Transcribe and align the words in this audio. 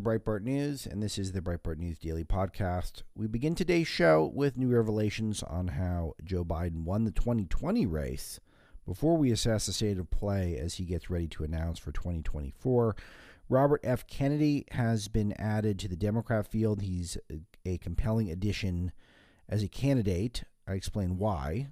Of 0.00 0.04
Breitbart 0.06 0.42
News, 0.42 0.86
and 0.86 1.02
this 1.02 1.18
is 1.18 1.32
the 1.32 1.42
Breitbart 1.42 1.76
News 1.76 1.98
Daily 1.98 2.24
Podcast. 2.24 3.02
We 3.14 3.26
begin 3.26 3.54
today's 3.54 3.86
show 3.86 4.32
with 4.34 4.56
new 4.56 4.68
revelations 4.68 5.42
on 5.42 5.68
how 5.68 6.14
Joe 6.24 6.42
Biden 6.42 6.84
won 6.84 7.04
the 7.04 7.10
2020 7.10 7.84
race 7.84 8.40
before 8.86 9.18
we 9.18 9.30
assess 9.30 9.66
the 9.66 9.74
state 9.74 9.98
of 9.98 10.10
play 10.10 10.56
as 10.56 10.76
he 10.76 10.84
gets 10.84 11.10
ready 11.10 11.28
to 11.28 11.44
announce 11.44 11.78
for 11.78 11.92
2024. 11.92 12.96
Robert 13.50 13.80
F. 13.84 14.06
Kennedy 14.06 14.64
has 14.70 15.08
been 15.08 15.34
added 15.38 15.78
to 15.78 15.88
the 15.88 15.96
Democrat 15.96 16.46
field. 16.46 16.80
He's 16.80 17.18
a 17.66 17.76
compelling 17.76 18.30
addition 18.30 18.92
as 19.50 19.62
a 19.62 19.68
candidate. 19.68 20.44
I 20.66 20.72
explain 20.72 21.18
why, 21.18 21.68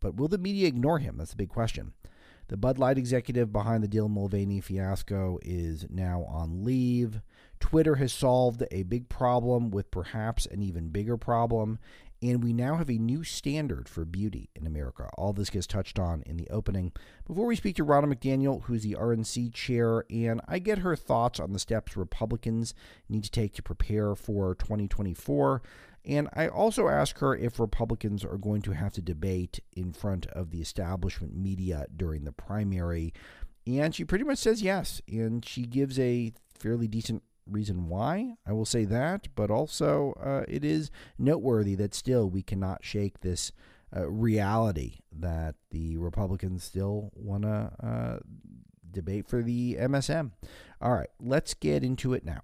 but 0.00 0.16
will 0.16 0.28
the 0.28 0.36
media 0.36 0.68
ignore 0.68 0.98
him? 0.98 1.16
That's 1.16 1.30
the 1.30 1.36
big 1.36 1.48
question. 1.48 1.94
The 2.48 2.58
Bud 2.58 2.78
Light 2.78 2.98
executive 2.98 3.52
behind 3.52 3.82
the 3.82 3.88
Dylan 3.88 4.10
Mulvaney 4.10 4.60
fiasco 4.60 5.38
is 5.40 5.86
now 5.88 6.24
on 6.24 6.62
leave. 6.62 7.22
Twitter 7.60 7.96
has 7.96 8.12
solved 8.12 8.64
a 8.70 8.82
big 8.82 9.08
problem 9.08 9.70
with 9.70 9.90
perhaps 9.90 10.46
an 10.46 10.62
even 10.62 10.88
bigger 10.88 11.16
problem, 11.16 11.78
and 12.22 12.42
we 12.42 12.52
now 12.52 12.76
have 12.76 12.90
a 12.90 12.98
new 12.98 13.22
standard 13.22 13.88
for 13.88 14.04
beauty 14.04 14.50
in 14.54 14.66
America. 14.66 15.08
All 15.14 15.32
this 15.32 15.50
gets 15.50 15.66
touched 15.66 15.98
on 15.98 16.22
in 16.26 16.36
the 16.36 16.48
opening. 16.50 16.92
Before 17.26 17.46
we 17.46 17.56
speak 17.56 17.76
to 17.76 17.84
Ronna 17.84 18.12
McDaniel, 18.12 18.64
who's 18.64 18.82
the 18.82 18.94
RNC 18.94 19.54
chair, 19.54 20.04
and 20.10 20.40
I 20.48 20.58
get 20.58 20.78
her 20.78 20.96
thoughts 20.96 21.40
on 21.40 21.52
the 21.52 21.58
steps 21.58 21.96
Republicans 21.96 22.74
need 23.08 23.24
to 23.24 23.30
take 23.30 23.54
to 23.54 23.62
prepare 23.62 24.14
for 24.14 24.54
2024. 24.54 25.62
And 26.04 26.28
I 26.32 26.48
also 26.48 26.88
ask 26.88 27.18
her 27.18 27.36
if 27.36 27.60
Republicans 27.60 28.24
are 28.24 28.38
going 28.38 28.62
to 28.62 28.72
have 28.72 28.94
to 28.94 29.02
debate 29.02 29.60
in 29.76 29.92
front 29.92 30.26
of 30.26 30.50
the 30.50 30.60
establishment 30.60 31.36
media 31.36 31.86
during 31.94 32.24
the 32.24 32.32
primary. 32.32 33.12
And 33.66 33.94
she 33.94 34.04
pretty 34.04 34.24
much 34.24 34.38
says 34.38 34.62
yes. 34.62 35.02
And 35.08 35.44
she 35.44 35.62
gives 35.62 35.98
a 35.98 36.32
fairly 36.58 36.88
decent 36.88 37.22
reason 37.50 37.88
why. 37.88 38.34
I 38.46 38.52
will 38.52 38.64
say 38.64 38.84
that. 38.86 39.28
But 39.34 39.50
also, 39.50 40.14
uh, 40.22 40.44
it 40.48 40.64
is 40.64 40.90
noteworthy 41.18 41.74
that 41.76 41.94
still 41.94 42.28
we 42.28 42.42
cannot 42.42 42.84
shake 42.84 43.20
this 43.20 43.52
uh, 43.96 44.08
reality 44.08 44.98
that 45.18 45.56
the 45.70 45.96
Republicans 45.96 46.64
still 46.64 47.10
want 47.14 47.42
to 47.42 47.72
uh, 47.82 48.18
debate 48.90 49.26
for 49.26 49.42
the 49.42 49.76
MSM. 49.80 50.30
All 50.80 50.94
right, 50.94 51.10
let's 51.20 51.54
get 51.54 51.82
into 51.82 52.14
it 52.14 52.24
now. 52.24 52.42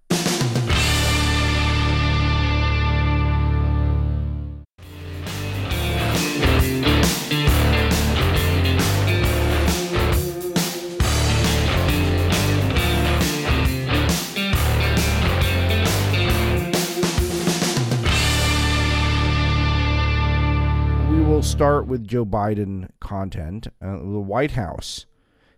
Start 21.86 22.00
with 22.00 22.08
Joe 22.08 22.24
Biden 22.24 22.88
content. 22.98 23.68
Uh, 23.80 23.98
the 23.98 24.20
White 24.20 24.52
House 24.52 25.06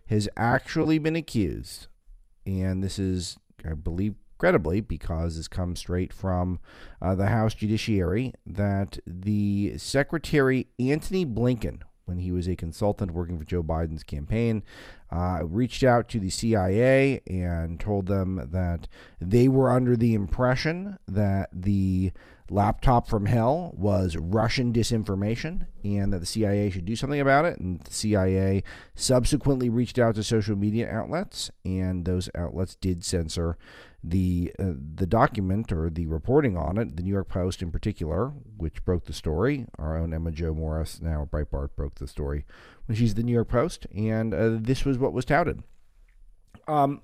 has 0.07 0.29
actually 0.37 0.99
been 0.99 1.15
accused, 1.15 1.87
and 2.45 2.83
this 2.83 2.99
is, 2.99 3.37
I 3.67 3.73
believe, 3.73 4.13
credibly, 4.37 4.79
because 4.79 5.37
this 5.37 5.47
comes 5.47 5.79
straight 5.79 6.13
from 6.13 6.59
uh, 7.01 7.15
the 7.15 7.27
House 7.27 7.55
Judiciary, 7.55 8.33
that 8.45 8.99
the 9.07 9.73
Secretary 9.77 10.67
Antony 10.79 11.25
Blinken, 11.25 11.81
when 12.05 12.19
he 12.19 12.31
was 12.31 12.47
a 12.47 12.55
consultant 12.55 13.11
working 13.11 13.39
for 13.39 13.45
Joe 13.45 13.63
Biden's 13.63 14.03
campaign, 14.03 14.61
uh, 15.11 15.39
reached 15.43 15.83
out 15.83 16.07
to 16.09 16.19
the 16.19 16.29
CIA 16.29 17.21
and 17.27 17.79
told 17.79 18.05
them 18.05 18.49
that 18.51 18.87
they 19.19 19.47
were 19.47 19.71
under 19.71 19.97
the 19.97 20.13
impression 20.13 20.99
that 21.07 21.49
the 21.51 22.11
laptop 22.51 23.07
from 23.07 23.25
hell 23.25 23.73
was 23.75 24.15
Russian 24.17 24.73
disinformation 24.73 25.67
and 25.83 26.11
that 26.13 26.19
the 26.19 26.25
CIA 26.25 26.69
should 26.69 26.85
do 26.85 26.95
something 26.95 27.19
about 27.19 27.45
it. 27.45 27.59
And 27.59 27.81
the 27.81 27.93
CIA 27.93 28.63
subsequently 28.95 29.69
reached 29.69 29.99
out 29.99 30.15
to 30.15 30.23
social 30.23 30.55
media 30.55 30.89
outlets, 30.89 31.51
and 31.63 32.05
those 32.05 32.29
outlets 32.35 32.75
did 32.75 33.03
censor 33.03 33.57
the 34.03 34.53
uh, 34.59 34.71
the 34.95 35.05
document 35.05 35.71
or 35.71 35.89
the 35.89 36.07
reporting 36.07 36.55
on 36.55 36.77
it. 36.77 36.95
The 36.95 37.03
New 37.03 37.11
York 37.11 37.27
Post, 37.27 37.61
in 37.61 37.71
particular, 37.71 38.27
which 38.57 38.83
broke 38.85 39.05
the 39.05 39.13
story. 39.13 39.65
Our 39.77 39.97
own 39.97 40.13
Emma 40.13 40.31
Jo 40.31 40.53
Morris, 40.53 41.01
now 41.01 41.27
Breitbart, 41.29 41.75
broke 41.75 41.95
the 41.95 42.07
story 42.07 42.45
when 42.85 42.95
she's 42.95 43.15
the 43.15 43.23
New 43.23 43.33
York 43.33 43.49
Post, 43.49 43.87
and 43.95 44.33
uh, 44.33 44.57
this 44.59 44.85
was 44.85 44.97
what 44.97 45.13
was 45.13 45.25
touted. 45.25 45.63
Um, 46.67 47.01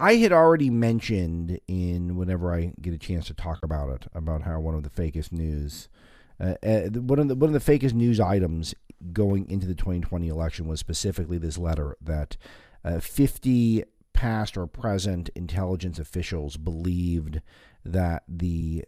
I 0.00 0.16
had 0.16 0.32
already 0.32 0.70
mentioned 0.70 1.60
in 1.66 2.16
whenever 2.16 2.52
I 2.52 2.72
get 2.80 2.94
a 2.94 2.98
chance 2.98 3.26
to 3.26 3.34
talk 3.34 3.62
about 3.62 3.90
it 3.90 4.06
about 4.14 4.42
how 4.42 4.60
one 4.60 4.74
of 4.74 4.82
the 4.82 4.90
fakest 4.90 5.32
news, 5.32 5.88
uh, 6.40 6.54
uh, 6.62 6.88
one 7.00 7.18
of 7.18 7.28
the 7.28 7.34
one 7.34 7.54
of 7.54 7.64
the 7.64 7.78
fakest 7.78 7.94
news 7.94 8.20
items 8.20 8.74
going 9.12 9.48
into 9.50 9.66
the 9.66 9.74
2020 9.74 10.28
election 10.28 10.66
was 10.66 10.80
specifically 10.80 11.38
this 11.38 11.58
letter 11.58 11.96
that 12.00 12.36
uh, 12.84 13.00
50 13.00 13.84
past 14.12 14.56
or 14.56 14.66
present 14.66 15.28
intelligence 15.34 15.98
officials 15.98 16.56
believed 16.56 17.40
that 17.84 18.22
the 18.28 18.84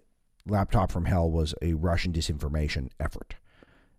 laptop 0.47 0.91
from 0.91 1.07
hell 1.07 1.31
was 1.31 1.55
a 1.61 1.75
Russian 1.75 2.13
disinformation 2.13 2.89
effort. 3.01 3.35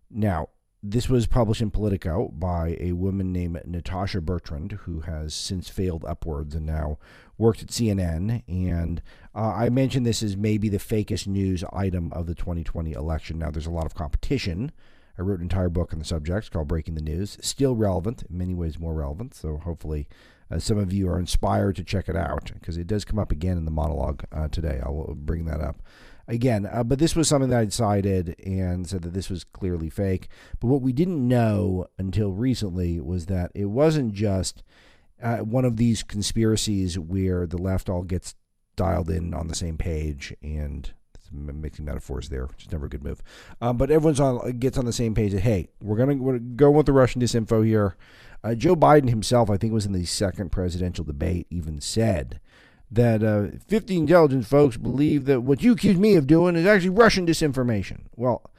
Now, 0.09 0.49
this 0.83 1.09
was 1.09 1.25
published 1.25 1.61
in 1.61 1.71
Politico 1.71 2.29
by 2.29 2.77
a 2.79 2.91
woman 2.91 3.33
named 3.33 3.59
Natasha 3.65 4.21
Bertrand, 4.21 4.73
who 4.83 5.01
has 5.01 5.33
since 5.33 5.69
failed 5.69 6.05
upwards 6.05 6.53
and 6.53 6.65
now 6.65 6.99
worked 7.37 7.63
at 7.63 7.69
CNN. 7.69 8.43
And 8.47 9.01
uh, 9.33 9.53
I 9.55 9.69
mentioned 9.69 10.05
this 10.05 10.21
as 10.21 10.37
maybe 10.37 10.69
the 10.69 10.77
fakest 10.77 11.25
news 11.27 11.63
item 11.73 12.13
of 12.13 12.27
the 12.27 12.35
2020 12.35 12.91
election. 12.91 13.39
Now, 13.39 13.49
there's 13.49 13.65
a 13.65 13.71
lot 13.71 13.87
of 13.87 13.95
competition. 13.95 14.71
I 15.17 15.23
wrote 15.23 15.39
an 15.39 15.45
entire 15.45 15.69
book 15.69 15.93
on 15.93 15.99
the 15.99 16.05
subject 16.05 16.51
called 16.51 16.67
Breaking 16.67 16.93
the 16.93 17.01
News. 17.01 17.39
Still 17.41 17.75
relevant, 17.75 18.23
in 18.29 18.37
many 18.37 18.53
ways 18.53 18.77
more 18.77 18.93
relevant. 18.93 19.33
So 19.33 19.57
hopefully, 19.57 20.07
uh, 20.51 20.59
some 20.59 20.77
of 20.77 20.93
you 20.93 21.09
are 21.09 21.19
inspired 21.19 21.75
to 21.77 21.83
check 21.83 22.07
it 22.07 22.15
out 22.15 22.51
because 22.53 22.77
it 22.77 22.85
does 22.85 23.03
come 23.03 23.17
up 23.17 23.31
again 23.31 23.57
in 23.57 23.65
the 23.65 23.71
monologue 23.71 24.25
uh, 24.31 24.47
today. 24.47 24.79
I'll 24.83 25.15
bring 25.15 25.45
that 25.45 25.59
up 25.59 25.81
again. 26.27 26.67
Uh, 26.71 26.83
but 26.83 26.99
this 26.99 27.15
was 27.15 27.27
something 27.27 27.49
that 27.49 27.59
I 27.59 27.65
decided 27.65 28.35
and 28.45 28.87
said 28.87 29.01
that 29.03 29.13
this 29.13 29.29
was 29.29 29.43
clearly 29.43 29.89
fake. 29.89 30.27
But 30.59 30.67
what 30.67 30.81
we 30.81 30.93
didn't 30.93 31.27
know 31.27 31.87
until 31.97 32.31
recently 32.31 32.99
was 32.99 33.27
that 33.27 33.51
it 33.55 33.65
wasn't 33.65 34.13
just 34.13 34.63
uh, 35.21 35.37
one 35.37 35.65
of 35.65 35.77
these 35.77 36.03
conspiracies 36.03 36.99
where 36.99 37.47
the 37.47 37.57
left 37.57 37.89
all 37.89 38.03
gets 38.03 38.35
dialed 38.75 39.09
in 39.09 39.33
on 39.33 39.47
the 39.47 39.55
same 39.55 39.77
page 39.77 40.35
and 40.41 40.91
mixing 41.31 41.85
metaphors 41.85 42.29
there, 42.29 42.45
which 42.45 42.65
is 42.65 42.71
never 42.71 42.85
a 42.85 42.89
good 42.89 43.03
move. 43.03 43.21
Um, 43.61 43.77
but 43.77 43.91
everyone's 43.91 44.19
on 44.19 44.59
gets 44.59 44.77
on 44.77 44.85
the 44.85 44.93
same 44.93 45.13
page. 45.13 45.33
That, 45.33 45.41
hey, 45.41 45.69
we're 45.81 45.97
gonna, 45.97 46.15
we're 46.15 46.39
go 46.39 46.71
with 46.71 46.85
the 46.85 46.93
Russian 46.93 47.21
disinfo 47.21 47.65
here. 47.65 47.95
Uh, 48.43 48.53
Joe 48.55 48.75
Biden 48.75 49.09
himself, 49.09 49.49
I 49.49 49.57
think, 49.57 49.73
was 49.73 49.85
in 49.85 49.93
the 49.93 50.05
second 50.05 50.51
presidential 50.51 51.03
debate, 51.03 51.47
even 51.49 51.81
said 51.81 52.39
that 52.89 53.23
uh, 53.23 53.57
50 53.67 53.97
intelligence 53.97 54.47
folks 54.47 54.77
believe 54.77 55.25
that 55.25 55.41
what 55.41 55.61
you 55.61 55.73
accuse 55.73 55.97
me 55.97 56.15
of 56.15 56.27
doing 56.27 56.55
is 56.55 56.65
actually 56.65 56.89
Russian 56.89 57.25
disinformation. 57.25 58.03
Well, 58.15 58.49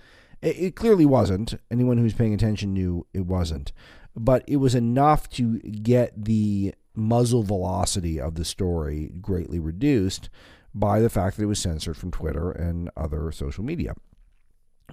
it, 0.43 0.57
it, 0.59 0.77
clearly 0.77 1.07
wasn't. 1.07 1.55
Anyone 1.71 1.99
who's 1.99 2.15
paying 2.15 2.35
attention 2.35 2.75
knew 2.75 3.07
it 3.15 3.27
wasn't. 3.27 3.73
But 4.15 4.45
it 4.47 4.57
was 4.57 4.75
enough 4.75 5.29
to 5.31 5.59
get 5.61 6.25
the 6.25 6.75
muzzle 6.95 7.43
velocity 7.43 8.21
of 8.21 8.35
the 8.35 8.45
story 8.45 9.13
greatly 9.21 9.59
reduced 9.59 10.29
by 10.75 11.01
the 11.01 11.09
fact 11.09 11.37
that 11.37 11.45
it 11.45 11.47
was 11.47 11.61
censored 11.61 11.97
from 11.97 12.11
Twitter 12.11 12.51
and 12.51 12.91
other 12.97 13.31
social 13.33 13.65
media. 13.65 13.95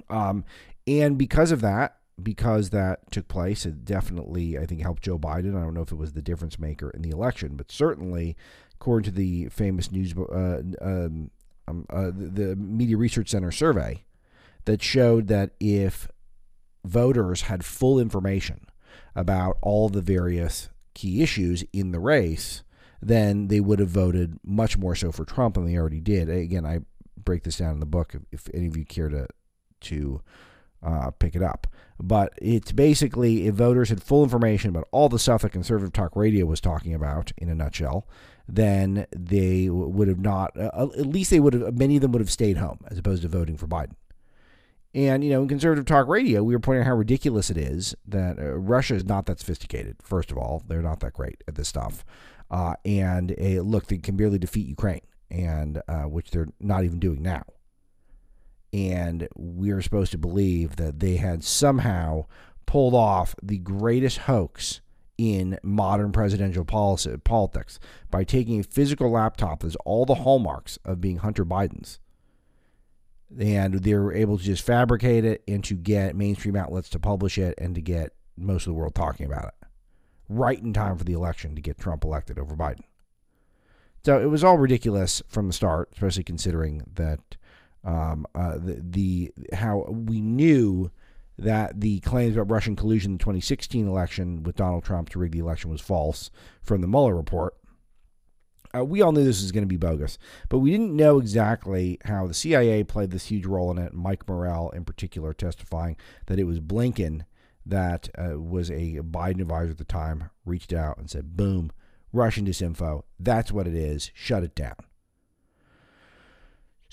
Um, 0.10 0.46
and 0.88 1.18
because 1.18 1.52
of 1.52 1.62
that, 1.62 1.98
because 2.22 2.70
that 2.70 3.12
took 3.12 3.28
place, 3.28 3.66
it 3.66 3.84
definitely, 3.84 4.58
I 4.58 4.66
think, 4.66 4.82
helped 4.82 5.04
Joe 5.04 5.20
Biden. 5.20 5.58
I 5.58 5.64
don't 5.64 5.74
know 5.74 5.82
if 5.82 5.92
it 5.92 5.98
was 5.98 6.14
the 6.14 6.22
difference 6.22 6.58
maker 6.58 6.90
in 6.90 7.02
the 7.02 7.10
election, 7.10 7.56
but 7.58 7.72
certainly 7.72 8.38
according 8.86 9.12
to 9.12 9.18
the 9.18 9.50
famous 9.50 9.92
news, 9.92 10.14
uh, 10.16 10.62
um, 10.80 11.32
um, 11.68 11.88
uh, 11.90 12.12
the 12.14 12.56
Media 12.56 12.96
Research 12.96 13.30
Center 13.30 13.52
survey, 13.52 14.06
that 14.66 14.84
showed 14.84 15.28
that 15.28 15.50
if 15.60 16.08
voters 16.84 17.42
had 17.42 17.66
full 17.66 17.98
information 18.00 18.68
about 19.16 19.58
all 19.64 19.90
the 19.90 20.04
various 20.04 20.70
key 20.94 21.24
issues 21.24 21.64
in 21.74 21.94
the 21.94 22.00
race, 22.00 22.62
then 23.02 23.48
they 23.48 23.60
would 23.60 23.80
have 23.80 23.90
voted 23.90 24.38
much 24.44 24.78
more 24.78 24.94
so 24.94 25.12
for 25.12 25.26
Trump 25.26 25.56
than 25.56 25.66
they 25.66 25.78
already 25.78 26.00
did. 26.00 26.30
Again, 26.30 26.64
I 26.64 26.82
break 27.18 27.42
this 27.42 27.58
down 27.58 27.74
in 27.74 27.80
the 27.80 27.88
book 27.88 28.14
if, 28.32 28.48
any 28.54 28.68
of 28.68 28.78
you 28.78 28.86
care 28.86 29.10
to 29.10 29.26
to 29.82 30.22
uh, 30.84 31.10
pick 31.10 31.36
it 31.36 31.42
up. 31.42 31.66
But 32.00 32.34
it's 32.38 32.72
basically 32.72 33.48
if 33.48 33.56
voters 33.56 33.90
had 33.90 34.04
full 34.04 34.24
information 34.24 34.70
about 34.70 34.88
all 34.92 35.10
the 35.10 35.18
stuff 35.18 35.42
that 35.42 35.52
conservative 35.52 35.92
talk 35.92 36.16
radio 36.16 36.46
was 36.46 36.62
talking 36.62 36.94
about 36.94 37.32
in 37.38 37.50
a 37.50 37.56
nutshell, 37.56 38.08
then 38.48 39.06
they 39.16 39.70
would 39.70 40.08
have 40.08 40.20
not, 40.20 40.58
uh, 40.58 40.88
at 40.98 41.06
least 41.06 41.32
they 41.32 41.40
would 41.40 41.54
have, 41.54 41.78
many 41.78 41.96
of 41.98 42.02
them 42.02 42.12
would 42.12 42.22
have 42.22 42.32
stayed 42.32 42.58
home 42.58 42.80
as 42.88 42.98
opposed 42.98 43.22
to 43.24 43.28
voting 43.28 43.58
for 43.58 43.68
Biden. 43.68 43.96
And, 44.94 45.24
you 45.24 45.30
know, 45.32 45.42
in 45.42 45.50
conservative 45.50 45.86
talk 45.86 46.08
radio, 46.08 46.42
we 46.42 46.56
were 46.56 46.60
pointing 46.60 46.84
out 46.84 46.88
how 46.88 46.96
ridiculous 46.96 47.50
it 47.50 47.58
is 47.58 47.96
that 48.08 48.40
uh, 48.40 48.54
Russia 48.54 48.96
is 48.96 49.04
not 49.04 49.26
that 49.26 49.40
sophisticated. 49.40 49.98
First 50.02 50.32
of 50.32 50.38
all, 50.38 50.64
they're 50.68 50.82
not 50.82 51.02
that 51.02 51.14
great 51.14 51.44
at 51.48 51.56
this 51.56 51.68
stuff. 51.68 52.06
uh, 52.50 52.76
and 52.86 53.34
a 53.38 53.60
look 53.62 53.88
they 53.88 53.98
can 53.98 54.16
barely 54.16 54.40
defeat 54.40 54.68
Ukraine, 54.68 55.02
and 55.32 55.82
uh, 55.88 56.04
which 56.04 56.32
they're 56.32 56.50
not 56.60 56.84
even 56.84 57.00
doing 57.00 57.22
now. 57.22 57.44
And 58.74 59.28
we're 59.36 59.82
supposed 59.82 60.12
to 60.12 60.18
believe 60.18 60.76
that 60.76 61.00
they 61.00 61.16
had 61.16 61.44
somehow 61.44 62.26
pulled 62.66 62.94
off 62.94 63.36
the 63.42 63.58
greatest 63.58 64.20
hoax 64.20 64.82
in 65.18 65.58
modern 65.64 66.12
presidential 66.12 66.66
policy, 66.66 67.16
politics 67.24 67.80
by 68.12 68.24
taking 68.24 68.60
a 68.60 68.64
physical 68.64 69.12
laptop 69.12 69.62
that's 69.62 69.78
all 69.86 70.06
the 70.06 70.16
hallmarks 70.16 70.78
of 70.84 71.02
being 71.02 71.18
Hunter 71.18 71.46
Biden's. 71.46 72.00
And 73.38 73.76
they 73.76 73.94
were 73.96 74.14
able 74.14 74.38
to 74.38 74.44
just 74.44 74.64
fabricate 74.64 75.26
it 75.26 75.44
and 75.48 75.64
to 75.66 75.74
get 75.74 76.16
mainstream 76.16 76.56
outlets 76.56 76.90
to 76.90 77.00
publish 77.00 77.38
it 77.38 77.56
and 77.58 77.74
to 77.76 77.82
get 77.82 78.14
most 78.38 78.68
of 78.68 78.74
the 78.74 78.80
world 78.80 78.96
talking 78.96 79.26
about 79.26 79.46
it. 79.46 79.68
Right 80.28 80.60
in 80.60 80.74
time 80.74 80.98
for 80.98 81.04
the 81.04 81.14
election 81.14 81.56
to 81.56 81.62
get 81.62 81.80
Trump 81.80 82.04
elected 82.04 82.38
over 82.38 82.56
Biden. 82.56 82.84
So 84.04 84.20
it 84.22 84.28
was 84.28 84.44
all 84.44 84.58
ridiculous 84.58 85.24
from 85.28 85.48
the 85.48 85.54
start, 85.54 85.90
especially 85.94 86.24
considering 86.24 86.84
that 86.94 87.20
um, 87.84 88.28
uh, 88.36 88.58
the, 88.58 88.82
the 88.82 89.32
how 89.54 89.86
we 89.90 90.22
knew 90.22 90.92
that 91.38 91.82
the 91.82 92.00
claims 92.02 92.36
about 92.36 92.52
Russian 92.52 92.76
collusion 92.76 93.12
in 93.12 93.18
the 93.18 93.24
2016 93.24 93.88
election 93.88 94.44
with 94.44 94.56
Donald 94.56 94.84
Trump 94.84 95.10
to 95.10 95.20
rig 95.20 95.32
the 95.32 95.40
election 95.40 95.70
was 95.70 95.82
false 95.82 96.32
from 96.62 96.82
the 96.82 96.88
Mueller 96.88 97.16
report. 97.16 97.56
Uh, 98.76 98.84
we 98.84 99.02
all 99.02 99.12
knew 99.12 99.24
this 99.24 99.42
was 99.42 99.52
going 99.52 99.64
to 99.64 99.68
be 99.68 99.78
bogus, 99.78 100.18
but 100.50 100.60
we 100.60 100.72
didn't 100.72 100.96
know 100.96 101.18
exactly 101.18 101.98
how 102.06 102.28
the 102.28 102.34
CIA 102.34 102.84
played 102.84 103.12
this 103.12 103.28
huge 103.28 103.46
role 103.46 103.72
in 103.72 103.78
it. 103.78 103.94
Mike 103.94 104.28
Morell, 104.28 104.70
in 104.72 104.84
particular, 104.84 105.34
testifying 105.34 105.96
that 106.26 106.40
it 106.40 106.44
was 106.44 106.60
Blinken 106.60 107.26
that 107.66 108.10
uh, 108.18 108.40
was 108.40 108.70
a 108.70 109.00
Biden 109.02 109.42
advisor 109.42 109.72
at 109.72 109.78
the 109.78 109.84
time, 109.84 110.30
reached 110.46 110.74
out 110.74 110.98
and 110.98 111.10
said, 111.10 111.36
boom, 111.36 111.72
Russian 112.12 112.46
disinfo. 112.46 113.04
That's 113.20 113.52
what 113.52 113.68
it 113.68 113.76
is. 113.76 114.12
Shut 114.14 114.44
it 114.44 114.56
down. 114.56 114.76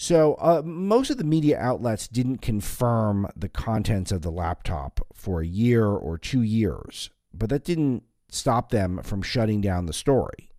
So, 0.02 0.34
uh, 0.40 0.62
most 0.64 1.10
of 1.10 1.16
the 1.19 1.22
media 1.22 1.56
outlets 1.60 2.08
didn't 2.08 2.38
confirm 2.38 3.28
the 3.37 3.49
contents 3.49 4.10
of 4.10 4.22
the 4.22 4.32
laptop 4.32 5.06
for 5.14 5.40
a 5.40 5.46
year 5.46 5.87
or 5.87 6.19
two 6.19 6.43
years, 6.43 7.10
but 7.32 7.50
that 7.50 7.62
didn't 7.62 8.02
stop 8.28 8.72
them 8.72 9.00
from 9.04 9.22
shutting 9.22 9.60
down 9.60 9.87
the 9.87 9.93
story 9.93 10.50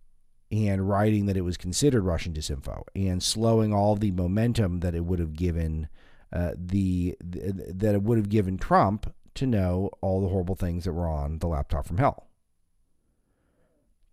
and 0.50 0.88
writing 0.88 1.26
that 1.26 1.36
it 1.36 1.42
was 1.42 1.58
considered 1.58 2.04
Russian 2.04 2.32
disinfo 2.32 2.84
and 2.96 3.22
slowing 3.22 3.74
all 3.74 3.96
the 3.96 4.12
momentum 4.12 4.80
that 4.80 4.94
it 4.94 5.04
would 5.04 5.18
have 5.18 5.34
given 5.34 5.88
uh, 6.32 6.52
the, 6.56 7.14
the 7.22 7.52
that 7.68 7.94
it 7.94 8.02
would 8.02 8.16
have 8.16 8.30
given 8.30 8.56
Trump 8.56 9.12
to 9.34 9.46
know 9.46 9.90
all 10.00 10.22
the 10.22 10.28
horrible 10.28 10.54
things 10.54 10.84
that 10.84 10.94
were 10.94 11.06
on 11.06 11.40
the 11.40 11.48
laptop 11.48 11.86
from 11.86 11.98
hell. 11.98 12.28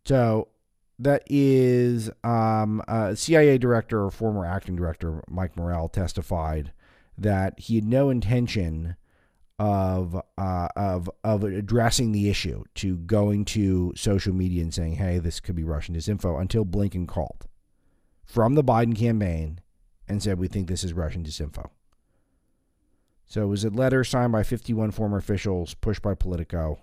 So 0.03 0.49
that 1.03 1.23
is 1.27 2.09
um, 2.23 2.81
CIA 3.15 3.57
director 3.57 4.05
or 4.05 4.11
former 4.11 4.45
acting 4.45 4.75
director 4.75 5.23
Mike 5.27 5.55
Morell 5.57 5.89
testified 5.89 6.73
that 7.17 7.59
he 7.59 7.75
had 7.75 7.85
no 7.85 8.09
intention 8.09 8.95
of 9.59 10.19
uh, 10.39 10.67
of 10.75 11.09
of 11.23 11.43
addressing 11.43 12.11
the 12.11 12.29
issue 12.29 12.63
to 12.73 12.97
going 12.97 13.45
to 13.45 13.93
social 13.95 14.33
media 14.33 14.63
and 14.63 14.73
saying, 14.73 14.93
"Hey, 14.93 15.19
this 15.19 15.39
could 15.39 15.55
be 15.55 15.63
Russian 15.63 15.93
disinfo," 15.93 16.41
until 16.41 16.65
Blinken 16.65 17.07
called 17.07 17.47
from 18.25 18.55
the 18.55 18.63
Biden 18.63 18.95
campaign 18.95 19.59
and 20.07 20.21
said, 20.23 20.39
"We 20.39 20.47
think 20.47 20.67
this 20.67 20.83
is 20.83 20.93
Russian 20.93 21.23
disinfo." 21.23 21.69
So 23.27 23.43
it 23.43 23.47
was 23.47 23.63
a 23.63 23.69
letter 23.69 24.03
signed 24.03 24.31
by 24.31 24.43
51 24.43 24.91
former 24.91 25.17
officials, 25.17 25.75
pushed 25.75 26.01
by 26.01 26.15
Politico 26.15 26.79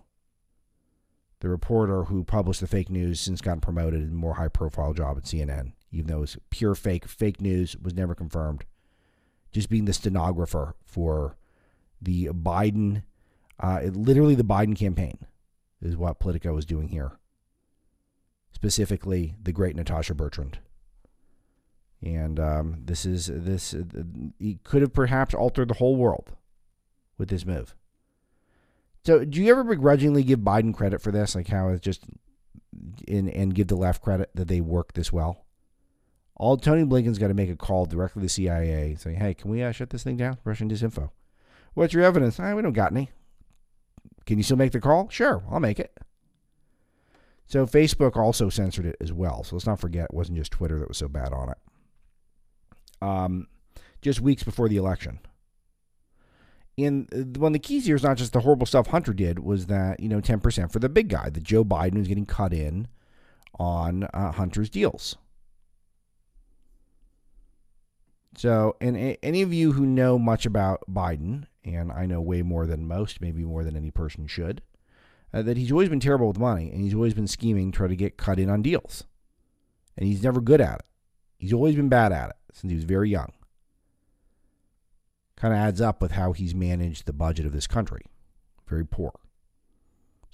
the 1.41 1.49
reporter 1.49 2.05
who 2.05 2.25
published 2.25 2.61
the 2.61 2.67
fake 2.67 2.91
news 2.91 3.21
since 3.21 3.41
gotten 3.41 3.61
promoted 3.61 4.03
in 4.03 4.11
a 4.11 4.15
more 4.15 4.35
high 4.35 4.49
profile 4.49 4.93
job 4.93 5.17
at 5.17 5.25
CNN, 5.25 5.73
even 5.93 6.09
though 6.09 6.19
it 6.19 6.21
was 6.21 6.37
pure 6.51 6.75
fake, 6.75 7.07
fake 7.07 7.41
news, 7.41 7.77
was 7.77 7.95
never 7.95 8.15
confirmed. 8.15 8.65
Just 9.53 9.71
being 9.71 9.85
the 9.85 9.93
stenographer 9.93 10.75
for 10.85 11.37
the 12.03 12.27
Biden, 12.29 13.03
uh, 13.61 13.81
literally 13.93 14.35
the 14.35 14.45
Biden 14.45 14.77
campaign 14.77 15.19
is 15.81 15.97
what 15.97 16.19
Politico 16.19 16.55
was 16.55 16.67
doing 16.67 16.89
here. 16.89 17.13
Specifically, 18.51 19.35
the 19.41 19.53
great 19.53 19.77
Natasha 19.77 20.15
Bertrand. 20.15 20.59
And 22.03 22.39
um, 22.39 22.83
this 22.85 23.05
is 23.05 23.27
this. 23.27 23.75
Uh, 23.75 23.83
he 24.39 24.59
could 24.63 24.83
have 24.83 24.93
perhaps 24.93 25.35
altered 25.35 25.69
the 25.69 25.75
whole 25.75 25.97
world 25.97 26.33
with 27.17 27.29
this 27.29 27.45
move. 27.45 27.75
So, 29.09 29.25
do 29.25 29.43
you 29.43 29.51
ever 29.51 29.65
begrudgingly 29.65 30.23
give 30.23 30.41
Biden 30.41 30.75
credit 30.75 31.01
for 31.01 31.11
this, 31.11 31.35
like 31.35 31.49
how 31.49 31.71
it's 31.71 31.81
just 31.81 32.05
in 33.07 33.31
and 33.31 33.55
give 33.55 33.69
the 33.69 33.75
left 33.75 34.03
credit 34.03 34.29
that 34.35 34.49
they 34.49 34.61
work 34.61 34.93
this 34.93 35.11
well? 35.11 35.47
All 36.37 36.59
Tony 36.59 36.85
Blinken's 36.85 37.17
got 37.17 37.29
to 37.29 37.35
make 37.35 37.49
a 37.49 37.57
call 37.57 37.87
directly 37.87 38.21
to 38.21 38.25
the 38.25 38.29
CIA 38.29 38.97
saying, 38.97 39.17
"Hey, 39.17 39.33
can 39.33 39.51
we 39.51 39.63
uh, 39.63 39.73
shut 39.73 39.89
this 39.89 40.03
thing 40.03 40.19
down? 40.19 40.37
Russian 40.45 40.69
disinfo. 40.69 41.09
What's 41.73 41.95
your 41.95 42.05
evidence? 42.05 42.39
Ah, 42.39 42.55
we 42.55 42.61
don't 42.61 42.75
got 42.75 42.93
any. 42.93 43.09
Can 44.27 44.37
you 44.37 44.45
still 44.45 44.59
make 44.59 44.73
the 44.73 44.79
call? 44.79 45.09
Sure, 45.09 45.43
I'll 45.51 45.59
make 45.59 45.81
it." 45.81 45.99
So 47.47 47.65
Facebook 47.65 48.15
also 48.15 48.51
censored 48.51 48.85
it 48.85 48.97
as 49.01 49.11
well. 49.11 49.43
So 49.43 49.57
let's 49.57 49.67
not 49.67 49.81
forget 49.81 50.11
it 50.11 50.15
wasn't 50.15 50.37
just 50.37 50.53
Twitter 50.53 50.79
that 50.81 50.89
was 50.89 50.99
so 50.99 51.09
bad 51.09 51.33
on 51.33 51.49
it. 51.49 51.59
Um, 53.01 53.47
just 54.03 54.21
weeks 54.21 54.43
before 54.43 54.69
the 54.69 54.77
election, 54.77 55.21
and 56.79 57.37
one 57.37 57.51
of 57.51 57.53
the 57.55 57.59
keys 57.59 57.87
here 57.87 57.97
is 57.97 58.03
not 58.03 58.17
just 58.17 58.33
the 58.33 58.41
horrible 58.41 58.67
stuff 58.67 58.89
Hunter 58.89 59.13
did, 59.13 59.41
was 59.41 59.67
that, 59.67 60.01
you 60.01 60.09
know, 60.09 60.21
10% 60.21 60.71
for 60.71 60.79
the 60.79 60.89
big 60.89 61.09
guy, 61.09 61.29
that 61.29 61.43
Joe 61.43 61.65
Biden 61.65 61.99
was 61.99 62.09
getting 62.09 62.27
cut 62.27 62.53
in 62.53 62.87
on 63.59 64.05
uh, 64.15 64.33
Hunter's 64.33 64.71
deals. 64.71 65.17
So, 68.37 68.77
and 68.81 69.17
any 69.23 69.43
of 69.43 69.53
you 69.53 69.73
who 69.73 69.85
know 69.85 70.19
much 70.19 70.47
about 70.47 70.85
Biden, 70.89 71.47
and 71.65 71.91
I 71.91 72.07
know 72.07 72.21
way 72.21 72.43
more 72.43 72.67
than 72.67 72.87
most, 72.87 73.21
maybe 73.21 73.45
more 73.45 73.65
than 73.65 73.77
any 73.77 73.91
person 73.91 74.29
should, 74.29 74.63
uh, 75.35 75.43
that 75.43 75.57
he's 75.57 75.73
always 75.73 75.89
been 75.89 76.01
terrible 76.01 76.29
with 76.29 76.39
money 76.39 76.71
and 76.71 76.81
he's 76.81 76.95
always 76.95 77.15
been 77.15 77.27
scheming, 77.27 77.73
trying 77.73 77.91
to 77.91 77.97
get 77.97 78.17
cut 78.17 78.39
in 78.39 78.49
on 78.49 78.63
deals. 78.63 79.05
And 79.97 80.07
he's 80.07 80.23
never 80.23 80.41
good 80.41 80.61
at 80.61 80.79
it. 80.79 80.87
He's 81.39 81.53
always 81.53 81.75
been 81.75 81.89
bad 81.89 82.13
at 82.13 82.31
it 82.31 82.37
since 82.53 82.71
he 82.71 82.77
was 82.77 82.85
very 82.85 83.11
young 83.11 83.33
kind 85.39 85.55
of 85.55 85.61
adds 85.61 85.81
up 85.81 86.03
with 86.03 86.13
how 86.13 86.33
he's 86.33 86.55
managed 86.55 87.07
the 87.07 87.13
budget 87.13 87.47
of 87.47 87.53
this 87.53 87.67
country. 87.67 88.03
Very 88.67 88.85
poor. 88.85 89.13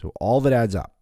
So 0.01 0.13
all 0.19 0.41
that 0.41 0.53
adds 0.53 0.75
up. 0.75 0.95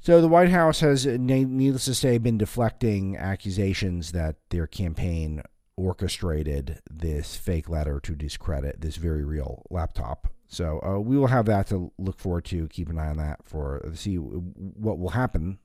So 0.00 0.20
the 0.20 0.28
White 0.28 0.48
House 0.48 0.80
has, 0.80 1.04
needless 1.04 1.84
to 1.84 1.94
say, 1.94 2.16
been 2.16 2.38
deflecting 2.38 3.16
accusations 3.16 4.12
that 4.12 4.36
their 4.48 4.66
campaign 4.66 5.42
orchestrated 5.76 6.80
this 6.90 7.36
fake 7.36 7.68
letter 7.68 8.00
to 8.00 8.14
discredit 8.14 8.80
this 8.80 8.96
very 8.96 9.24
real 9.24 9.66
laptop. 9.68 10.28
So 10.48 10.80
uh, 10.82 11.00
we 11.00 11.18
will 11.18 11.26
have 11.26 11.46
that 11.46 11.66
to 11.68 11.92
look 11.98 12.18
forward 12.18 12.44
to. 12.46 12.68
Keep 12.68 12.88
an 12.88 12.98
eye 12.98 13.08
on 13.08 13.18
that 13.18 13.40
for 13.44 13.82
see 13.94 14.16
what 14.16 14.98
will 14.98 15.10
happen. 15.10 15.58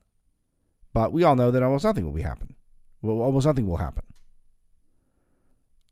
But 0.92 1.12
we 1.12 1.24
all 1.24 1.36
know 1.36 1.50
that 1.50 1.62
almost 1.62 1.84
nothing 1.84 2.04
will 2.04 2.12
be 2.12 2.22
happen. 2.22 2.56
Well, 3.00 3.20
almost 3.20 3.46
nothing 3.46 3.66
will 3.66 3.76
happen. 3.78 4.04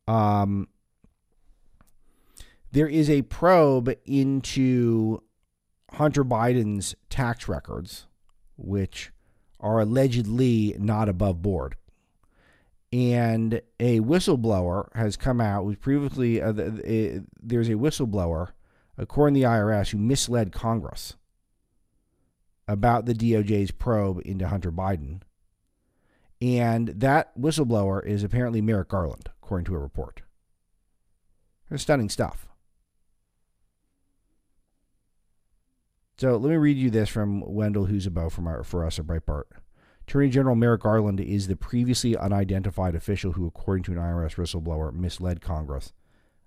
Um, 0.07 0.69
there 2.73 2.89
is 2.89 3.09
a 3.09 3.23
probe 3.23 3.95
into 4.05 5.23
Hunter 5.93 6.25
Biden's 6.25 6.95
tax 7.09 7.49
records, 7.49 8.07
which 8.57 9.13
are 9.61 9.81
allegedly 9.81 10.75
not 10.79 11.09
above 11.09 11.41
board. 11.41 11.77
And 12.93 13.61
a 13.81 14.01
whistleblower 14.01 14.89
has 14.95 15.17
come 15.17 15.41
out. 15.41 15.65
Was 15.65 15.77
previously 15.77 16.41
uh, 16.41 16.53
uh, 16.53 17.21
there's 17.41 17.69
a 17.69 17.75
whistleblower, 17.75 18.51
according 18.99 19.35
to 19.35 19.41
the 19.41 19.47
IRS, 19.47 19.91
who 19.91 19.99
misled 19.99 20.53
Congress 20.53 21.17
about 22.69 23.07
the 23.07 23.15
DOJ's 23.15 23.71
probe 23.71 24.21
into 24.25 24.49
Hunter 24.49 24.71
Biden. 24.71 25.23
And 26.41 26.89
that 26.89 27.39
whistleblower 27.39 28.05
is 28.05 28.23
apparently 28.23 28.61
Merrick 28.61 28.89
Garland 28.89 29.31
according 29.45 29.67
to 29.67 29.75
a 29.75 29.79
report. 29.79 30.23
It's 31.71 31.83
stunning 31.83 32.09
stuff. 32.09 32.49
So 36.17 36.37
let 36.37 36.49
me 36.49 36.57
read 36.57 36.79
you 36.79 36.91
this 36.91 37.09
from 37.09 37.43
Wendell 37.47 37.89
Husebo 37.89 38.31
from 38.31 38.47
our, 38.47 38.63
for 38.65 38.85
us 38.85 38.99
at 38.99 39.07
Breitbart. 39.07 39.45
Attorney 40.07 40.31
General 40.31 40.55
Merrick 40.55 40.83
Garland 40.83 41.21
is 41.21 41.47
the 41.47 41.57
previously 41.57 42.17
unidentified 42.17 42.95
official 42.95 43.33
who, 43.33 43.47
according 43.47 43.83
to 43.85 43.93
an 43.93 43.99
IRS 43.99 44.37
whistleblower, 44.37 44.93
misled 44.93 45.41
Congress 45.41 45.93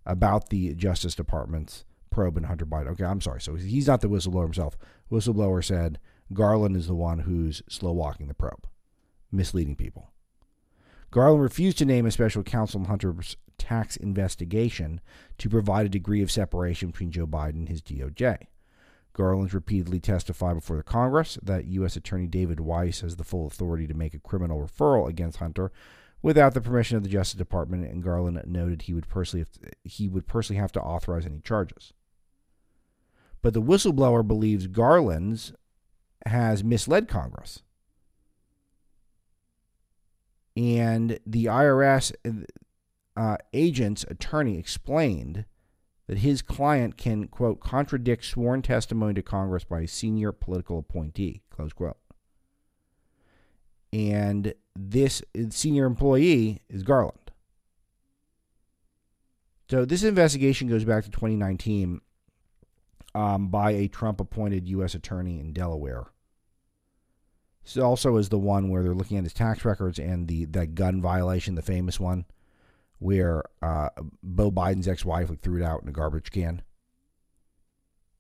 about 0.05 0.49
the 0.49 0.73
Justice 0.73 1.15
Department's 1.15 1.83
probe 2.09 2.37
in 2.37 2.43
Hunter 2.43 2.65
Biden. 2.65 2.87
Okay, 2.87 3.03
I'm 3.03 3.21
sorry. 3.21 3.41
So 3.41 3.55
he's 3.55 3.87
not 3.87 4.01
the 4.01 4.09
whistleblower 4.09 4.43
himself. 4.43 4.77
Whistleblower 5.11 5.63
said 5.63 5.99
Garland 6.33 6.75
is 6.75 6.87
the 6.87 6.95
one 6.95 7.19
who's 7.19 7.61
slow 7.67 7.91
walking 7.91 8.27
the 8.27 8.33
probe, 8.33 8.67
misleading 9.31 9.75
people. 9.75 10.11
Garland 11.11 11.41
refused 11.41 11.77
to 11.77 11.85
name 11.85 12.05
a 12.05 12.11
special 12.11 12.43
counsel 12.43 12.81
in 12.81 12.87
Hunter's 12.87 13.37
tax 13.57 13.95
investigation 13.97 15.01
to 15.37 15.49
provide 15.49 15.85
a 15.85 15.89
degree 15.89 16.21
of 16.21 16.31
separation 16.31 16.89
between 16.89 17.11
Joe 17.11 17.27
Biden 17.27 17.55
and 17.55 17.69
his 17.69 17.81
DOJ. 17.81 18.47
Garland's 19.13 19.53
repeatedly 19.53 19.99
testified 19.99 20.55
before 20.55 20.77
the 20.77 20.83
Congress 20.83 21.39
that 21.41 21.65
U.S. 21.65 21.95
Attorney 21.95 22.27
David 22.27 22.59
Weiss 22.59 23.01
has 23.01 23.15
the 23.15 23.23
full 23.23 23.47
authority 23.47 23.87
to 23.87 23.95
make 23.95 24.13
a 24.13 24.19
criminal 24.19 24.61
referral 24.61 25.09
against 25.09 25.39
Hunter 25.39 25.71
without 26.21 26.53
the 26.53 26.61
permission 26.61 26.97
of 26.97 27.03
the 27.03 27.09
Justice 27.09 27.37
Department, 27.37 27.85
and 27.85 28.03
Garland 28.03 28.39
noted 28.45 28.83
he 28.83 28.93
would 28.93 29.07
personally 29.07 29.45
have 29.45 29.73
he 29.83 30.07
would 30.07 30.27
personally 30.27 30.59
have 30.59 30.71
to 30.73 30.81
authorize 30.81 31.25
any 31.25 31.39
charges. 31.39 31.93
But 33.41 33.53
the 33.53 33.61
whistleblower 33.61 34.27
believes 34.27 34.67
Garland's 34.67 35.53
has 36.25 36.63
misled 36.63 37.07
Congress. 37.07 37.63
And 40.57 41.19
the 41.23 41.45
IRS 41.45 42.13
uh, 43.15 43.37
agent's 43.53 44.03
attorney 44.09 44.57
explained 44.57 45.45
that 46.07 46.19
his 46.19 46.41
client 46.41 46.97
can, 46.97 47.27
quote, 47.27 47.59
contradict 47.59 48.25
sworn 48.25 48.63
testimony 48.63 49.13
to 49.13 49.21
Congress 49.21 49.63
by 49.63 49.81
a 49.81 49.87
senior 49.87 50.31
political 50.31 50.79
appointee, 50.79 51.43
close 51.51 51.73
quote. 51.73 51.97
And 53.93 54.55
this 54.75 55.21
senior 55.51 55.85
employee 55.85 56.63
is 56.69 56.81
Garland. 56.81 57.31
So 59.69 59.85
this 59.85 60.03
investigation 60.03 60.67
goes 60.67 60.85
back 60.85 61.03
to 61.03 61.11
2019 61.11 62.01
um, 63.13 63.49
by 63.49 63.71
a 63.71 63.87
Trump 63.87 64.19
appointed 64.19 64.67
U.S. 64.69 64.95
attorney 64.95 65.39
in 65.39 65.53
Delaware. 65.53 66.07
This 67.67 67.83
also 67.83 68.15
is 68.15 68.29
the 68.29 68.39
one 68.39 68.69
where 68.69 68.81
they're 68.81 68.93
looking 68.93 69.17
at 69.17 69.25
his 69.25 69.33
tax 69.33 69.65
records 69.65 69.99
and 69.99 70.29
the 70.29 70.45
that 70.45 70.73
gun 70.73 71.01
violation, 71.01 71.55
the 71.55 71.61
famous 71.61 71.99
one, 71.99 72.23
where 72.99 73.43
uh, 73.61 73.89
Beau 74.23 74.49
Biden's 74.49 74.87
ex-wife 74.87 75.29
like, 75.29 75.41
threw 75.41 75.61
it 75.61 75.65
out 75.65 75.81
in 75.83 75.89
a 75.89 75.91
garbage 75.91 76.31
can, 76.31 76.61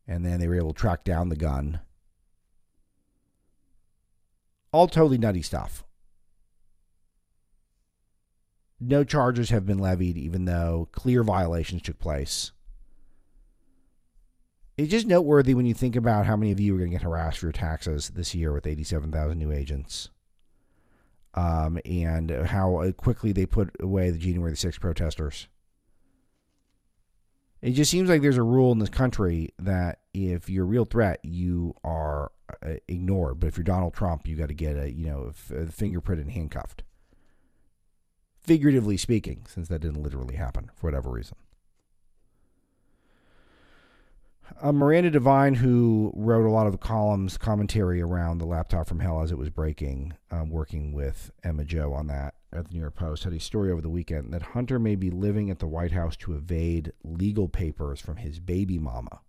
and 0.05 0.25
then 0.25 0.41
they 0.41 0.49
were 0.49 0.57
able 0.57 0.73
to 0.73 0.79
track 0.79 1.05
down 1.05 1.29
the 1.29 1.37
gun. 1.37 1.79
All 4.73 4.89
totally 4.89 5.17
nutty 5.17 5.41
stuff. 5.41 5.85
No 8.81 9.05
charges 9.05 9.49
have 9.49 9.65
been 9.65 9.79
levied, 9.79 10.17
even 10.17 10.43
though 10.43 10.89
clear 10.91 11.23
violations 11.23 11.83
took 11.83 11.99
place. 11.99 12.51
It's 14.77 14.91
just 14.91 15.07
noteworthy 15.07 15.55
when 15.55 15.65
you 15.65 15.73
think 15.73 15.95
about 15.95 16.27
how 16.27 16.35
many 16.35 16.51
of 16.51 16.59
you 16.59 16.75
are 16.75 16.77
going 16.77 16.91
to 16.91 16.95
get 16.95 17.01
harassed 17.01 17.39
for 17.39 17.47
your 17.47 17.53
taxes 17.53 18.09
this 18.09 18.35
year 18.35 18.53
with 18.53 18.67
87,000 18.67 19.37
new 19.37 19.51
agents. 19.51 20.09
Um, 21.33 21.79
and 21.83 22.29
how 22.29 22.91
quickly 22.95 23.31
they 23.31 23.47
put 23.47 23.75
away 23.79 24.11
the 24.11 24.19
January 24.19 24.51
the 24.51 24.57
6th 24.57 24.79
protesters. 24.79 25.47
It 27.61 27.71
just 27.71 27.89
seems 27.89 28.07
like 28.07 28.21
there's 28.21 28.37
a 28.37 28.43
rule 28.43 28.71
in 28.71 28.77
this 28.77 28.89
country 28.89 29.51
that 29.57 30.01
if 30.13 30.47
you're 30.47 30.63
a 30.63 30.67
real 30.67 30.85
threat, 30.85 31.19
you 31.23 31.75
are 31.83 32.31
uh, 32.63 32.75
ignored. 32.87 33.39
But 33.39 33.47
if 33.47 33.57
you're 33.57 33.63
Donald 33.63 33.95
Trump, 33.95 34.27
you 34.27 34.35
got 34.35 34.49
to 34.49 34.53
get 34.53 34.77
a 34.77 34.91
you 34.91 35.07
know 35.07 35.31
a 35.55 35.65
fingerprint 35.65 36.21
and 36.21 36.31
handcuffed. 36.31 36.83
Figuratively 38.39 38.95
speaking, 38.95 39.45
since 39.47 39.67
that 39.69 39.79
didn't 39.79 40.03
literally 40.03 40.35
happen 40.35 40.69
for 40.75 40.87
whatever 40.87 41.09
reason 41.09 41.35
uh, 44.61 44.71
Miranda 44.71 45.11
Devine, 45.11 45.55
who 45.55 46.11
wrote 46.15 46.45
a 46.45 46.51
lot 46.51 46.65
of 46.65 46.71
the 46.71 46.77
columns, 46.77 47.37
commentary 47.37 48.01
around 48.01 48.37
the 48.37 48.45
laptop 48.45 48.87
from 48.87 48.99
hell 48.99 49.21
as 49.21 49.31
it 49.31 49.37
was 49.37 49.49
breaking, 49.49 50.13
um, 50.31 50.49
working 50.49 50.93
with 50.93 51.31
Emma 51.43 51.63
Jo 51.63 51.93
on 51.93 52.07
that 52.07 52.35
at 52.51 52.67
the 52.67 52.73
New 52.73 52.79
York 52.79 52.95
Post, 52.95 53.23
had 53.23 53.33
a 53.33 53.39
story 53.39 53.71
over 53.71 53.81
the 53.81 53.89
weekend 53.89 54.33
that 54.33 54.41
Hunter 54.41 54.79
may 54.79 54.95
be 54.95 55.09
living 55.09 55.49
at 55.49 55.59
the 55.59 55.67
White 55.67 55.91
House 55.91 56.15
to 56.17 56.33
evade 56.33 56.91
legal 57.03 57.47
papers 57.47 57.99
from 57.99 58.17
his 58.17 58.39
baby 58.39 58.79
mama. 58.79 59.19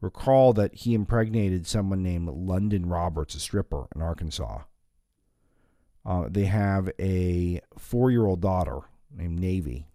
Recall 0.00 0.52
that 0.54 0.74
he 0.74 0.94
impregnated 0.94 1.66
someone 1.66 2.02
named 2.02 2.28
London 2.28 2.86
Roberts, 2.86 3.36
a 3.36 3.40
stripper 3.40 3.86
in 3.94 4.02
Arkansas. 4.02 4.62
Uh, 6.04 6.26
they 6.28 6.46
have 6.46 6.90
a 6.98 7.60
four 7.78 8.10
year 8.10 8.26
old 8.26 8.40
daughter 8.40 8.80
named 9.14 9.38
Navy 9.38 9.86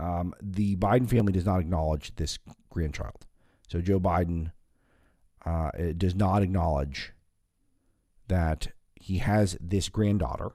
um, 0.00 0.34
the 0.40 0.76
Biden 0.76 1.08
family 1.08 1.32
does 1.32 1.46
not 1.46 1.60
acknowledge 1.60 2.14
this 2.16 2.38
grandchild. 2.70 3.26
So 3.68 3.80
Joe 3.80 4.00
Biden 4.00 4.52
uh, 5.44 5.70
does 5.96 6.14
not 6.14 6.42
acknowledge 6.42 7.12
that 8.28 8.68
he 8.94 9.18
has 9.18 9.56
this 9.60 9.88
granddaughter. 9.88 10.50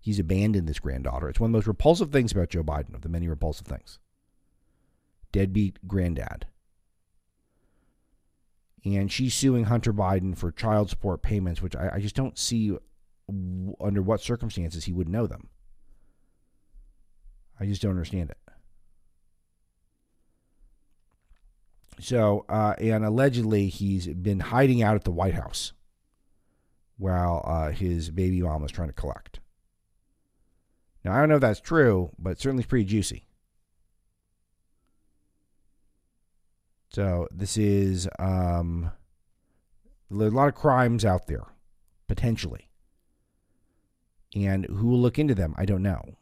He's 0.00 0.18
abandoned 0.18 0.68
this 0.68 0.78
granddaughter. 0.78 1.28
It's 1.28 1.40
one 1.40 1.48
of 1.48 1.52
the 1.52 1.58
most 1.58 1.66
repulsive 1.66 2.10
things 2.10 2.32
about 2.32 2.50
Joe 2.50 2.62
Biden, 2.62 2.94
of 2.94 3.02
the 3.02 3.08
many 3.08 3.28
repulsive 3.28 3.66
things. 3.66 3.98
Deadbeat 5.32 5.86
granddad. 5.86 6.46
And 8.84 9.12
she's 9.12 9.34
suing 9.34 9.64
Hunter 9.64 9.92
Biden 9.92 10.36
for 10.36 10.50
child 10.50 10.88
support 10.88 11.22
payments, 11.22 11.60
which 11.60 11.76
I, 11.76 11.90
I 11.94 12.00
just 12.00 12.16
don't 12.16 12.38
see 12.38 12.76
under 13.80 14.02
what 14.02 14.22
circumstances 14.22 14.84
he 14.84 14.92
would 14.92 15.08
know 15.08 15.26
them. 15.26 15.48
I 17.60 17.66
just 17.66 17.82
don't 17.82 17.92
understand 17.92 18.30
it. 18.30 18.38
So, 22.00 22.46
uh, 22.48 22.74
and 22.78 23.04
allegedly 23.04 23.68
he's 23.68 24.06
been 24.06 24.40
hiding 24.40 24.82
out 24.82 24.96
at 24.96 25.04
the 25.04 25.10
White 25.10 25.34
House 25.34 25.72
while 26.96 27.44
uh, 27.46 27.70
his 27.70 28.10
baby 28.10 28.40
mom 28.40 28.62
was 28.62 28.72
trying 28.72 28.88
to 28.88 28.94
collect. 28.94 29.40
Now, 31.04 31.12
I 31.12 31.20
don't 31.20 31.28
know 31.28 31.36
if 31.36 31.40
that's 31.42 31.60
true, 31.60 32.10
but 32.18 32.38
certainly 32.38 32.62
it's 32.62 32.68
pretty 32.68 32.86
juicy. 32.86 33.26
So, 36.90 37.28
this 37.30 37.56
is 37.56 38.08
um, 38.18 38.90
a 40.10 40.14
lot 40.14 40.48
of 40.48 40.54
crimes 40.54 41.04
out 41.04 41.26
there, 41.26 41.44
potentially. 42.08 42.68
And 44.34 44.64
who 44.66 44.88
will 44.88 45.00
look 45.00 45.18
into 45.18 45.34
them? 45.34 45.54
I 45.56 45.64
don't 45.66 45.82
know. 45.82 46.16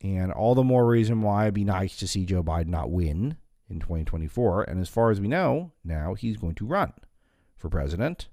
And 0.00 0.32
all 0.32 0.54
the 0.54 0.62
more 0.62 0.86
reason 0.86 1.22
why 1.22 1.44
it'd 1.44 1.54
be 1.54 1.64
nice 1.64 1.96
to 1.98 2.06
see 2.06 2.24
Joe 2.24 2.42
Biden 2.42 2.68
not 2.68 2.90
win 2.90 3.36
in 3.68 3.80
2024. 3.80 4.62
And 4.64 4.80
as 4.80 4.88
far 4.88 5.10
as 5.10 5.20
we 5.20 5.28
know, 5.28 5.72
now 5.84 6.14
he's 6.14 6.36
going 6.36 6.54
to 6.56 6.66
run 6.66 6.92
for 7.56 7.68
president. 7.68 8.28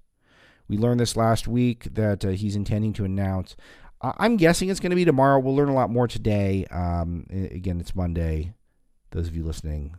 We 0.68 0.78
learned 0.78 1.00
this 1.00 1.18
last 1.18 1.48
week 1.48 1.94
that 1.94 2.24
uh, 2.24 2.30
he's 2.30 2.56
intending 2.56 2.94
to 2.94 3.06
announce. 3.06 3.56
I'm 4.02 4.38
guessing 4.38 4.70
it's 4.70 4.80
going 4.80 4.92
to 4.92 4.96
be 4.96 5.06
tomorrow. 5.06 5.40
We'll 5.40 5.56
learn 5.56 5.70
a 5.70 5.76
lot 5.76 5.92
more 5.92 6.08
today. 6.08 6.66
Um, 6.72 7.28
again, 7.30 7.80
it's 7.80 7.96
Monday. 7.96 8.54
Those 9.12 9.28
of 9.28 9.36
you 9.36 9.44
listening 9.44 9.96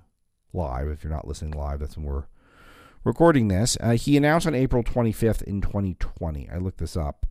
live, 0.52 0.88
if 0.88 1.04
you're 1.04 1.12
not 1.12 1.28
listening 1.28 1.52
live, 1.52 1.80
that's 1.80 1.96
when 1.96 2.06
we're 2.06 2.24
recording 3.04 3.48
this. 3.48 3.76
Uh, 3.80 3.92
he 3.92 4.16
announced 4.16 4.46
on 4.46 4.54
April 4.54 4.82
25th 4.82 5.42
in 5.42 5.60
2020. 5.60 6.48
I 6.50 6.56
looked 6.56 6.78
this 6.78 6.96
up 6.96 7.26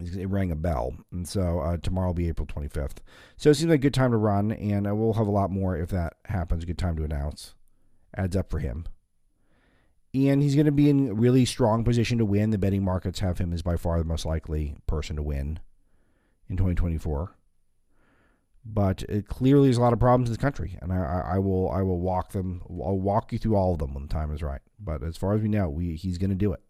it 0.00 0.28
rang 0.28 0.50
a 0.50 0.56
bell. 0.56 0.94
And 1.10 1.26
so 1.26 1.60
uh, 1.60 1.76
tomorrow 1.78 2.08
will 2.08 2.14
be 2.14 2.28
April 2.28 2.46
25th. 2.46 2.98
So 3.36 3.50
it 3.50 3.54
seems 3.54 3.70
like 3.70 3.80
a 3.80 3.82
good 3.82 3.94
time 3.94 4.10
to 4.10 4.16
run, 4.16 4.52
and 4.52 4.86
uh, 4.86 4.94
we'll 4.94 5.14
have 5.14 5.26
a 5.26 5.30
lot 5.30 5.50
more 5.50 5.76
if 5.76 5.90
that 5.90 6.14
happens. 6.26 6.64
Good 6.64 6.78
time 6.78 6.96
to 6.96 7.04
announce. 7.04 7.54
Adds 8.16 8.36
up 8.36 8.50
for 8.50 8.58
him. 8.58 8.86
And 10.14 10.42
he's 10.42 10.54
going 10.54 10.66
to 10.66 10.72
be 10.72 10.88
in 10.88 11.08
a 11.08 11.14
really 11.14 11.44
strong 11.44 11.84
position 11.84 12.18
to 12.18 12.24
win. 12.24 12.50
The 12.50 12.58
betting 12.58 12.84
markets 12.84 13.20
have 13.20 13.38
him 13.38 13.52
as 13.52 13.62
by 13.62 13.76
far 13.76 13.98
the 13.98 14.04
most 14.04 14.24
likely 14.24 14.76
person 14.86 15.16
to 15.16 15.22
win 15.22 15.60
in 16.48 16.56
2024. 16.56 17.36
But 18.64 19.02
it 19.02 19.28
clearly 19.28 19.68
there's 19.68 19.76
a 19.76 19.82
lot 19.82 19.92
of 19.92 20.00
problems 20.00 20.28
in 20.28 20.32
the 20.32 20.40
country, 20.40 20.76
and 20.82 20.92
I, 20.92 21.34
I 21.34 21.38
will 21.38 21.70
I 21.70 21.82
will 21.82 22.00
walk 22.00 22.32
them. 22.32 22.62
I'll 22.68 22.98
walk 22.98 23.32
you 23.32 23.38
through 23.38 23.54
all 23.54 23.74
of 23.74 23.78
them 23.78 23.94
when 23.94 24.04
the 24.04 24.12
time 24.12 24.32
is 24.32 24.42
right. 24.42 24.62
But 24.80 25.04
as 25.04 25.16
far 25.16 25.34
as 25.34 25.42
we 25.42 25.48
know, 25.48 25.68
we, 25.68 25.94
he's 25.94 26.18
going 26.18 26.30
to 26.30 26.36
do 26.36 26.52
it 26.52 26.62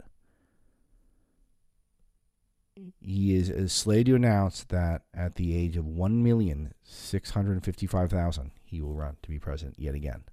he 2.99 3.35
is, 3.35 3.71
slated 3.71 4.07
to 4.07 4.15
announce 4.15 4.63
that 4.65 5.03
at 5.13 5.35
the 5.35 5.55
age 5.55 5.77
of 5.77 5.85
1,655,000, 5.85 8.51
he 8.63 8.81
will 8.81 8.93
run 8.93 9.15
to 9.21 9.29
be 9.29 9.39
president 9.39 9.79
yet 9.79 9.95
again. 9.95 10.25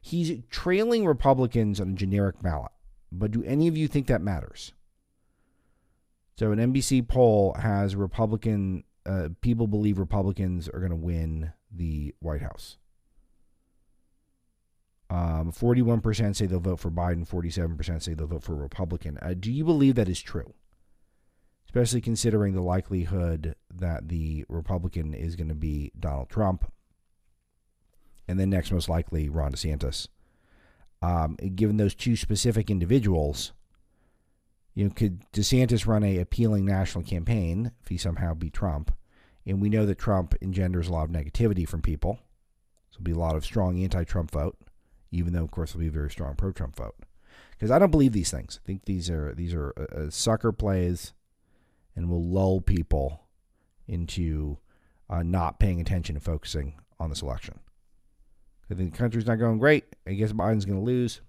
He's 0.00 0.38
trailing 0.50 1.04
Republicans 1.06 1.80
on 1.80 1.90
a 1.90 1.94
generic 1.94 2.40
ballot, 2.42 2.70
but 3.10 3.32
do 3.32 3.42
any 3.44 3.68
of 3.68 3.76
you 3.76 3.88
think 3.88 4.06
that 4.06 4.22
matters? 4.22 4.72
So, 6.38 6.52
an 6.52 6.58
NBC 6.58 7.08
poll 7.08 7.56
has 7.58 7.96
Republican 7.96 8.84
uh, 9.06 9.28
people 9.40 9.66
believe 9.66 9.98
Republicans 9.98 10.68
are 10.68 10.80
going 10.80 10.90
to 10.90 10.96
win 10.96 11.52
the 11.70 12.14
White 12.20 12.42
House. 12.42 12.76
Um, 15.08 15.52
41% 15.52 16.34
say 16.34 16.46
they'll 16.46 16.58
vote 16.58 16.80
for 16.80 16.90
Biden, 16.90 17.28
47% 17.28 18.02
say 18.02 18.14
they'll 18.14 18.26
vote 18.26 18.42
for 18.42 18.56
Republican. 18.56 19.18
Uh, 19.22 19.34
do 19.38 19.52
you 19.52 19.64
believe 19.64 19.94
that 19.94 20.08
is 20.08 20.20
true? 20.20 20.54
Especially 21.76 22.00
considering 22.00 22.54
the 22.54 22.62
likelihood 22.62 23.54
that 23.70 24.08
the 24.08 24.46
Republican 24.48 25.12
is 25.12 25.36
going 25.36 25.50
to 25.50 25.54
be 25.54 25.92
Donald 26.00 26.30
Trump, 26.30 26.72
and 28.26 28.40
then 28.40 28.48
next 28.48 28.72
most 28.72 28.88
likely 28.88 29.28
Ron 29.28 29.52
DeSantis. 29.52 30.08
Um, 31.02 31.34
given 31.54 31.76
those 31.76 31.94
two 31.94 32.16
specific 32.16 32.70
individuals, 32.70 33.52
you 34.74 34.84
know, 34.84 34.90
could 34.90 35.30
DeSantis 35.32 35.86
run 35.86 36.02
a 36.02 36.18
appealing 36.18 36.64
national 36.64 37.04
campaign 37.04 37.72
if 37.82 37.88
he 37.88 37.98
somehow 37.98 38.32
beat 38.32 38.54
Trump? 38.54 38.90
And 39.44 39.60
we 39.60 39.68
know 39.68 39.84
that 39.84 39.98
Trump 39.98 40.34
engenders 40.40 40.88
a 40.88 40.92
lot 40.92 41.04
of 41.04 41.10
negativity 41.10 41.68
from 41.68 41.82
people. 41.82 42.20
So 42.90 43.00
there'll 43.00 43.04
be 43.04 43.20
a 43.20 43.22
lot 43.22 43.36
of 43.36 43.44
strong 43.44 43.78
anti-Trump 43.82 44.30
vote, 44.30 44.56
even 45.10 45.34
though, 45.34 45.44
of 45.44 45.50
course, 45.50 45.72
there'll 45.72 45.82
be 45.82 45.88
a 45.88 45.90
very 45.90 46.10
strong 46.10 46.36
pro-Trump 46.36 46.74
vote. 46.74 46.96
Because 47.50 47.70
I 47.70 47.78
don't 47.78 47.90
believe 47.90 48.12
these 48.12 48.30
things. 48.30 48.60
I 48.64 48.66
think 48.66 48.86
these 48.86 49.10
are 49.10 49.34
these 49.34 49.52
are 49.52 49.74
uh, 49.76 50.06
uh 50.06 50.10
sucker 50.10 50.52
plays, 50.52 51.12
and 51.96 52.08
will 52.08 52.22
lull 52.22 52.60
people 52.60 53.22
into 53.88 54.58
uh, 55.08 55.22
not 55.22 55.58
paying 55.58 55.80
attention 55.80 56.14
and 56.16 56.22
focusing 56.22 56.74
on 57.00 57.08
this 57.08 57.22
election. 57.22 57.58
I 58.70 58.74
think 58.74 58.92
the 58.92 58.98
country's 58.98 59.26
not 59.26 59.36
going 59.36 59.58
great. 59.58 59.84
I 60.06 60.12
guess 60.12 60.32
Biden's 60.32 60.64
going 60.64 60.78
to 60.78 60.84
lose, 60.84 61.20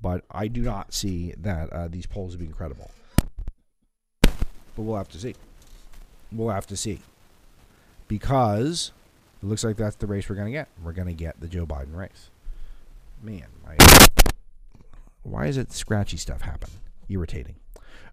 but 0.00 0.24
I 0.30 0.48
do 0.48 0.62
not 0.62 0.92
see 0.92 1.34
that 1.38 1.70
uh, 1.70 1.88
these 1.88 2.06
polls 2.06 2.34
are 2.34 2.38
being 2.38 2.52
credible. 2.52 2.90
But 4.22 4.82
we'll 4.82 4.96
have 4.96 5.10
to 5.10 5.18
see. 5.18 5.34
We'll 6.32 6.50
have 6.50 6.66
to 6.68 6.76
see 6.76 7.00
because 8.08 8.92
it 9.42 9.46
looks 9.46 9.62
like 9.62 9.76
that's 9.76 9.96
the 9.96 10.06
race 10.06 10.28
we're 10.28 10.36
going 10.36 10.46
to 10.46 10.52
get. 10.52 10.68
We're 10.82 10.92
going 10.92 11.08
to 11.08 11.14
get 11.14 11.40
the 11.40 11.46
Joe 11.46 11.66
Biden 11.66 11.94
race. 11.94 12.30
Man, 13.22 13.44
my, 13.64 13.76
why 15.22 15.46
is 15.46 15.56
it 15.56 15.72
scratchy 15.72 16.16
stuff 16.16 16.42
happen? 16.42 16.70
Irritating. 17.08 17.56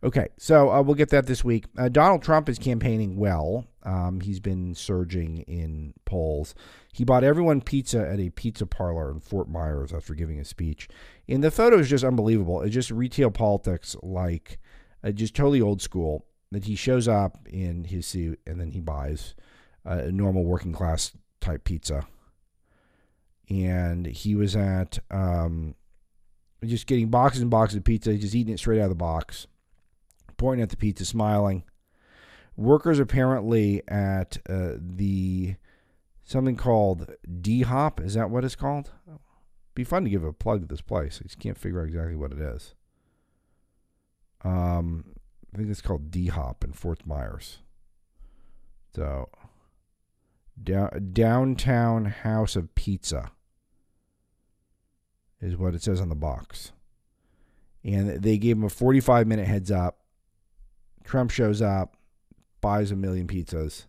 Okay, 0.03 0.29
so 0.37 0.71
uh, 0.71 0.81
we'll 0.81 0.95
get 0.95 1.09
that 1.09 1.27
this 1.27 1.43
week. 1.43 1.65
Uh, 1.77 1.87
Donald 1.87 2.23
Trump 2.23 2.49
is 2.49 2.57
campaigning 2.57 3.17
well. 3.17 3.67
Um, 3.83 4.19
he's 4.19 4.39
been 4.39 4.73
surging 4.73 5.39
in 5.41 5.93
polls. 6.05 6.55
He 6.91 7.03
bought 7.03 7.23
everyone 7.23 7.61
pizza 7.61 8.07
at 8.07 8.19
a 8.19 8.31
pizza 8.31 8.65
parlor 8.65 9.11
in 9.11 9.19
Fort 9.19 9.47
Myers 9.47 9.93
after 9.93 10.15
giving 10.15 10.39
a 10.39 10.45
speech. 10.45 10.87
And 11.29 11.43
the 11.43 11.51
photo 11.51 11.77
is 11.77 11.89
just 11.89 12.03
unbelievable. 12.03 12.61
It's 12.61 12.73
just 12.73 12.89
retail 12.89 13.29
politics, 13.29 13.95
like 14.01 14.59
uh, 15.03 15.11
just 15.11 15.35
totally 15.35 15.61
old 15.61 15.81
school. 15.81 16.25
That 16.51 16.65
he 16.65 16.75
shows 16.75 17.07
up 17.07 17.47
in 17.49 17.85
his 17.85 18.05
suit 18.05 18.41
and 18.45 18.59
then 18.59 18.71
he 18.71 18.81
buys 18.81 19.35
a 19.85 20.11
normal 20.11 20.43
working 20.43 20.73
class 20.73 21.15
type 21.39 21.63
pizza. 21.63 22.05
And 23.49 24.05
he 24.05 24.35
was 24.35 24.55
at 24.55 24.99
um, 25.09 25.75
just 26.65 26.87
getting 26.87 27.07
boxes 27.07 27.41
and 27.41 27.49
boxes 27.49 27.77
of 27.77 27.83
pizza, 27.85 28.17
just 28.17 28.35
eating 28.35 28.53
it 28.53 28.57
straight 28.57 28.79
out 28.79 28.85
of 28.85 28.89
the 28.89 28.95
box 28.95 29.47
pointing 30.41 30.63
at 30.63 30.71
the 30.71 30.75
pizza, 30.75 31.05
smiling. 31.05 31.63
Workers 32.57 32.97
apparently 32.97 33.83
at 33.87 34.39
uh, 34.49 34.73
the 34.79 35.55
something 36.23 36.55
called 36.55 37.11
D 37.41 37.61
Hop. 37.61 38.01
Is 38.01 38.15
that 38.15 38.31
what 38.31 38.43
it's 38.43 38.55
called? 38.55 38.89
Be 39.75 39.83
fun 39.83 40.03
to 40.03 40.09
give 40.09 40.23
a 40.23 40.33
plug 40.33 40.61
to 40.61 40.67
this 40.67 40.81
place. 40.81 41.19
I 41.21 41.25
just 41.25 41.39
can't 41.39 41.59
figure 41.59 41.79
out 41.79 41.87
exactly 41.87 42.15
what 42.15 42.31
it 42.31 42.39
is. 42.39 42.73
Um, 44.43 45.13
I 45.53 45.57
think 45.57 45.69
it's 45.69 45.81
called 45.81 46.09
D 46.09 46.27
Hop 46.27 46.63
in 46.63 46.73
Fort 46.73 47.05
Myers. 47.05 47.59
So, 48.95 49.29
down, 50.61 51.11
downtown 51.13 52.05
house 52.05 52.55
of 52.55 52.73
pizza 52.73 53.31
is 55.39 55.55
what 55.55 55.75
it 55.75 55.83
says 55.83 56.01
on 56.01 56.09
the 56.09 56.15
box. 56.15 56.71
And 57.83 58.23
they 58.23 58.39
gave 58.39 58.57
him 58.57 58.63
a 58.63 58.69
45 58.69 59.27
minute 59.27 59.47
heads 59.47 59.69
up 59.69 60.00
Trump 61.03 61.31
shows 61.31 61.61
up, 61.61 61.97
buys 62.61 62.91
a 62.91 62.95
million 62.95 63.27
pizzas. 63.27 63.85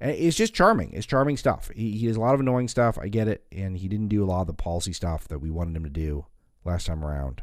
And 0.00 0.10
it's 0.10 0.36
just 0.36 0.52
charming. 0.52 0.92
It's 0.92 1.06
charming 1.06 1.36
stuff. 1.36 1.70
He, 1.74 1.92
he 1.92 2.08
does 2.08 2.16
a 2.16 2.20
lot 2.20 2.34
of 2.34 2.40
annoying 2.40 2.68
stuff. 2.68 2.98
I 2.98 3.08
get 3.08 3.28
it. 3.28 3.44
And 3.52 3.76
he 3.76 3.86
didn't 3.86 4.08
do 4.08 4.24
a 4.24 4.26
lot 4.26 4.40
of 4.40 4.46
the 4.48 4.52
policy 4.52 4.92
stuff 4.92 5.28
that 5.28 5.38
we 5.38 5.50
wanted 5.50 5.76
him 5.76 5.84
to 5.84 5.90
do 5.90 6.26
last 6.64 6.86
time 6.86 7.04
around. 7.04 7.42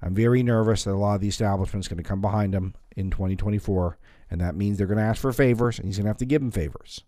I'm 0.00 0.14
very 0.14 0.44
nervous 0.44 0.84
that 0.84 0.92
a 0.92 0.94
lot 0.94 1.16
of 1.16 1.20
the 1.20 1.28
establishment 1.28 1.84
is 1.84 1.88
going 1.88 1.96
to 1.96 2.08
come 2.08 2.20
behind 2.20 2.54
him 2.54 2.74
in 2.96 3.10
2024. 3.10 3.98
And 4.30 4.40
that 4.40 4.54
means 4.54 4.78
they're 4.78 4.86
going 4.86 4.98
to 4.98 5.04
ask 5.04 5.20
for 5.20 5.32
favors, 5.32 5.78
and 5.78 5.88
he's 5.88 5.96
going 5.96 6.04
to 6.04 6.10
have 6.10 6.18
to 6.18 6.24
give 6.24 6.40
them 6.40 6.52
favors. 6.52 7.02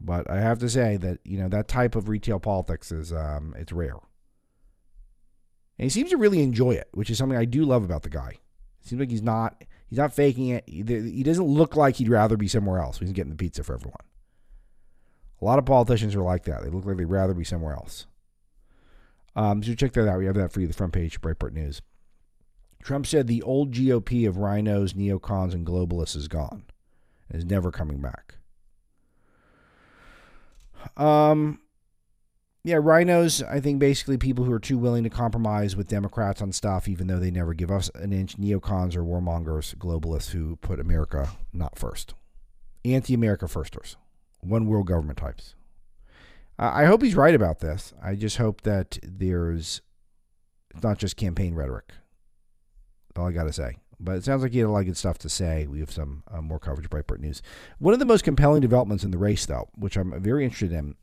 But 0.00 0.30
I 0.30 0.40
have 0.40 0.58
to 0.60 0.70
say 0.70 0.96
that, 0.96 1.18
you 1.24 1.38
know, 1.38 1.48
that 1.48 1.68
type 1.68 1.94
of 1.94 2.08
retail 2.08 2.40
politics 2.40 2.90
is, 2.90 3.12
um, 3.12 3.54
it's 3.58 3.72
rare. 3.72 3.96
And 5.82 5.90
he 5.90 5.92
seems 5.92 6.10
to 6.10 6.16
really 6.16 6.44
enjoy 6.44 6.74
it, 6.74 6.86
which 6.92 7.10
is 7.10 7.18
something 7.18 7.36
I 7.36 7.44
do 7.44 7.64
love 7.64 7.82
about 7.82 8.04
the 8.04 8.08
guy. 8.08 8.38
It 8.80 8.86
seems 8.86 9.00
like 9.00 9.10
he's 9.10 9.20
not 9.20 9.64
he's 9.88 9.98
not 9.98 10.14
faking 10.14 10.46
it. 10.46 10.62
He, 10.68 11.24
doesn't 11.24 11.44
look 11.44 11.74
like 11.74 11.96
he'd 11.96 12.08
rather 12.08 12.36
be 12.36 12.46
somewhere 12.46 12.78
else. 12.78 13.00
He's 13.00 13.10
getting 13.10 13.30
the 13.32 13.36
pizza 13.36 13.64
for 13.64 13.74
everyone. 13.74 14.04
A 15.40 15.44
lot 15.44 15.58
of 15.58 15.66
politicians 15.66 16.14
are 16.14 16.22
like 16.22 16.44
that. 16.44 16.62
They 16.62 16.70
look 16.70 16.86
like 16.86 16.98
they'd 16.98 17.06
rather 17.06 17.34
be 17.34 17.42
somewhere 17.42 17.74
else. 17.74 18.06
Um, 19.34 19.60
so 19.60 19.74
check 19.74 19.92
that 19.94 20.08
out. 20.08 20.20
We 20.20 20.26
have 20.26 20.36
that 20.36 20.52
for 20.52 20.60
you, 20.60 20.68
the 20.68 20.72
front 20.72 20.92
page, 20.92 21.20
Breitbart 21.20 21.52
News. 21.52 21.82
Trump 22.84 23.04
said 23.04 23.26
the 23.26 23.42
old 23.42 23.72
GOP 23.72 24.28
of 24.28 24.36
RINOs, 24.36 24.92
neocons, 24.92 25.52
and 25.52 25.66
globalists 25.66 26.14
is 26.14 26.28
gone 26.28 26.62
and 27.28 27.38
is 27.40 27.44
never 27.44 27.72
coming 27.72 28.00
back. 28.00 28.36
Um, 30.96 31.58
yeah, 32.64 32.76
RINOs, 32.76 33.46
I 33.48 33.60
think 33.60 33.80
basically 33.80 34.18
people 34.18 34.44
who 34.44 34.52
are 34.52 34.60
too 34.60 34.78
willing 34.78 35.02
to 35.02 35.10
compromise 35.10 35.74
with 35.74 35.88
Democrats 35.88 36.40
on 36.40 36.52
stuff, 36.52 36.88
even 36.88 37.08
though 37.08 37.18
they 37.18 37.30
never 37.30 37.54
give 37.54 37.72
us 37.72 37.90
an 37.96 38.12
inch. 38.12 38.36
Neocons 38.36 38.94
or 38.94 39.02
warmongers, 39.02 39.74
globalists 39.74 40.30
who 40.30 40.56
put 40.56 40.78
America 40.78 41.30
not 41.52 41.76
first. 41.78 42.14
Anti 42.84 43.14
America 43.14 43.48
firsters. 43.48 43.96
One 44.40 44.66
world 44.66 44.86
government 44.86 45.18
types. 45.18 45.54
I 46.58 46.84
hope 46.84 47.02
he's 47.02 47.16
right 47.16 47.34
about 47.34 47.58
this. 47.58 47.92
I 48.02 48.14
just 48.14 48.36
hope 48.36 48.60
that 48.60 48.98
there's 49.02 49.80
not 50.82 50.98
just 50.98 51.16
campaign 51.16 51.54
rhetoric. 51.54 51.92
All 53.16 53.26
I 53.26 53.32
got 53.32 53.44
to 53.44 53.52
say. 53.52 53.78
But 53.98 54.16
it 54.16 54.24
sounds 54.24 54.42
like 54.42 54.52
he 54.52 54.58
had 54.58 54.66
a 54.66 54.70
lot 54.70 54.80
of 54.80 54.86
good 54.86 54.96
stuff 54.96 55.18
to 55.18 55.28
say. 55.28 55.66
We 55.66 55.80
have 55.80 55.90
some 55.90 56.24
uh, 56.30 56.40
more 56.40 56.58
coverage, 56.58 56.86
of 56.86 56.90
Breitbart 56.90 57.20
News. 57.20 57.42
One 57.78 57.94
of 57.94 58.00
the 58.00 58.06
most 58.06 58.24
compelling 58.24 58.60
developments 58.60 59.04
in 59.04 59.10
the 59.10 59.18
race, 59.18 59.46
though, 59.46 59.68
which 59.74 59.96
I'm 59.96 60.20
very 60.20 60.44
interested 60.44 60.72
in, 60.72 60.96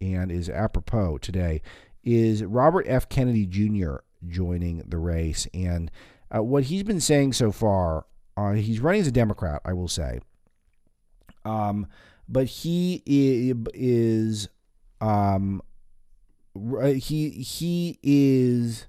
and 0.00 0.30
is 0.30 0.48
apropos 0.48 1.18
today 1.18 1.62
is 2.04 2.44
Robert 2.44 2.86
F. 2.88 3.08
Kennedy 3.08 3.46
Jr. 3.46 3.96
joining 4.28 4.78
the 4.86 4.98
race. 4.98 5.46
And 5.52 5.90
uh, 6.34 6.42
what 6.42 6.64
he's 6.64 6.84
been 6.84 7.00
saying 7.00 7.32
so 7.32 7.50
far, 7.50 8.06
uh, 8.36 8.52
he's 8.52 8.80
running 8.80 9.00
as 9.00 9.08
a 9.08 9.12
Democrat, 9.12 9.60
I 9.64 9.72
will 9.72 9.88
say. 9.88 10.20
Um, 11.44 11.86
but 12.28 12.46
he 12.46 13.02
is, 13.06 14.48
um, 15.00 15.62
he 16.54 17.30
he 17.30 17.98
is 18.02 18.86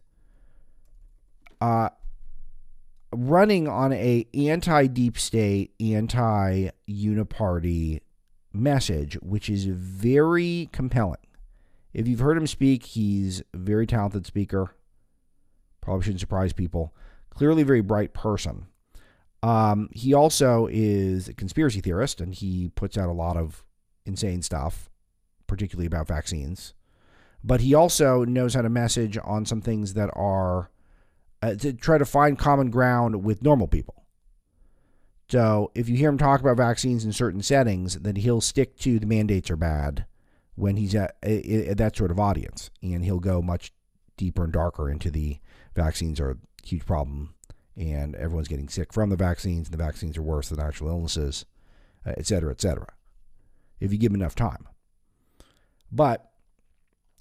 uh, 1.61 1.89
running 3.13 3.67
on 3.67 3.93
a 3.93 4.25
anti 4.33 4.87
deep 4.87 5.17
state, 5.17 5.73
anti 5.79 6.69
uniparty 6.89 8.01
message, 8.57 9.15
which 9.21 9.49
is 9.49 9.65
very 9.65 10.69
compelling. 10.71 11.17
If 11.93 12.07
you've 12.07 12.19
heard 12.19 12.37
him 12.37 12.47
speak, 12.47 12.83
he's 12.83 13.41
a 13.53 13.57
very 13.57 13.87
talented 13.87 14.25
speaker. 14.25 14.75
Probably 15.81 16.03
shouldn't 16.03 16.19
surprise 16.19 16.53
people. 16.53 16.93
Clearly, 17.29 17.63
very 17.63 17.81
bright 17.81 18.13
person. 18.13 18.67
Um, 19.43 19.89
he 19.91 20.13
also 20.13 20.67
is 20.69 21.27
a 21.27 21.33
conspiracy 21.33 21.81
theorist, 21.81 22.19
and 22.19 22.33
he 22.33 22.69
puts 22.69 22.97
out 22.97 23.09
a 23.09 23.13
lot 23.13 23.37
of 23.37 23.63
insane 24.05 24.41
stuff, 24.41 24.89
particularly 25.45 25.85
about 25.85 26.07
vaccines. 26.07 26.73
But 27.43 27.61
he 27.61 27.73
also 27.73 28.25
knows 28.25 28.55
how 28.55 28.63
to 28.63 28.69
message 28.69 29.17
on 29.23 29.45
some 29.45 29.61
things 29.61 29.93
that 29.93 30.09
are 30.13 30.71
uh, 31.41 31.55
to 31.55 31.73
try 31.73 31.97
to 31.97 32.05
find 32.05 32.37
common 32.37 32.71
ground 32.71 33.23
with 33.23 33.43
normal 33.43 33.67
people. 33.67 34.03
So 35.29 35.71
if 35.75 35.89
you 35.89 35.97
hear 35.97 36.09
him 36.09 36.17
talk 36.17 36.39
about 36.39 36.57
vaccines 36.57 37.03
in 37.03 37.11
certain 37.11 37.41
settings, 37.41 37.95
then 37.95 38.15
he'll 38.15 38.41
stick 38.41 38.77
to 38.79 38.99
the 38.99 39.05
mandates 39.05 39.51
are 39.51 39.57
bad 39.57 40.05
when 40.55 40.77
he's 40.77 40.95
at, 40.95 41.15
at 41.21 41.77
that 41.77 41.95
sort 41.95 42.11
of 42.11 42.19
audience, 42.19 42.71
and 42.81 43.03
he'll 43.03 43.19
go 43.19 43.41
much 43.41 43.73
deeper 44.15 44.43
and 44.43 44.53
darker 44.53 44.89
into 44.89 45.11
the 45.11 45.37
vaccines 45.75 46.19
are 46.19 46.31
a 46.31 46.37
huge 46.63 46.85
problem, 46.85 47.35
and 47.75 48.15
everyone's 48.15 48.47
getting 48.47 48.69
sick 48.69 48.91
from 48.91 49.09
the 49.09 49.15
vaccines, 49.15 49.67
and 49.67 49.73
the 49.73 49.83
vaccines 49.83 50.17
are 50.17 50.23
worse 50.23 50.49
than 50.49 50.59
actual 50.59 50.87
illnesses, 50.87 51.45
uh, 52.05 52.13
et 52.17 52.25
cetera, 52.25 52.51
et 52.51 52.61
cetera. 52.61 52.87
If 53.79 53.91
you 53.91 53.99
give 53.99 54.11
him 54.11 54.21
enough 54.21 54.33
time, 54.33 54.67
but 55.91 56.31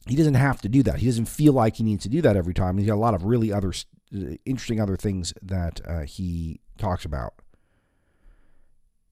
he 0.07 0.17
doesn't 0.17 0.35
have 0.35 0.63
to 0.63 0.69
do 0.69 0.83
that. 0.85 1.01
He 1.01 1.07
doesn't 1.07 1.27
feel 1.27 1.53
like 1.53 1.77
he 1.77 1.85
needs 1.85 2.05
to 2.05 2.09
do 2.09 2.23
that 2.23 2.37
every 2.37 2.55
time. 2.55 2.79
He's 2.79 2.87
got 2.87 2.95
a 2.95 2.97
lot 2.97 3.15
of 3.15 3.25
really 3.25 3.53
other 3.53 3.75
uh, 4.15 4.37
interesting 4.47 4.81
other 4.81 4.97
things 4.97 5.35
that 5.43 5.81
uh, 5.87 6.01
he 6.03 6.61
talks 6.79 7.05
about 7.05 7.35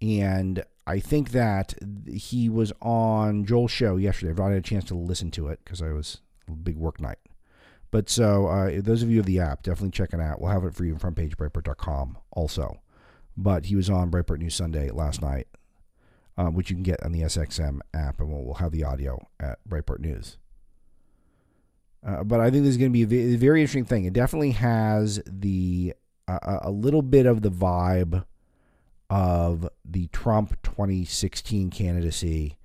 and 0.01 0.65
I 0.87 1.01
think 1.01 1.31
that 1.31 1.75
he 2.07 2.49
was 2.49 2.73
on 2.83 3.45
Joel's 3.45 3.71
show 3.71 3.97
yesterday. 3.97 4.31
I've 4.31 4.39
not 4.39 4.49
had 4.49 4.59
a 4.59 4.63
chance 4.63 4.85
to 4.87 4.95
listen 4.95 5.31
to 5.33 5.49
it 5.49 5.61
because 5.65 5.81
I 5.81 5.93
was 5.93 6.21
a 6.47 6.53
big 6.53 6.77
work 6.77 7.01
night. 7.01 7.19
But 7.91 8.11
so 8.11 8.49
uh, 8.49 8.81
those 8.83 9.03
of 9.03 9.11
you 9.11 9.21
of 9.21 9.27
the 9.27 9.41
app, 9.41 9.63
definitely 9.63 9.93
check 9.93 10.13
it 10.13 10.21
out. 10.21 10.41
We'll 10.41 10.51
have 10.51 10.65
it 10.65 10.75
for 10.75 10.85
you 10.85 10.93
on 10.93 10.99
front 10.99 11.17
page 11.17 11.37
Breitbart.com 11.37 12.19
also. 12.33 12.81
But 13.37 13.67
he 13.67 13.77
was 13.77 13.89
on 13.89 14.11
Breitbart 14.11 14.39
News 14.39 14.55
Sunday 14.55 14.91
last 14.91 15.23
night, 15.23 15.47
uh, 16.37 16.47
which 16.47 16.71
you 16.71 16.77
can 16.77 16.83
get 16.83 17.03
on 17.03 17.13
the 17.13 17.23
SXM 17.23 17.81
app, 17.95 18.21
and 18.21 18.31
we'll, 18.31 18.45
we'll 18.45 18.55
have 18.55 18.73
the 18.73 18.85
audio 18.85 19.27
at 19.41 19.59
Breitbart 19.69 20.01
News. 20.01 20.39
Uh, 22.07 22.23
but 22.23 22.41
I 22.41 22.51
think 22.51 22.65
this 22.65 22.73
is 22.73 22.77
going 22.77 22.93
to 22.93 23.07
be 23.07 23.35
a 23.35 23.39
very 23.39 23.61
interesting 23.61 23.87
thing. 23.87 24.05
It 24.05 24.13
definitely 24.13 24.53
has 24.53 25.23
the 25.27 25.95
uh, 26.29 26.59
a 26.63 26.71
little 26.71 27.03
bit 27.03 27.27
of 27.27 27.43
the 27.43 27.51
vibe 27.51 28.25
of 29.11 29.69
the 29.85 30.07
Trump 30.09 30.61
2016 30.63 31.71
candidacy 31.71 32.57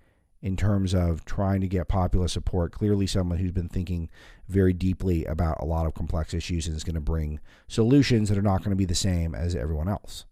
in 0.41 0.56
terms 0.56 0.93
of 0.93 1.25
trying 1.25 1.62
to 1.62 1.67
get 1.67 1.88
popular 1.88 2.28
support. 2.28 2.71
Clearly, 2.71 3.06
someone 3.06 3.39
who's 3.39 3.52
been 3.52 3.67
thinking 3.67 4.10
very 4.47 4.73
deeply 4.73 5.25
about 5.25 5.58
a 5.60 5.65
lot 5.65 5.86
of 5.86 5.93
complex 5.93 6.34
issues 6.34 6.65
and 6.67 6.75
is 6.75 6.84
going 6.84 6.95
to 6.95 7.02
bring 7.02 7.39
solutions 7.67 8.30
that 8.30 8.38
are 8.38 8.43
not 8.43 8.60
going 8.60 8.71
to 8.71 8.75
be 8.75 8.86
the 8.86 8.95
same 8.95 9.36
as 9.36 9.56
everyone 9.56 9.89
else. 9.89 10.25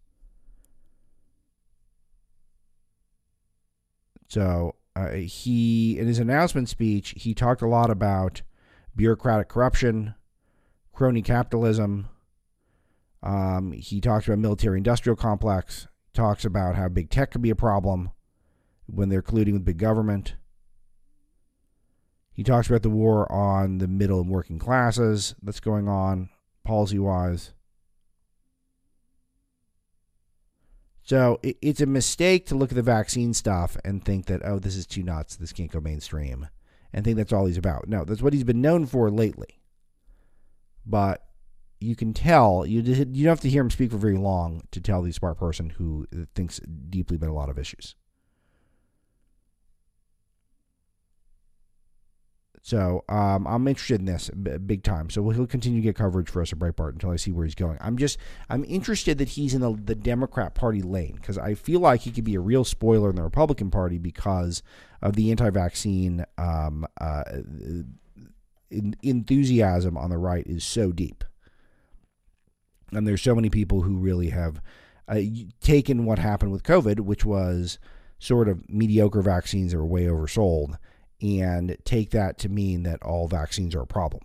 So, 4.29 4.75
uh, 4.95 5.11
he, 5.11 5.97
in 5.99 6.07
his 6.07 6.19
announcement 6.19 6.69
speech, 6.69 7.13
he 7.17 7.33
talked 7.33 7.61
a 7.61 7.67
lot 7.67 7.89
about 7.89 8.41
bureaucratic 8.95 9.47
corruption, 9.47 10.15
crony 10.91 11.21
capitalism. 11.21 12.09
Um, 13.21 13.71
he 13.73 14.01
talked 14.01 14.27
about 14.27 14.39
military 14.39 14.77
industrial 14.77 15.15
complex. 15.15 15.87
Talks 16.17 16.45
about 16.45 16.75
how 16.75 16.89
big 16.89 17.11
tech 17.11 17.29
could 17.29 17.43
be 17.43 17.51
a 17.51 17.55
problem 17.55 18.09
when 18.87 19.09
they're 19.09 19.21
colluding 19.21 19.53
with 19.53 19.63
big 19.63 19.77
government. 19.77 20.35
He 22.33 22.43
talks 22.43 22.67
about 22.67 22.81
the 22.81 22.89
war 22.89 23.31
on 23.31 23.77
the 23.77 23.87
middle 23.87 24.19
and 24.21 24.27
working 24.27 24.57
classes 24.57 25.35
that's 25.43 25.59
going 25.59 25.87
on 25.87 26.29
policy 26.63 26.97
wise. 26.97 27.53
So 31.03 31.39
it's 31.43 31.81
a 31.81 31.85
mistake 31.85 32.47
to 32.47 32.55
look 32.55 32.71
at 32.71 32.75
the 32.75 32.81
vaccine 32.81 33.35
stuff 33.35 33.77
and 33.85 34.03
think 34.03 34.25
that, 34.25 34.41
oh, 34.43 34.57
this 34.57 34.75
is 34.75 34.87
too 34.87 35.03
nuts. 35.03 35.35
This 35.35 35.53
can't 35.53 35.71
go 35.71 35.79
mainstream. 35.79 36.47
And 36.91 37.05
think 37.05 37.17
that's 37.17 37.31
all 37.31 37.45
he's 37.45 37.59
about. 37.59 37.87
No, 37.87 38.03
that's 38.03 38.23
what 38.23 38.33
he's 38.33 38.43
been 38.43 38.61
known 38.61 38.87
for 38.87 39.11
lately. 39.11 39.61
But 40.83 41.26
you 41.79 41.95
can 41.95 42.13
tell, 42.13 42.65
you, 42.65 42.81
you 42.81 43.23
don't 43.23 43.31
have 43.31 43.39
to 43.41 43.49
hear 43.49 43.61
him 43.61 43.69
speak 43.69 43.91
for 43.91 43.97
very 43.97 44.17
long 44.17 44.63
to 44.71 44.81
tell 44.81 45.01
the 45.01 45.11
smart 45.11 45.37
person 45.37 45.71
who 45.71 46.07
thinks 46.33 46.59
deeply 46.89 47.15
about 47.15 47.29
a 47.29 47.33
lot 47.33 47.49
of 47.49 47.59
issues. 47.59 47.95
So 52.67 53.05
um, 53.07 53.47
I'm 53.47 53.65
interested 53.65 54.01
in 54.01 54.07
this 54.07 54.29
big 54.29 54.83
time. 54.83 55.09
So 55.09 55.29
he'll 55.29 55.47
continue 55.47 55.79
to 55.79 55.85
get 55.85 55.95
coverage 55.95 56.29
for 56.29 56.41
us 56.41 56.51
at 56.51 56.59
Breitbart 56.59 56.91
until 56.91 57.11
I 57.11 57.15
see 57.15 57.31
where 57.31 57.45
he's 57.45 57.55
going. 57.55 57.77
I'm 57.79 57.97
just 57.97 58.17
I'm 58.49 58.65
interested 58.65 59.19
that 59.19 59.29
he's 59.29 59.53
in 59.53 59.61
the, 59.61 59.71
the 59.71 59.95
Democrat 59.95 60.53
Party 60.53 60.81
lane 60.81 61.15
because 61.15 61.37
I 61.37 61.53
feel 61.53 61.79
like 61.79 62.01
he 62.01 62.11
could 62.11 62.25
be 62.25 62.35
a 62.35 62.41
real 62.41 62.65
spoiler 62.65 63.09
in 63.09 63.15
the 63.15 63.23
Republican 63.23 63.71
Party 63.71 63.97
because 63.99 64.63
of 65.01 65.15
the 65.15 65.31
anti-vaccine 65.31 66.25
um, 66.37 66.85
uh, 66.99 67.23
enthusiasm 69.01 69.97
on 69.97 70.09
the 70.09 70.17
right 70.17 70.45
is 70.45 70.65
so 70.65 70.91
deep, 70.91 71.23
and 72.91 73.07
there's 73.07 73.21
so 73.21 73.35
many 73.35 73.49
people 73.49 73.81
who 73.81 73.97
really 73.97 74.29
have 74.29 74.61
uh, 75.07 75.21
taken 75.61 76.05
what 76.05 76.19
happened 76.19 76.51
with 76.51 76.63
COVID, 76.63 77.01
which 77.01 77.25
was 77.25 77.79
sort 78.19 78.49
of 78.49 78.67
mediocre 78.69 79.21
vaccines 79.21 79.71
that 79.71 79.77
were 79.77 79.85
way 79.85 80.05
oversold 80.05 80.77
and 81.21 81.77
take 81.83 82.11
that 82.11 82.37
to 82.39 82.49
mean 82.49 82.83
that 82.83 83.01
all 83.03 83.27
vaccines 83.27 83.75
are 83.75 83.81
a 83.81 83.87
problem. 83.87 84.23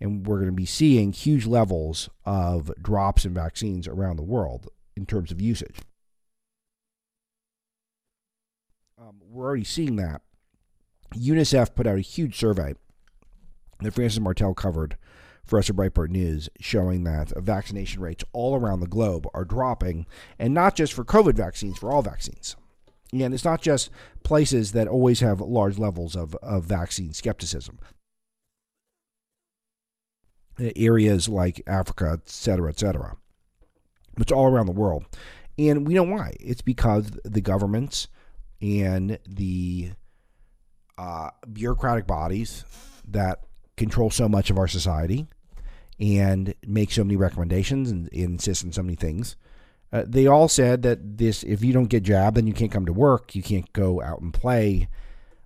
And 0.00 0.26
we're 0.26 0.36
going 0.36 0.46
to 0.46 0.52
be 0.52 0.66
seeing 0.66 1.12
huge 1.12 1.46
levels 1.46 2.08
of 2.24 2.70
drops 2.80 3.24
in 3.24 3.34
vaccines 3.34 3.88
around 3.88 4.16
the 4.16 4.22
world 4.22 4.68
in 4.96 5.06
terms 5.06 5.32
of 5.32 5.40
usage. 5.40 5.78
Um, 9.00 9.20
we're 9.28 9.46
already 9.46 9.64
seeing 9.64 9.96
that. 9.96 10.22
UNICEF 11.14 11.74
put 11.74 11.86
out 11.86 11.98
a 11.98 12.02
huge 12.02 12.38
survey 12.38 12.74
that 13.80 13.92
Frances 13.92 14.20
Martel 14.20 14.54
covered 14.54 14.96
for 15.48 15.58
us 15.58 15.70
Breitbart 15.70 16.10
News, 16.10 16.50
showing 16.60 17.04
that 17.04 17.32
vaccination 17.36 18.02
rates 18.02 18.22
all 18.32 18.54
around 18.54 18.80
the 18.80 18.86
globe 18.86 19.26
are 19.32 19.44
dropping, 19.46 20.06
and 20.38 20.52
not 20.52 20.76
just 20.76 20.92
for 20.92 21.04
COVID 21.04 21.34
vaccines, 21.34 21.78
for 21.78 21.90
all 21.90 22.02
vaccines. 22.02 22.54
And 23.12 23.32
it's 23.32 23.44
not 23.44 23.62
just 23.62 23.90
places 24.22 24.72
that 24.72 24.86
always 24.86 25.20
have 25.20 25.40
large 25.40 25.78
levels 25.78 26.14
of, 26.14 26.34
of 26.36 26.64
vaccine 26.64 27.14
skepticism. 27.14 27.78
Areas 30.76 31.28
like 31.28 31.62
Africa, 31.66 32.18
et 32.20 32.28
cetera, 32.28 32.68
et 32.68 32.78
cetera. 32.78 33.16
It's 34.18 34.32
all 34.32 34.46
around 34.46 34.66
the 34.66 34.72
world. 34.72 35.06
And 35.56 35.86
we 35.86 35.94
know 35.94 36.02
why. 36.02 36.34
It's 36.40 36.60
because 36.60 37.10
the 37.24 37.40
governments 37.40 38.08
and 38.60 39.18
the 39.26 39.92
uh, 40.98 41.30
bureaucratic 41.50 42.06
bodies 42.06 42.64
that 43.06 43.44
control 43.76 44.10
so 44.10 44.28
much 44.28 44.50
of 44.50 44.58
our 44.58 44.68
society 44.68 45.28
and 46.00 46.54
make 46.66 46.92
so 46.92 47.04
many 47.04 47.16
recommendations 47.16 47.90
and, 47.90 48.08
and 48.12 48.22
insist 48.22 48.64
on 48.64 48.72
so 48.72 48.82
many 48.82 48.94
things 48.94 49.36
uh, 49.92 50.04
they 50.06 50.26
all 50.26 50.48
said 50.48 50.82
that 50.82 51.18
this 51.18 51.42
if 51.44 51.64
you 51.64 51.72
don't 51.72 51.86
get 51.86 52.02
jabbed, 52.02 52.36
then 52.36 52.46
you 52.46 52.52
can't 52.52 52.72
come 52.72 52.86
to 52.86 52.92
work, 52.92 53.34
you 53.34 53.42
can't 53.42 53.72
go 53.72 54.02
out 54.02 54.20
and 54.20 54.34
play. 54.34 54.88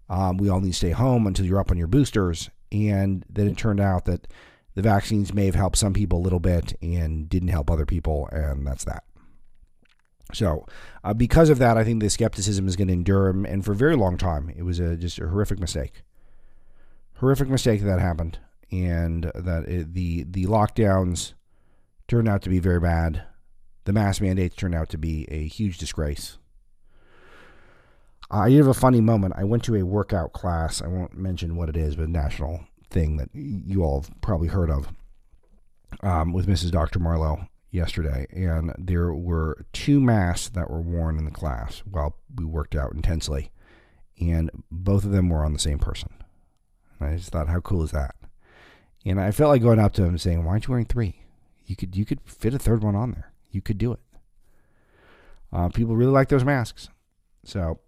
Um, 0.09 0.37
we 0.37 0.49
all 0.49 0.61
need 0.61 0.73
to 0.73 0.77
stay 0.77 0.91
home 0.91 1.27
until 1.27 1.47
you're 1.47 1.61
up 1.61 1.71
on 1.71 1.79
your 1.79 1.87
boosters. 1.87 2.51
And 2.73 3.25
then 3.29 3.47
it 3.49 3.57
turned 3.57 3.81
out 3.81 4.05
that 4.07 4.27
the 4.75 4.83
vaccines 4.83 5.33
may 5.33 5.47
have 5.47 5.55
helped 5.55 5.77
some 5.77 5.93
people 5.93 6.19
a 6.19 6.23
little 6.25 6.41
bit 6.41 6.75
and 6.83 7.29
didn't 7.29 7.49
help 7.49 7.71
other 7.71 7.87
people, 7.87 8.29
and 8.33 8.67
that's 8.67 8.85
that. 8.85 9.05
So, 10.33 10.67
uh, 11.05 11.12
because 11.12 11.51
of 11.51 11.59
that, 11.59 11.77
I 11.77 11.85
think 11.85 12.01
the 12.01 12.09
skepticism 12.09 12.67
is 12.67 12.75
going 12.75 12.88
to 12.88 12.95
endure, 12.95 13.29
and 13.29 13.62
for 13.62 13.73
a 13.73 13.77
very 13.77 13.97
long 13.97 14.17
time, 14.17 14.51
it 14.57 14.62
was 14.62 14.81
a, 14.81 14.97
just 14.97 15.19
a 15.19 15.29
horrific 15.29 15.59
mistake. 15.59 16.03
Horrific 17.17 17.49
mistake 17.49 17.83
that 17.83 18.01
happened, 18.01 18.38
and 18.73 19.31
that 19.35 19.69
it, 19.69 19.95
the 19.95 20.25
the 20.25 20.47
lockdowns 20.47 21.35
turned 22.09 22.29
out 22.29 22.43
to 22.43 22.51
be 22.51 22.59
very 22.59 22.81
bad 22.81 23.25
the 23.85 23.93
mask 23.93 24.23
mandates 24.23 24.55
turned 24.55 24.75
out 24.75 24.89
to 24.91 24.99
be 24.99 25.27
a 25.31 25.47
huge 25.47 25.79
disgrace. 25.79 26.39
I 28.31 28.51
have 28.51 28.67
a 28.67 28.75
funny 28.75 29.01
moment. 29.01 29.35
I 29.37 29.45
went 29.45 29.65
to 29.65 29.75
a 29.75 29.85
workout 29.85 30.33
class. 30.33 30.81
I 30.81 30.87
won't 30.87 31.15
mention 31.15 31.57
what 31.57 31.69
it 31.69 31.77
is, 31.77 31.97
but 31.97 32.05
a 32.05 32.11
national 32.11 32.65
thing 32.89 33.17
that 33.17 33.29
you 33.35 33.83
all 33.83 34.03
have 34.03 34.21
probably 34.21 34.49
heard 34.49 34.71
of 34.71 34.89
um, 36.03 36.33
with 36.33 36.47
Mrs. 36.47 36.71
Dr. 36.71 36.99
Marlow 36.99 37.49
yesterday. 37.71 38.27
And 38.31 38.73
there 38.79 39.13
were 39.13 39.67
two 39.73 40.01
masks 40.01 40.49
that 40.51 40.71
were 40.71 40.81
worn 40.81 41.19
in 41.19 41.25
the 41.25 41.31
class 41.31 41.83
while 41.85 42.17
we 42.35 42.45
worked 42.45 42.75
out 42.75 42.93
intensely. 42.95 43.51
And 44.21 44.51
both 44.71 45.05
of 45.05 45.11
them 45.11 45.29
were 45.29 45.45
on 45.45 45.53
the 45.53 45.59
same 45.59 45.79
person. 45.79 46.11
And 47.01 47.11
I 47.11 47.17
just 47.17 47.31
thought, 47.31 47.49
how 47.49 47.61
cool 47.61 47.83
is 47.83 47.91
that? 47.91 48.15
And 49.05 49.21
I 49.21 49.31
felt 49.31 49.51
like 49.51 49.62
going 49.62 49.79
up 49.79 49.93
to 49.95 50.03
him 50.03 50.11
and 50.11 50.21
saying, 50.21 50.45
why 50.45 50.53
aren't 50.53 50.67
you 50.67 50.73
wearing 50.73 50.87
three? 50.87 51.17
You 51.67 51.77
could 51.77 51.97
you 51.97 52.05
could 52.05 52.21
fit 52.25 52.55
a 52.55 52.59
third 52.59 52.83
one 52.83 52.95
on 52.95 53.12
there 53.12 53.33
you 53.53 53.61
could 53.61 53.79
do 53.79 53.93
it. 53.93 54.01
Uh, 55.53 55.69
people 55.69 55.95
really 55.95 56.12
like 56.12 56.29
those 56.29 56.45
masks. 56.45 56.88
So 57.45 57.81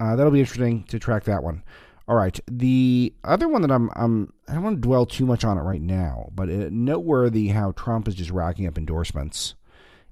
uh, 0.00 0.16
that'll 0.16 0.32
be 0.32 0.40
interesting 0.40 0.84
to 0.84 0.98
track 0.98 1.24
that 1.24 1.42
one. 1.42 1.64
All 2.08 2.16
right. 2.16 2.38
The 2.48 3.12
other 3.24 3.48
one 3.48 3.62
that 3.62 3.72
I'm, 3.72 3.90
I'm 3.96 4.32
I 4.48 4.54
don't 4.54 4.62
want 4.62 4.76
to 4.76 4.86
dwell 4.86 5.06
too 5.06 5.26
much 5.26 5.44
on 5.44 5.58
it 5.58 5.62
right 5.62 5.82
now, 5.82 6.30
but 6.32 6.48
it, 6.48 6.72
noteworthy 6.72 7.48
how 7.48 7.72
Trump 7.72 8.06
is 8.06 8.14
just 8.14 8.30
racking 8.30 8.66
up 8.66 8.78
endorsements, 8.78 9.56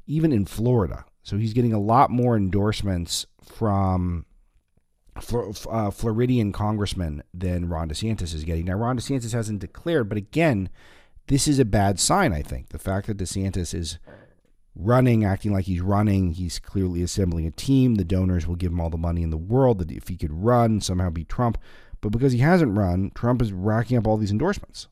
even 0.06 0.32
in 0.32 0.44
Florida. 0.44 1.04
So 1.22 1.36
he's 1.36 1.52
getting 1.52 1.72
a 1.72 1.80
lot 1.80 2.10
more 2.10 2.36
endorsements 2.36 3.26
from 3.40 4.26
uh, 5.16 5.90
Floridian 5.90 6.52
congressman 6.52 7.22
than 7.32 7.68
Ron 7.68 7.88
DeSantis 7.88 8.34
is 8.34 8.44
getting. 8.44 8.66
Now, 8.66 8.74
Ron 8.74 8.98
DeSantis 8.98 9.32
hasn't 9.32 9.60
declared, 9.60 10.08
but 10.08 10.18
again, 10.18 10.68
this 11.28 11.48
is 11.48 11.58
a 11.58 11.64
bad 11.64 11.98
sign, 11.98 12.32
I 12.32 12.42
think. 12.42 12.70
The 12.70 12.78
fact 12.78 13.06
that 13.06 13.18
DeSantis 13.18 13.74
is 13.74 13.98
running, 14.76 15.24
acting 15.24 15.52
like 15.52 15.66
he's 15.66 15.80
running. 15.80 16.32
He's 16.32 16.58
clearly 16.58 17.02
assembling 17.02 17.46
a 17.46 17.50
team. 17.50 17.94
The 17.94 18.04
donors 18.04 18.46
will 18.46 18.56
give 18.56 18.72
him 18.72 18.80
all 18.80 18.90
the 18.90 18.96
money 18.96 19.22
in 19.22 19.30
the 19.30 19.36
world 19.36 19.78
that 19.78 19.92
if 19.92 20.08
he 20.08 20.16
could 20.16 20.32
run, 20.32 20.80
somehow 20.80 21.10
beat 21.10 21.28
Trump. 21.28 21.58
But 22.00 22.10
because 22.10 22.32
he 22.32 22.40
hasn't 22.40 22.76
run, 22.76 23.12
Trump 23.14 23.40
is 23.40 23.52
racking 23.52 23.96
up 23.96 24.06
all 24.06 24.16
these 24.16 24.32
endorsements. 24.32 24.88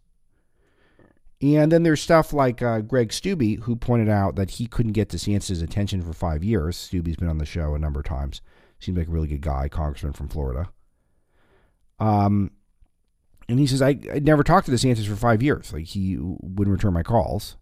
And 1.42 1.72
then 1.72 1.82
there's 1.82 2.00
stuff 2.00 2.32
like 2.32 2.62
uh, 2.62 2.80
Greg 2.80 3.08
Steube, 3.08 3.62
who 3.64 3.74
pointed 3.74 4.08
out 4.08 4.36
that 4.36 4.50
he 4.52 4.66
couldn't 4.66 4.92
get 4.92 5.08
DeSantis' 5.08 5.62
attention 5.62 6.00
for 6.00 6.12
five 6.12 6.44
years. 6.44 6.76
Steube's 6.76 7.16
been 7.16 7.28
on 7.28 7.38
the 7.38 7.44
show 7.44 7.74
a 7.74 7.80
number 7.80 8.00
of 8.00 8.06
times. 8.06 8.40
Seems 8.82 8.98
like 8.98 9.08
a 9.08 9.10
really 9.10 9.28
good 9.28 9.40
guy, 9.40 9.68
congressman 9.68 10.12
from 10.12 10.28
Florida. 10.28 10.70
Um, 12.00 12.50
and 13.48 13.58
he 13.58 13.66
says, 13.66 13.80
I, 13.80 13.98
I 14.12 14.18
never 14.18 14.42
talked 14.42 14.66
to 14.66 14.72
DeSantis 14.72 15.06
for 15.06 15.16
five 15.16 15.42
years. 15.42 15.72
Like, 15.72 15.86
he 15.86 16.16
wouldn't 16.18 16.74
return 16.74 16.92
my 16.92 17.02
calls 17.02 17.56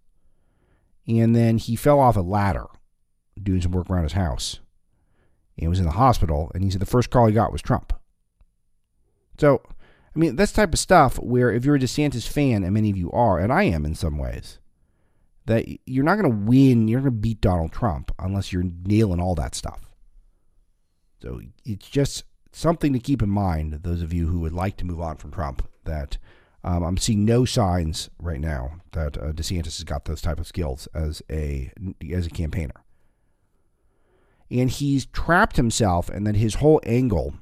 and 1.18 1.34
then 1.34 1.58
he 1.58 1.76
fell 1.76 1.98
off 1.98 2.16
a 2.16 2.20
ladder 2.20 2.66
doing 3.40 3.60
some 3.60 3.72
work 3.72 3.88
around 3.88 4.04
his 4.04 4.12
house 4.12 4.60
and 5.58 5.68
was 5.68 5.78
in 5.78 5.84
the 5.84 5.92
hospital 5.92 6.50
and 6.54 6.62
he 6.62 6.70
said 6.70 6.80
the 6.80 6.86
first 6.86 7.10
call 7.10 7.26
he 7.26 7.32
got 7.32 7.52
was 7.52 7.62
trump 7.62 7.92
so 9.38 9.62
i 10.14 10.18
mean 10.18 10.36
that's 10.36 10.52
type 10.52 10.72
of 10.72 10.78
stuff 10.78 11.16
where 11.18 11.50
if 11.50 11.64
you're 11.64 11.76
a 11.76 11.80
desantis 11.80 12.28
fan 12.28 12.62
and 12.62 12.74
many 12.74 12.90
of 12.90 12.96
you 12.96 13.10
are 13.12 13.38
and 13.38 13.52
i 13.52 13.62
am 13.62 13.84
in 13.84 13.94
some 13.94 14.18
ways 14.18 14.58
that 15.46 15.66
you're 15.86 16.04
not 16.04 16.16
going 16.16 16.30
to 16.30 16.50
win 16.50 16.86
you're 16.86 17.00
going 17.00 17.12
to 17.12 17.18
beat 17.18 17.40
donald 17.40 17.72
trump 17.72 18.12
unless 18.18 18.52
you're 18.52 18.64
nailing 18.84 19.20
all 19.20 19.34
that 19.34 19.54
stuff 19.54 19.89
so 21.22 21.40
it's 21.64 21.88
just 21.88 22.24
something 22.52 22.92
to 22.92 22.98
keep 22.98 23.22
in 23.22 23.30
mind 23.30 23.72
those 23.82 24.02
of 24.02 24.12
you 24.12 24.26
who 24.26 24.40
would 24.40 24.52
like 24.52 24.76
to 24.76 24.84
move 24.84 25.00
on 25.00 25.16
from 25.16 25.30
trump 25.30 25.68
that 25.84 26.18
um, 26.62 26.82
I'm 26.82 26.96
seeing 26.98 27.24
no 27.24 27.44
signs 27.44 28.10
right 28.18 28.40
now 28.40 28.80
that 28.92 29.16
uh, 29.16 29.32
DeSantis 29.32 29.78
has 29.78 29.84
got 29.84 30.04
those 30.04 30.20
type 30.20 30.38
of 30.38 30.46
skills 30.46 30.88
as 30.94 31.22
a 31.30 31.72
as 32.12 32.26
a 32.26 32.30
campaigner, 32.30 32.84
and 34.50 34.70
he's 34.70 35.06
trapped 35.06 35.56
himself, 35.56 36.10
and 36.10 36.26
then 36.26 36.34
his 36.34 36.56
whole 36.56 36.80
angle 36.84 37.34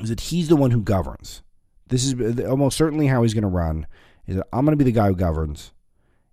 is 0.00 0.10
that 0.10 0.20
he's 0.20 0.48
the 0.48 0.56
one 0.56 0.70
who 0.70 0.82
governs. 0.82 1.42
This 1.88 2.04
is 2.04 2.40
almost 2.44 2.76
certainly 2.76 3.06
how 3.06 3.22
he's 3.22 3.32
going 3.32 3.42
to 3.42 3.48
run. 3.48 3.86
Is 4.26 4.36
that 4.36 4.46
I'm 4.52 4.66
going 4.66 4.76
to 4.76 4.84
be 4.84 4.90
the 4.90 4.96
guy 4.96 5.06
who 5.06 5.16
governs, 5.16 5.72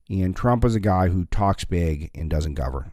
and 0.10 0.36
Trump 0.36 0.66
is 0.66 0.76
a 0.76 0.82
guy 0.82 1.08
who 1.08 1.26
talks 1.26 1.64
big 1.64 2.12
and 2.14 2.30
doesn't 2.30 2.56
govern. 2.56 2.92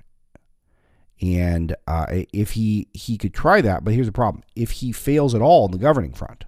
And 1.20 1.76
uh, 1.86 2.06
if 2.32 2.52
he 2.52 2.88
he 2.94 3.18
could 3.18 3.34
try 3.34 3.60
that, 3.60 3.84
but 3.84 3.92
here's 3.94 4.06
the 4.06 4.12
problem: 4.12 4.42
if 4.56 4.70
he 4.70 4.92
fails 4.92 5.34
at 5.34 5.42
all 5.42 5.64
on 5.64 5.70
the 5.70 5.78
governing 5.78 6.14
front, 6.14 6.44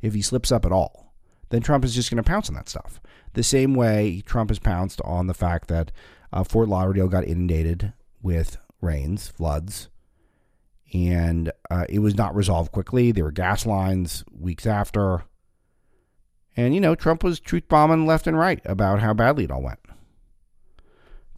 if 0.00 0.14
he 0.14 0.22
slips 0.22 0.50
up 0.50 0.64
at 0.64 0.72
all, 0.72 1.12
then 1.50 1.60
Trump 1.60 1.84
is 1.84 1.94
just 1.94 2.10
going 2.10 2.22
to 2.22 2.28
pounce 2.28 2.48
on 2.48 2.54
that 2.54 2.68
stuff. 2.68 3.00
The 3.34 3.42
same 3.42 3.74
way 3.74 4.22
Trump 4.24 4.50
has 4.50 4.58
pounced 4.58 5.00
on 5.04 5.26
the 5.26 5.34
fact 5.34 5.68
that 5.68 5.92
uh, 6.32 6.44
Fort 6.44 6.68
Lauderdale 6.68 7.08
got 7.08 7.24
inundated 7.24 7.92
with 8.22 8.56
rains, 8.80 9.28
floods, 9.28 9.88
and 10.92 11.52
uh, 11.70 11.84
it 11.88 11.98
was 12.00 12.16
not 12.16 12.34
resolved 12.34 12.72
quickly. 12.72 13.12
There 13.12 13.24
were 13.24 13.32
gas 13.32 13.66
lines 13.66 14.24
weeks 14.32 14.66
after. 14.66 15.24
And, 16.56 16.74
you 16.74 16.80
know, 16.80 16.94
Trump 16.94 17.22
was 17.22 17.38
truth 17.38 17.68
bombing 17.68 18.06
left 18.06 18.26
and 18.26 18.36
right 18.36 18.60
about 18.64 19.00
how 19.00 19.14
badly 19.14 19.44
it 19.44 19.50
all 19.50 19.62
went. 19.62 19.78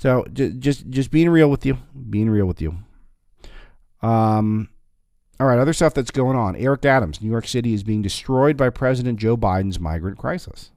So 0.03 0.27
just 0.33 0.91
just 0.91 1.13
being 1.13 1.29
real 1.29 1.49
with 1.49 1.65
you, 1.65 1.79
being 2.11 2.29
real 2.29 2.47
with 2.47 2.61
you. 2.61 2.75
Um, 4.03 4.69
all 5.39 5.47
right, 5.47 5.61
other 5.61 5.73
stuff 5.73 5.95
that's 5.95 6.11
going 6.11 6.37
on. 6.37 6.57
Eric 6.57 6.85
Adams, 6.85 7.23
New 7.23 7.31
York 7.31 7.47
City 7.47 7.73
is 7.73 7.85
being 7.85 8.03
destroyed 8.03 8.57
by 8.57 8.69
President 8.71 9.21
Joe 9.21 9.37
Biden's 9.37 9.79
migrant 9.79 10.19
crisis. 10.19 10.73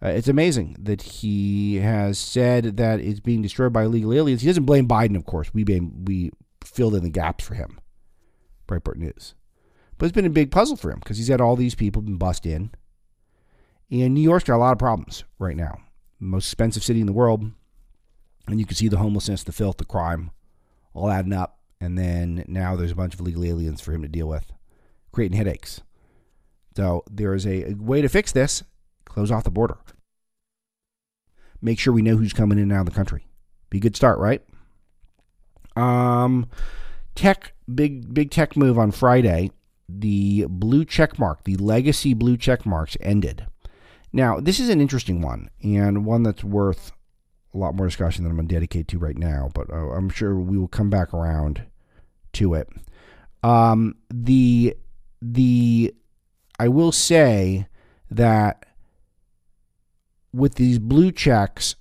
Uh, 0.00 0.10
it's 0.10 0.28
amazing 0.28 0.76
that 0.78 1.02
he 1.02 1.78
has 1.78 2.16
said 2.16 2.76
that 2.76 3.00
it's 3.00 3.18
being 3.18 3.42
destroyed 3.42 3.72
by 3.72 3.82
illegal 3.82 4.14
aliens. 4.14 4.42
He 4.42 4.46
doesn't 4.46 4.66
blame 4.66 4.86
Biden, 4.86 5.16
of 5.16 5.26
course. 5.26 5.52
We 5.52 5.64
blame, 5.64 6.04
we 6.04 6.30
filled 6.64 6.94
in 6.94 7.02
the 7.02 7.10
gaps 7.10 7.44
for 7.44 7.54
him. 7.54 7.80
Breitbart 8.68 8.98
News. 8.98 9.34
But 9.96 10.06
it's 10.06 10.14
been 10.14 10.24
a 10.26 10.30
big 10.30 10.52
puzzle 10.52 10.76
for 10.76 10.92
him 10.92 11.00
because 11.00 11.18
he's 11.18 11.26
had 11.26 11.40
all 11.40 11.56
these 11.56 11.74
people 11.74 12.02
been 12.02 12.18
bust 12.18 12.46
in. 12.46 12.70
And 13.90 14.14
New 14.14 14.20
York's 14.20 14.44
got 14.44 14.58
a 14.58 14.58
lot 14.58 14.70
of 14.70 14.78
problems 14.78 15.24
right 15.40 15.56
now. 15.56 15.80
Most 16.20 16.46
expensive 16.46 16.84
city 16.84 17.00
in 17.00 17.06
the 17.06 17.12
world. 17.12 17.50
And 18.48 18.58
you 18.58 18.66
can 18.66 18.76
see 18.76 18.88
the 18.88 18.98
homelessness, 18.98 19.42
the 19.42 19.52
filth, 19.52 19.76
the 19.76 19.84
crime 19.84 20.30
all 20.94 21.10
adding 21.10 21.32
up. 21.32 21.58
And 21.80 21.96
then 21.96 22.44
now 22.48 22.74
there's 22.74 22.90
a 22.90 22.96
bunch 22.96 23.14
of 23.14 23.20
illegal 23.20 23.44
aliens 23.44 23.80
for 23.80 23.92
him 23.92 24.02
to 24.02 24.08
deal 24.08 24.26
with, 24.26 24.52
creating 25.12 25.36
headaches. 25.36 25.80
So 26.76 27.04
there 27.10 27.34
is 27.34 27.46
a, 27.46 27.70
a 27.70 27.74
way 27.74 28.02
to 28.02 28.08
fix 28.08 28.32
this 28.32 28.64
close 29.04 29.30
off 29.30 29.44
the 29.44 29.50
border. 29.50 29.78
Make 31.60 31.78
sure 31.78 31.92
we 31.92 32.02
know 32.02 32.16
who's 32.16 32.32
coming 32.32 32.58
in 32.58 32.64
and 32.64 32.72
out 32.72 32.80
of 32.80 32.86
the 32.86 32.92
country. 32.92 33.26
Be 33.70 33.78
a 33.78 33.80
good 33.80 33.96
start, 33.96 34.18
right? 34.18 34.42
Um, 35.76 36.48
tech 37.14 37.52
big 37.72 38.12
big 38.14 38.30
tech 38.30 38.56
move 38.56 38.78
on 38.78 38.92
Friday. 38.92 39.50
The 39.88 40.46
blue 40.48 40.84
check 40.84 41.18
mark, 41.18 41.44
the 41.44 41.56
legacy 41.56 42.14
blue 42.14 42.36
check 42.36 42.66
marks 42.66 42.96
ended. 43.00 43.46
Now, 44.12 44.40
this 44.40 44.60
is 44.60 44.68
an 44.68 44.80
interesting 44.80 45.20
one 45.20 45.50
and 45.62 46.04
one 46.04 46.22
that's 46.22 46.44
worth 46.44 46.92
a 47.54 47.58
lot 47.58 47.74
more 47.74 47.86
discussion 47.86 48.24
than 48.24 48.30
I'm 48.30 48.36
going 48.36 48.48
to 48.48 48.54
dedicate 48.54 48.88
to 48.88 48.98
right 48.98 49.16
now, 49.16 49.50
but 49.54 49.70
uh, 49.70 49.90
I'm 49.90 50.10
sure 50.10 50.36
we 50.36 50.58
will 50.58 50.68
come 50.68 50.90
back 50.90 51.14
around 51.14 51.62
to 52.34 52.54
it. 52.54 52.68
Um, 53.42 53.96
the 54.12 54.76
the 55.22 55.94
I 56.58 56.68
will 56.68 56.92
say 56.92 57.66
that 58.10 58.66
with 60.32 60.56
these 60.56 60.78
blue 60.78 61.12
checks, 61.12 61.76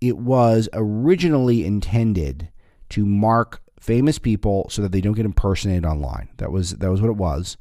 it 0.00 0.18
was 0.18 0.68
originally 0.72 1.64
intended 1.64 2.50
to 2.90 3.06
mark 3.06 3.62
famous 3.80 4.18
people 4.18 4.68
so 4.68 4.82
that 4.82 4.92
they 4.92 5.00
don't 5.00 5.14
get 5.14 5.24
impersonated 5.24 5.84
online. 5.84 6.28
That 6.38 6.52
was 6.52 6.72
that 6.72 6.90
was 6.90 7.00
what 7.00 7.10
it 7.10 7.16
was. 7.16 7.56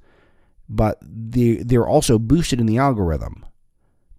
But 0.68 0.98
they 1.02 1.56
they're 1.58 1.88
also 1.88 2.18
boosted 2.18 2.60
in 2.60 2.66
the 2.66 2.80
algorithm 2.80 3.46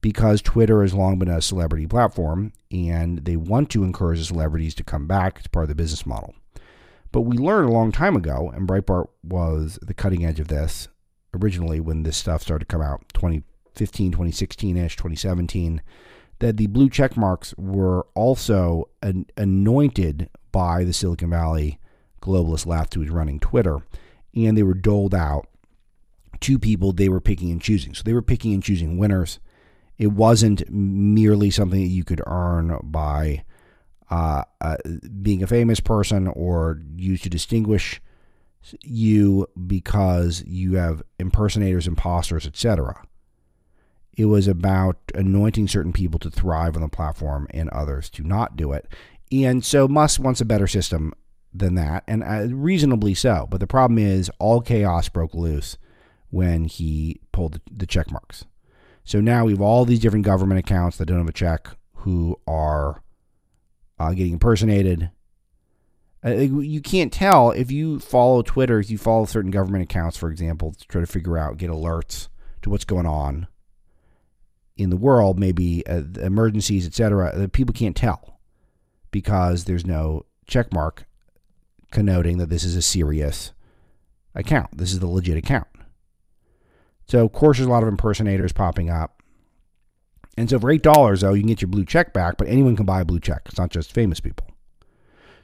because 0.06 0.40
Twitter 0.40 0.82
has 0.82 0.94
long 0.94 1.18
been 1.18 1.28
a 1.28 1.42
celebrity 1.42 1.84
platform 1.84 2.52
and 2.70 3.24
they 3.24 3.34
want 3.34 3.68
to 3.68 3.82
encourage 3.82 4.20
the 4.20 4.24
celebrities 4.24 4.72
to 4.72 4.84
come 4.84 5.08
back 5.08 5.38
as 5.40 5.48
part 5.48 5.64
of 5.64 5.68
the 5.68 5.74
business 5.74 6.06
model. 6.06 6.32
But 7.10 7.22
we 7.22 7.36
learned 7.36 7.68
a 7.68 7.72
long 7.72 7.90
time 7.90 8.14
ago, 8.14 8.52
and 8.54 8.68
Breitbart 8.68 9.08
was 9.24 9.80
the 9.82 9.94
cutting 9.94 10.24
edge 10.24 10.38
of 10.38 10.46
this 10.46 10.86
originally 11.34 11.80
when 11.80 12.04
this 12.04 12.16
stuff 12.16 12.40
started 12.40 12.68
to 12.68 12.72
come 12.72 12.82
out 12.82 13.04
2015, 13.14 14.12
2016 14.12 14.76
ish, 14.76 14.94
2017, 14.94 15.82
that 16.38 16.56
the 16.56 16.68
blue 16.68 16.88
check 16.88 17.16
marks 17.16 17.52
were 17.58 18.06
also 18.14 18.88
an, 19.02 19.26
anointed 19.36 20.30
by 20.52 20.84
the 20.84 20.92
Silicon 20.92 21.30
Valley 21.30 21.80
globalist 22.22 22.64
left 22.64 22.94
who 22.94 23.00
was 23.00 23.10
running 23.10 23.40
Twitter, 23.40 23.80
and 24.36 24.56
they 24.56 24.62
were 24.62 24.72
doled 24.72 25.16
out 25.16 25.48
to 26.42 26.60
people 26.60 26.92
they 26.92 27.08
were 27.08 27.20
picking 27.20 27.50
and 27.50 27.60
choosing. 27.60 27.92
So 27.92 28.04
they 28.04 28.12
were 28.12 28.22
picking 28.22 28.54
and 28.54 28.62
choosing 28.62 28.98
winners. 28.98 29.40
It 29.98 30.08
wasn't 30.08 30.68
merely 30.70 31.50
something 31.50 31.80
that 31.80 31.88
you 31.88 32.04
could 32.04 32.20
earn 32.26 32.78
by 32.82 33.44
uh, 34.10 34.42
uh, 34.60 34.76
being 35.22 35.42
a 35.42 35.46
famous 35.46 35.80
person 35.80 36.28
or 36.28 36.80
used 36.96 37.24
to 37.24 37.30
distinguish 37.30 38.00
you 38.82 39.46
because 39.66 40.44
you 40.46 40.74
have 40.74 41.02
impersonators, 41.18 41.86
imposters, 41.86 42.46
etc. 42.46 43.02
It 44.16 44.26
was 44.26 44.48
about 44.48 44.98
anointing 45.14 45.68
certain 45.68 45.92
people 45.92 46.18
to 46.20 46.30
thrive 46.30 46.76
on 46.76 46.82
the 46.82 46.88
platform 46.88 47.46
and 47.50 47.68
others 47.70 48.10
to 48.10 48.24
not 48.24 48.56
do 48.56 48.72
it. 48.72 48.86
And 49.30 49.64
so 49.64 49.88
Musk 49.88 50.20
wants 50.20 50.40
a 50.40 50.46
better 50.46 50.66
system 50.66 51.12
than 51.52 51.74
that, 51.74 52.04
and 52.06 52.22
uh, 52.22 52.46
reasonably 52.54 53.14
so. 53.14 53.46
But 53.50 53.60
the 53.60 53.66
problem 53.66 53.98
is, 53.98 54.30
all 54.38 54.60
chaos 54.60 55.08
broke 55.08 55.34
loose 55.34 55.78
when 56.30 56.64
he 56.64 57.20
pulled 57.32 57.54
the, 57.54 57.60
the 57.74 57.86
check 57.86 58.10
marks. 58.10 58.44
So 59.06 59.20
now 59.20 59.44
we 59.44 59.52
have 59.52 59.60
all 59.60 59.84
these 59.84 60.00
different 60.00 60.24
government 60.24 60.58
accounts 60.58 60.96
that 60.96 61.06
don't 61.06 61.18
have 61.18 61.28
a 61.28 61.32
check 61.32 61.68
who 61.98 62.40
are 62.44 63.04
uh, 64.00 64.12
getting 64.12 64.32
impersonated. 64.32 65.10
Uh, 66.24 66.30
you 66.32 66.80
can't 66.80 67.12
tell 67.12 67.52
if 67.52 67.70
you 67.70 68.00
follow 68.00 68.42
Twitter, 68.42 68.80
if 68.80 68.90
you 68.90 68.98
follow 68.98 69.24
certain 69.24 69.52
government 69.52 69.84
accounts, 69.84 70.16
for 70.16 70.28
example, 70.28 70.72
to 70.72 70.88
try 70.88 71.00
to 71.00 71.06
figure 71.06 71.38
out, 71.38 71.56
get 71.56 71.70
alerts 71.70 72.26
to 72.62 72.68
what's 72.68 72.84
going 72.84 73.06
on 73.06 73.46
in 74.76 74.90
the 74.90 74.96
world, 74.96 75.38
maybe 75.38 75.86
uh, 75.86 76.02
emergencies, 76.20 76.84
etc. 76.84 77.32
The 77.36 77.48
people 77.48 77.74
can't 77.74 77.94
tell 77.94 78.40
because 79.12 79.66
there's 79.66 79.86
no 79.86 80.26
check 80.48 80.72
mark 80.72 81.06
connoting 81.92 82.38
that 82.38 82.50
this 82.50 82.64
is 82.64 82.74
a 82.74 82.82
serious 82.82 83.52
account. 84.34 84.76
This 84.76 84.92
is 84.92 84.98
the 84.98 85.06
legit 85.06 85.36
account. 85.38 85.68
So, 87.06 87.24
of 87.24 87.32
course, 87.32 87.58
there's 87.58 87.68
a 87.68 87.70
lot 87.70 87.82
of 87.82 87.88
impersonators 87.88 88.52
popping 88.52 88.90
up. 88.90 89.22
And 90.36 90.50
so, 90.50 90.58
for 90.58 90.72
$8, 90.72 91.20
though, 91.20 91.32
you 91.32 91.42
can 91.42 91.48
get 91.48 91.62
your 91.62 91.68
blue 91.68 91.84
check 91.84 92.12
back, 92.12 92.36
but 92.36 92.48
anyone 92.48 92.76
can 92.76 92.84
buy 92.84 93.00
a 93.00 93.04
blue 93.04 93.20
check. 93.20 93.42
It's 93.46 93.58
not 93.58 93.70
just 93.70 93.92
famous 93.92 94.20
people. 94.20 94.48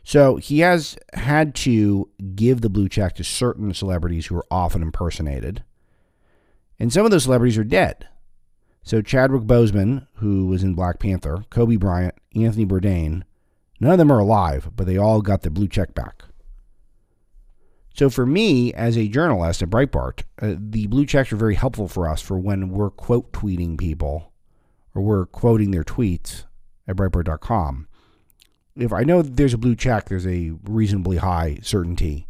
So, 0.02 0.36
he 0.36 0.60
has 0.60 0.96
had 1.14 1.54
to 1.56 2.10
give 2.34 2.60
the 2.60 2.70
blue 2.70 2.88
check 2.88 3.14
to 3.16 3.24
certain 3.24 3.72
celebrities 3.72 4.26
who 4.26 4.36
are 4.36 4.46
often 4.50 4.82
impersonated. 4.82 5.62
And 6.78 6.92
some 6.92 7.04
of 7.04 7.12
those 7.12 7.24
celebrities 7.24 7.58
are 7.58 7.64
dead. 7.64 8.08
So, 8.82 9.00
Chadwick 9.00 9.44
Boseman, 9.44 10.08
who 10.14 10.46
was 10.46 10.64
in 10.64 10.74
Black 10.74 10.98
Panther, 10.98 11.44
Kobe 11.50 11.76
Bryant, 11.76 12.16
Anthony 12.34 12.66
Bourdain, 12.66 13.22
none 13.78 13.92
of 13.92 13.98
them 13.98 14.10
are 14.10 14.18
alive, 14.18 14.70
but 14.74 14.86
they 14.86 14.96
all 14.96 15.22
got 15.22 15.42
their 15.42 15.52
blue 15.52 15.68
check 15.68 15.94
back. 15.94 16.24
So 17.94 18.08
for 18.08 18.24
me, 18.24 18.72
as 18.72 18.96
a 18.96 19.08
journalist 19.08 19.62
at 19.62 19.70
Breitbart, 19.70 20.22
uh, 20.40 20.54
the 20.58 20.86
blue 20.86 21.04
checks 21.04 21.32
are 21.32 21.36
very 21.36 21.54
helpful 21.54 21.88
for 21.88 22.08
us 22.08 22.22
for 22.22 22.38
when 22.38 22.70
we're 22.70 22.90
quote 22.90 23.32
tweeting 23.32 23.76
people 23.76 24.32
or 24.94 25.02
we're 25.02 25.26
quoting 25.26 25.70
their 25.70 25.84
tweets 25.84 26.44
at 26.88 26.96
Breitbart.com. 26.96 27.88
If 28.76 28.92
I 28.92 29.02
know 29.02 29.20
there's 29.20 29.52
a 29.52 29.58
blue 29.58 29.76
check, 29.76 30.08
there's 30.08 30.26
a 30.26 30.52
reasonably 30.64 31.18
high 31.18 31.58
certainty 31.62 32.26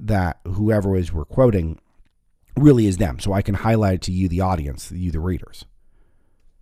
that 0.00 0.40
whoever 0.44 0.96
is 0.96 1.12
we're 1.12 1.24
quoting 1.24 1.78
really 2.56 2.86
is 2.86 2.96
them. 2.96 3.20
So 3.20 3.32
I 3.32 3.42
can 3.42 3.54
highlight 3.54 3.94
it 3.94 4.02
to 4.02 4.12
you, 4.12 4.28
the 4.28 4.40
audience, 4.40 4.90
you, 4.90 5.12
the 5.12 5.20
readers. 5.20 5.64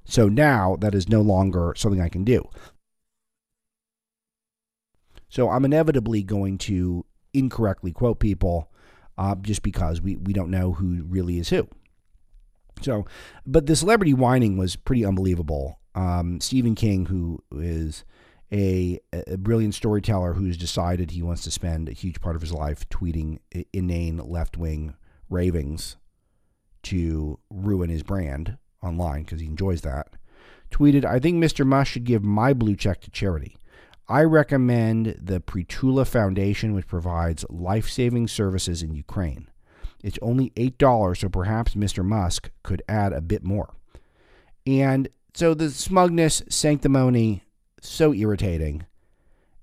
So 0.04 0.28
now 0.28 0.76
that 0.80 0.94
is 0.94 1.08
no 1.08 1.22
longer 1.22 1.72
something 1.76 2.00
I 2.00 2.10
can 2.10 2.24
do. 2.24 2.48
So 5.28 5.48
I'm 5.48 5.64
inevitably 5.64 6.22
going 6.22 6.58
to 6.58 7.06
incorrectly 7.34 7.92
quote 7.92 8.20
people 8.20 8.70
uh, 9.18 9.34
just 9.36 9.62
because 9.62 10.00
we, 10.00 10.16
we 10.16 10.32
don't 10.32 10.50
know 10.50 10.72
who 10.72 11.04
really 11.04 11.38
is 11.38 11.50
who. 11.50 11.68
So, 12.82 13.04
but 13.46 13.66
the 13.66 13.76
celebrity 13.76 14.14
whining 14.14 14.56
was 14.56 14.76
pretty 14.76 15.04
unbelievable. 15.04 15.78
Um, 15.94 16.40
Stephen 16.40 16.74
King, 16.74 17.06
who 17.06 17.42
is 17.52 18.04
a, 18.52 18.98
a, 19.12 19.36
brilliant 19.36 19.74
storyteller 19.74 20.34
who's 20.34 20.56
decided 20.56 21.10
he 21.10 21.22
wants 21.22 21.42
to 21.44 21.50
spend 21.50 21.88
a 21.88 21.92
huge 21.92 22.20
part 22.20 22.36
of 22.36 22.42
his 22.42 22.52
life 22.52 22.88
tweeting 22.88 23.38
inane 23.72 24.18
left 24.18 24.56
wing 24.56 24.94
ravings 25.30 25.96
to 26.82 27.38
ruin 27.50 27.90
his 27.90 28.02
brand 28.02 28.58
online 28.82 29.22
because 29.22 29.40
he 29.40 29.46
enjoys 29.46 29.80
that, 29.82 30.08
tweeted, 30.70 31.04
I 31.04 31.18
think 31.18 31.42
Mr. 31.42 31.66
Musk 31.66 31.92
should 31.92 32.04
give 32.04 32.22
my 32.22 32.52
blue 32.52 32.76
check 32.76 33.00
to 33.02 33.10
charity. 33.10 33.56
I 34.08 34.22
recommend 34.22 35.18
the 35.20 35.40
Prytula 35.40 36.06
Foundation, 36.06 36.74
which 36.74 36.86
provides 36.86 37.44
life 37.48 37.88
saving 37.88 38.28
services 38.28 38.82
in 38.82 38.94
Ukraine. 38.94 39.48
It's 40.02 40.18
only 40.20 40.50
$8, 40.50 41.16
so 41.16 41.28
perhaps 41.30 41.74
Mr. 41.74 42.04
Musk 42.04 42.50
could 42.62 42.82
add 42.88 43.14
a 43.14 43.22
bit 43.22 43.42
more. 43.42 43.74
And 44.66 45.08
so 45.32 45.54
the 45.54 45.70
smugness, 45.70 46.42
sanctimony, 46.48 47.42
so 47.80 48.12
irritating. 48.12 48.84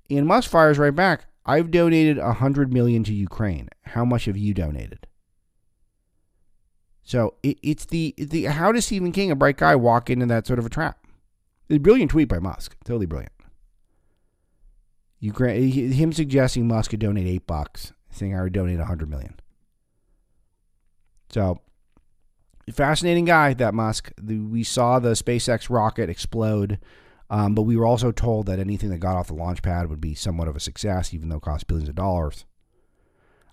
And 0.09 0.25
Musk 0.25 0.49
fires 0.49 0.79
right 0.79 0.95
back. 0.95 1.25
I've 1.45 1.71
donated 1.71 2.17
100 2.17 2.73
million 2.73 3.03
to 3.05 3.13
Ukraine. 3.13 3.69
How 3.83 4.03
much 4.05 4.25
have 4.25 4.37
you 4.37 4.53
donated? 4.53 5.07
So 7.03 7.35
it, 7.43 7.57
it's 7.61 7.85
the 7.85 8.13
the 8.17 8.45
how 8.45 8.71
does 8.71 8.85
Stephen 8.85 9.11
King, 9.11 9.31
a 9.31 9.35
bright 9.35 9.57
guy, 9.57 9.75
walk 9.75 10.09
into 10.09 10.27
that 10.27 10.45
sort 10.45 10.59
of 10.59 10.65
a 10.65 10.69
trap? 10.69 10.97
It's 11.67 11.77
a 11.77 11.79
brilliant 11.79 12.11
tweet 12.11 12.29
by 12.29 12.39
Musk. 12.39 12.75
Totally 12.85 13.05
brilliant. 13.05 13.33
Ukraine, 15.21 15.91
him 15.91 16.11
suggesting 16.11 16.67
Musk 16.67 16.91
could 16.91 16.99
donate 16.99 17.27
eight 17.27 17.45
bucks, 17.47 17.93
saying 18.09 18.35
I 18.35 18.41
would 18.41 18.53
donate 18.53 18.77
a 18.77 18.79
100 18.79 19.09
million. 19.09 19.39
So 21.29 21.61
fascinating 22.73 23.25
guy, 23.25 23.53
that 23.53 23.73
Musk. 23.73 24.11
The, 24.17 24.39
we 24.39 24.63
saw 24.63 24.99
the 24.99 25.11
SpaceX 25.11 25.69
rocket 25.69 26.09
explode, 26.09 26.79
um, 27.29 27.53
but 27.53 27.63
we 27.63 27.77
were 27.77 27.85
also 27.85 28.11
told 28.11 28.47
that 28.47 28.59
anything 28.59 28.89
that 28.89 28.97
got 28.97 29.15
off 29.15 29.27
the 29.27 29.35
launch 29.35 29.61
pad 29.61 29.89
would 29.89 30.01
be 30.01 30.15
somewhat 30.15 30.47
of 30.47 30.55
a 30.55 30.59
success, 30.59 31.13
even 31.13 31.29
though 31.29 31.37
it 31.37 31.43
cost 31.43 31.67
billions 31.67 31.89
of 31.89 31.95
dollars. 31.95 32.45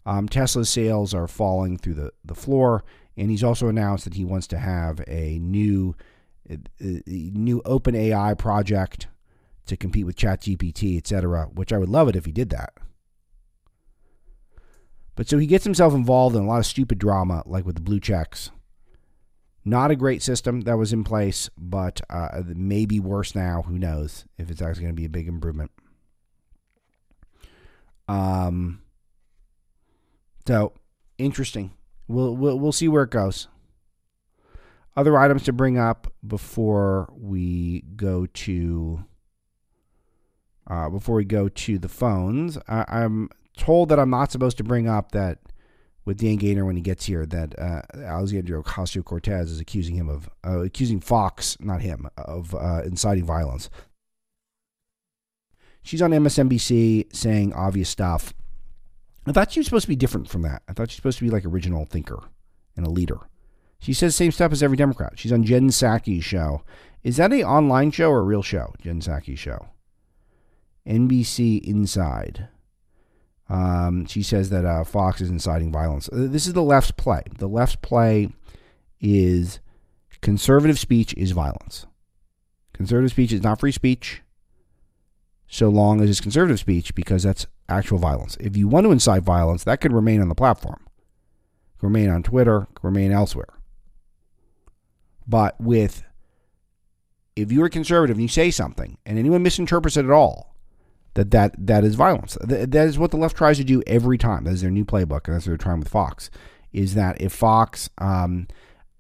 Um, 0.07 0.27
Tesla's 0.27 0.71
sales 0.71 1.13
are 1.13 1.29
falling 1.29 1.77
through 1.77 1.95
the, 1.95 2.13
the 2.25 2.35
floor, 2.35 2.83
and 3.17 3.31
he's 3.31 3.45
also 3.45 3.69
announced 3.69 4.05
that 4.05 4.15
he 4.15 4.25
wants 4.25 4.47
to 4.49 4.59
have 4.59 5.03
a 5.07 5.39
new 5.39 5.95
a 6.51 7.03
new 7.07 7.61
open 7.67 7.95
AI 7.95 8.33
project 8.33 9.07
to 9.69 9.77
compete 9.77 10.07
with 10.07 10.17
ChatGPT, 10.17 10.97
etc., 10.99 11.47
which 11.47 11.73
I 11.73 11.79
would 11.79 11.89
love 11.89 12.09
it 12.09 12.17
if 12.17 12.25
he 12.25 12.33
did 12.33 12.51
that. 12.51 12.75
But 15.15 15.29
so 15.29 15.39
he 15.39 15.47
gets 15.47 15.65
himself 15.65 15.95
involved 15.95 16.37
in 16.37 16.43
a 16.43 16.47
lot 16.47 16.59
of 16.59 16.67
stupid 16.67 16.99
drama, 16.99 17.43
like 17.47 17.65
with 17.65 17.75
the 17.75 17.81
blue 17.81 18.01
checks 18.01 18.51
not 19.69 19.91
a 19.91 19.97
great 19.97 20.23
system 20.23 20.63
that 20.63 20.79
was 20.79 20.93
in 20.93 21.05
place, 21.05 21.51
but 21.57 22.01
uh, 22.09 22.43
maybe 22.47 22.99
worse 22.99 23.35
now. 23.35 23.63
Who 23.63 23.79
knows 23.79 24.25
if 24.39 24.51
it's 24.51 24.63
actually 24.63 24.85
going 24.85 24.95
to 24.95 25.01
be 25.01 25.05
a 25.05 25.11
big 25.11 25.29
improvement. 25.29 25.71
Um. 28.09 28.81
So 30.47 30.73
interesting. 31.19 31.73
We'll 32.07 32.35
we'll 32.35 32.59
we'll 32.59 32.73
see 32.73 32.89
where 32.89 33.03
it 33.03 33.11
goes. 33.11 33.49
Other 34.97 35.19
items 35.19 35.45
to 35.45 35.53
bring 35.53 35.79
up 35.79 36.13
before 36.27 37.13
we 37.15 37.83
go 37.95 38.27
to 38.27 39.05
uh, 40.69 40.89
before 40.89 41.17
we 41.17 41.25
go 41.25 41.49
to 41.49 41.79
the 41.79 41.89
phones. 41.89 42.59
I, 42.69 42.85
I'm 42.89 43.31
told 43.57 43.89
that 43.89 43.99
I'm 43.99 44.11
not 44.11 44.31
supposed 44.31 44.57
to 44.59 44.65
bring 44.65 44.89
up 44.89 45.13
that 45.13 45.39
with 46.05 46.19
Dan 46.19 46.39
Gainor 46.39 46.65
when 46.65 46.77
he 46.77 46.83
gets 46.83 47.05
here 47.05 47.27
that 47.27 47.59
uh, 47.59 47.83
Alexandria 47.95 48.63
Ocasio 48.63 49.05
Cortez 49.05 49.51
is 49.51 49.61
accusing 49.61 49.95
him 49.95 50.09
of 50.09 50.29
uh, 50.47 50.61
accusing 50.61 51.01
Fox, 51.01 51.57
not 51.61 51.83
him, 51.83 52.09
of 52.17 52.55
uh, 52.55 52.83
inciting 52.85 53.25
violence. 53.25 53.69
She's 55.83 56.03
on 56.03 56.11
MSNBC 56.11 57.15
saying 57.15 57.53
obvious 57.53 57.89
stuff. 57.89 58.33
I 59.27 59.33
thought 59.33 59.53
she 59.53 59.61
was 59.61 59.67
supposed 59.67 59.85
to 59.85 59.89
be 59.89 59.97
different 59.97 60.29
from 60.29 60.43
that. 60.43 60.63
I 60.69 60.73
thought 60.73 60.91
she's 60.91 60.97
supposed 60.97 61.19
to 61.19 61.25
be 61.25 61.31
like 61.31 61.45
original 61.45 61.85
thinker 61.85 62.23
and 62.77 62.87
a 62.87 62.91
leader. 62.91 63.19
She 63.79 63.93
says 63.93 64.17
same 64.17 64.33
stuff 64.33 64.53
as 64.53 64.63
every 64.63 64.77
Democrat. 64.77 65.19
She's 65.19 65.33
on 65.33 65.45
Jen 65.45 65.69
Psaki's 65.69 66.25
show. 66.25 66.63
Is 67.03 67.17
that 67.19 67.33
a 67.33 67.45
online 67.45 67.91
show 67.91 68.11
or 68.11 68.21
a 68.21 68.25
real 68.25 68.43
show? 68.43 68.75
Jen 68.81 69.01
Psaki's 69.01 69.39
show. 69.39 69.69
NBC 70.87 71.63
Inside. 71.63 72.49
Um, 73.49 74.05
she 74.07 74.23
says 74.23 74.51
that 74.51 74.65
uh, 74.65 74.85
Fox 74.85 75.21
is 75.21 75.31
inciting 75.31 75.73
violence. 75.73 76.09
Uh, 76.09 76.27
this 76.29 76.47
is 76.47 76.53
the 76.53 76.63
left's 76.63 76.91
play. 76.91 77.23
The 77.39 77.49
left's 77.49 77.77
play 77.77 78.31
is 79.01 79.61
conservative 80.21 80.79
speech 80.79 81.15
is 81.15 81.31
violence. 81.33 81.87
Conservative 82.75 83.11
speech 83.11 83.33
is 83.33 83.43
not 83.43 83.61
free 83.61 83.73
speech 83.73 84.23
so 85.49 85.69
long 85.69 86.01
as 86.01 86.11
it's 86.11 86.21
conservative 86.21 86.61
speech 86.61 86.95
because 86.95 87.23
that's 87.23 87.47
actual 87.69 87.99
violence. 87.99 88.37
If 88.39 88.57
you 88.57 88.69
want 88.69 88.85
to 88.85 88.93
incite 88.93 89.23
violence, 89.23 89.65
that 89.65 89.81
could 89.81 89.93
remain 89.93 90.21
on 90.21 90.29
the 90.29 90.35
platform, 90.35 90.87
remain 91.81 92.11
on 92.11 92.23
Twitter, 92.23 92.69
remain 92.83 93.13
elsewhere. 93.13 93.59
But 95.27 95.61
with 95.61 96.05
if 97.35 97.51
you're 97.51 97.67
a 97.67 97.71
conservative 97.71 98.17
and 98.17 98.23
you 98.23 98.29
say 98.29 98.51
something 98.51 98.99
and 99.07 99.19
anyone 99.19 99.43
misinterprets 99.43 99.97
it 99.97 100.05
at 100.05 100.11
all, 100.11 100.55
that 101.19 101.33
that 101.33 101.55
that 101.67 101.85
is 101.85 101.97
violence. 101.97 102.39
That, 102.41 102.75
is 102.75 102.97
what 102.97 103.11
the 103.11 103.17
left 103.17 103.37
tries 103.37 103.57
to 103.57 103.65
do 103.65 103.83
every 103.89 104.19
time. 104.19 104.45
That 104.45 104.53
is 104.53 104.63
their 104.63 104.71
new 104.71 104.85
playbook, 104.85 105.27
and 105.27 105.35
that's 105.35 105.47
what 105.47 105.51
they're 105.51 105.57
trying 105.57 105.81
with 105.81 105.89
Fox. 105.89 106.31
Is 106.73 106.95
that 106.95 107.21
if 107.21 107.33
Fox 107.33 107.91
um, 107.99 108.47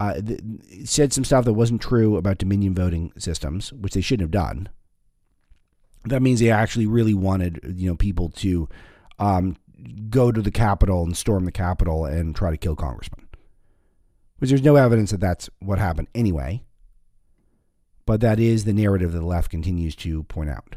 uh, 0.01 0.15
th- 0.21 0.41
said 0.85 1.13
some 1.13 1.25
stuff 1.25 1.45
that 1.45 1.53
wasn't 1.53 1.81
true 1.81 2.17
about 2.17 2.39
Dominion 2.39 2.75
voting 2.75 3.13
systems, 3.17 3.73
which 3.73 3.95
they 3.95 4.01
shouldn't 4.01 4.25
have 4.25 4.33
done, 4.33 4.69
that 6.07 6.21
means 6.21 6.41
they 6.41 6.51
actually 6.51 6.87
really 6.87 7.15
wanted 7.15 7.61
you 7.77 7.89
know 7.89 7.95
people 7.95 8.31
to 8.31 8.69
um, 9.21 9.57
go 10.11 10.33
to 10.33 10.43
the 10.43 10.51
Capitol 10.51 11.05
and 11.05 11.17
storm 11.17 11.45
the 11.45 11.53
Capitol 11.53 12.05
and 12.05 12.35
try 12.35 12.51
to 12.51 12.57
kill 12.57 12.75
congressmen. 12.75 13.29
Which 14.39 14.51
there's 14.51 14.63
no 14.63 14.75
evidence 14.75 15.13
that 15.13 15.21
that's 15.21 15.49
what 15.61 15.79
happened 15.79 16.09
anyway. 16.17 16.65
But 18.07 18.21
that 18.23 18.41
is 18.41 18.65
the 18.65 18.73
narrative 18.73 19.13
that 19.13 19.19
the 19.19 19.27
left 19.27 19.51
continues 19.51 19.95
to 19.97 20.25
point 20.25 20.51
out. 20.51 20.77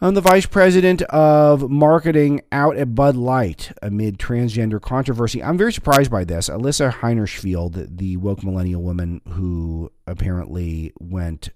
I'm 0.00 0.14
the 0.14 0.20
vice 0.20 0.44
president 0.44 1.02
of 1.02 1.70
marketing 1.70 2.42
out 2.50 2.76
at 2.76 2.96
Bud 2.96 3.14
Light 3.14 3.72
amid 3.80 4.18
transgender 4.18 4.80
controversy. 4.80 5.40
I'm 5.40 5.56
very 5.56 5.72
surprised 5.72 6.10
by 6.10 6.24
this. 6.24 6.48
Alyssa 6.48 6.92
Heinerscheid, 6.94 7.96
the 7.96 8.16
woke 8.16 8.42
millennial 8.42 8.82
woman 8.82 9.20
who 9.28 9.92
apparently 10.06 10.92
went 10.98 11.50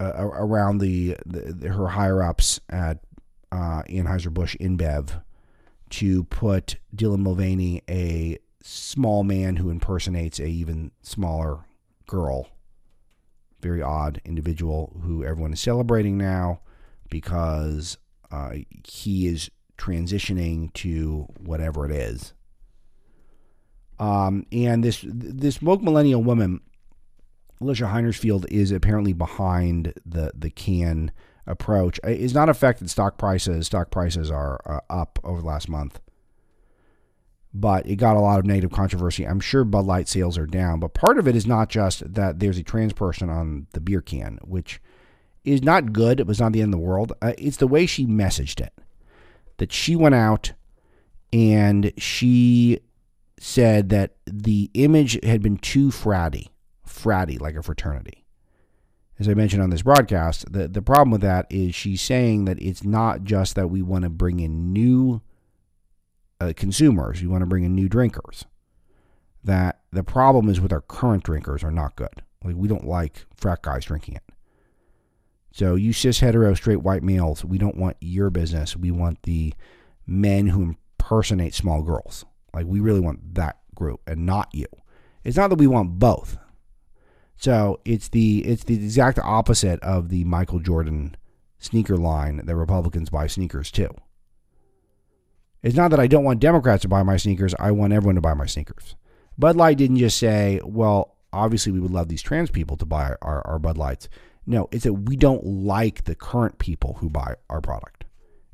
uh, 0.00 0.12
around 0.16 0.78
the, 0.78 1.16
the, 1.24 1.68
her 1.68 1.88
higher 1.88 2.24
ups 2.24 2.60
at 2.68 2.98
uh, 3.52 3.82
Anheuser-Busch 3.88 4.56
InBev 4.60 5.22
to 5.90 6.24
put 6.24 6.76
Dylan 6.94 7.20
Mulvaney, 7.20 7.82
a 7.88 8.36
small 8.64 9.22
man 9.22 9.56
who 9.56 9.70
impersonates 9.70 10.40
a 10.40 10.46
even 10.46 10.90
smaller 11.02 11.60
girl, 12.08 12.48
very 13.60 13.80
odd 13.80 14.20
individual 14.24 14.98
who 15.04 15.24
everyone 15.24 15.52
is 15.52 15.60
celebrating 15.60 16.18
now 16.18 16.58
because 17.08 17.98
uh, 18.30 18.52
he 18.86 19.26
is 19.26 19.50
transitioning 19.78 20.72
to 20.74 21.26
whatever 21.38 21.84
it 21.84 21.92
is. 21.92 22.32
Um, 23.98 24.46
and 24.50 24.82
this 24.82 25.04
this 25.06 25.62
woke 25.62 25.82
millennial 25.82 26.22
woman, 26.22 26.60
Alicia 27.60 27.84
Heinerscheid, 27.84 28.46
is 28.50 28.72
apparently 28.72 29.12
behind 29.12 29.94
the 30.04 30.32
the 30.34 30.50
can 30.50 31.12
approach. 31.46 32.00
It's 32.02 32.34
not 32.34 32.48
affected 32.48 32.90
stock 32.90 33.18
prices. 33.18 33.66
Stock 33.66 33.90
prices 33.90 34.30
are 34.30 34.60
uh, 34.66 34.80
up 34.92 35.18
over 35.22 35.40
the 35.40 35.46
last 35.46 35.68
month, 35.68 36.00
but 37.52 37.86
it 37.86 37.96
got 37.96 38.16
a 38.16 38.20
lot 38.20 38.40
of 38.40 38.46
negative 38.46 38.72
controversy. 38.72 39.24
I'm 39.24 39.40
sure 39.40 39.64
Bud 39.64 39.86
Light 39.86 40.08
sales 40.08 40.36
are 40.38 40.46
down, 40.46 40.80
but 40.80 40.94
part 40.94 41.18
of 41.18 41.28
it 41.28 41.36
is 41.36 41.46
not 41.46 41.68
just 41.68 42.14
that 42.14 42.40
there's 42.40 42.58
a 42.58 42.64
trans 42.64 42.92
person 42.92 43.30
on 43.30 43.68
the 43.72 43.80
beer 43.80 44.00
can, 44.00 44.38
which 44.42 44.80
is 45.44 45.62
not 45.62 45.92
good. 45.92 46.20
It 46.20 46.26
was 46.26 46.40
not 46.40 46.52
the 46.52 46.62
end 46.62 46.74
of 46.74 46.80
the 46.80 46.86
world. 46.86 47.12
Uh, 47.20 47.32
it's 47.38 47.58
the 47.58 47.66
way 47.66 47.86
she 47.86 48.06
messaged 48.06 48.60
it. 48.60 48.72
That 49.58 49.72
she 49.72 49.94
went 49.94 50.14
out 50.14 50.52
and 51.32 51.92
she 51.96 52.80
said 53.38 53.90
that 53.90 54.16
the 54.26 54.70
image 54.74 55.22
had 55.24 55.42
been 55.42 55.58
too 55.58 55.88
fratty, 55.88 56.48
fratty 56.86 57.40
like 57.40 57.56
a 57.56 57.62
fraternity. 57.62 58.24
As 59.18 59.28
I 59.28 59.34
mentioned 59.34 59.62
on 59.62 59.70
this 59.70 59.82
broadcast, 59.82 60.52
the, 60.52 60.66
the 60.66 60.82
problem 60.82 61.10
with 61.10 61.20
that 61.20 61.46
is 61.50 61.74
she's 61.74 62.00
saying 62.00 62.46
that 62.46 62.60
it's 62.60 62.82
not 62.82 63.22
just 63.22 63.54
that 63.54 63.68
we 63.68 63.80
want 63.80 64.02
to 64.02 64.10
bring 64.10 64.40
in 64.40 64.72
new 64.72 65.20
uh, 66.40 66.52
consumers, 66.56 67.20
we 67.20 67.28
want 67.28 67.42
to 67.42 67.46
bring 67.46 67.64
in 67.64 67.74
new 67.74 67.88
drinkers. 67.88 68.44
That 69.44 69.80
the 69.92 70.02
problem 70.02 70.48
is 70.48 70.60
with 70.60 70.72
our 70.72 70.80
current 70.80 71.22
drinkers 71.22 71.62
are 71.62 71.70
not 71.70 71.96
good. 71.96 72.22
Like 72.44 72.56
we 72.56 72.66
don't 72.66 72.86
like 72.86 73.26
frat 73.36 73.62
guys 73.62 73.84
drinking 73.84 74.16
it. 74.16 74.22
So 75.54 75.76
you 75.76 75.92
cis 75.92 76.18
hetero 76.18 76.52
straight 76.54 76.82
white 76.82 77.04
males, 77.04 77.44
we 77.44 77.58
don't 77.58 77.76
want 77.76 77.96
your 78.00 78.28
business. 78.28 78.76
We 78.76 78.90
want 78.90 79.22
the 79.22 79.54
men 80.04 80.48
who 80.48 80.74
impersonate 80.98 81.54
small 81.54 81.80
girls. 81.80 82.24
Like 82.52 82.66
we 82.66 82.80
really 82.80 82.98
want 82.98 83.36
that 83.36 83.58
group 83.72 84.00
and 84.04 84.26
not 84.26 84.48
you. 84.52 84.66
It's 85.22 85.36
not 85.36 85.50
that 85.50 85.60
we 85.60 85.68
want 85.68 86.00
both. 86.00 86.38
So 87.36 87.78
it's 87.84 88.08
the 88.08 88.44
it's 88.44 88.64
the 88.64 88.74
exact 88.74 89.20
opposite 89.20 89.78
of 89.78 90.08
the 90.08 90.24
Michael 90.24 90.58
Jordan 90.58 91.16
sneaker 91.60 91.96
line 91.96 92.44
that 92.44 92.56
Republicans 92.56 93.08
buy 93.08 93.28
sneakers 93.28 93.70
too. 93.70 93.94
It's 95.62 95.76
not 95.76 95.92
that 95.92 96.00
I 96.00 96.08
don't 96.08 96.24
want 96.24 96.40
Democrats 96.40 96.82
to 96.82 96.88
buy 96.88 97.04
my 97.04 97.16
sneakers, 97.16 97.54
I 97.60 97.70
want 97.70 97.92
everyone 97.92 98.16
to 98.16 98.20
buy 98.20 98.34
my 98.34 98.46
sneakers. 98.46 98.96
Bud 99.38 99.54
Light 99.54 99.78
didn't 99.78 99.98
just 99.98 100.18
say, 100.18 100.60
well, 100.64 101.14
obviously 101.32 101.70
we 101.70 101.78
would 101.78 101.92
love 101.92 102.08
these 102.08 102.22
trans 102.22 102.50
people 102.50 102.76
to 102.78 102.84
buy 102.84 103.14
our, 103.22 103.46
our 103.46 103.60
Bud 103.60 103.78
Lights. 103.78 104.08
No, 104.46 104.68
it's 104.70 104.84
that 104.84 104.92
we 104.92 105.16
don't 105.16 105.44
like 105.44 106.04
the 106.04 106.14
current 106.14 106.58
people 106.58 106.94
who 107.00 107.08
buy 107.08 107.34
our 107.48 107.60
product. 107.60 108.04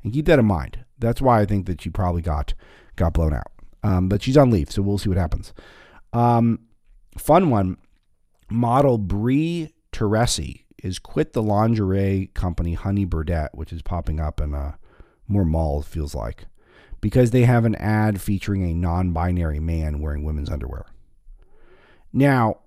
And 0.03 0.13
keep 0.13 0.25
that 0.25 0.39
in 0.39 0.45
mind. 0.45 0.85
That's 0.97 1.21
why 1.21 1.41
I 1.41 1.45
think 1.45 1.65
that 1.65 1.81
she 1.81 1.89
probably 1.89 2.21
got 2.21 2.53
got 2.95 3.13
blown 3.13 3.33
out. 3.33 3.51
Um, 3.83 4.09
but 4.09 4.21
she's 4.21 4.37
on 4.37 4.51
leave, 4.51 4.71
so 4.71 4.81
we'll 4.81 4.97
see 4.97 5.09
what 5.09 5.17
happens. 5.17 5.53
Um, 6.13 6.59
fun 7.17 7.49
one. 7.49 7.77
Model 8.49 8.97
Brie 8.97 9.73
Teresi 9.91 10.65
is 10.83 10.99
quit 10.99 11.33
the 11.33 11.41
lingerie 11.41 12.31
company 12.33 12.73
Honey 12.73 13.05
Birdette, 13.05 13.49
which 13.53 13.71
is 13.71 13.81
popping 13.81 14.19
up 14.19 14.41
in 14.41 14.53
uh, 14.53 14.73
more 15.27 15.45
malls, 15.45 15.87
feels 15.87 16.13
like, 16.13 16.45
because 16.99 17.31
they 17.31 17.43
have 17.43 17.65
an 17.65 17.75
ad 17.75 18.19
featuring 18.21 18.63
a 18.63 18.73
non 18.73 19.11
binary 19.11 19.59
man 19.59 19.99
wearing 19.99 20.23
women's 20.23 20.49
underwear. 20.49 20.85
Now, 22.13 22.60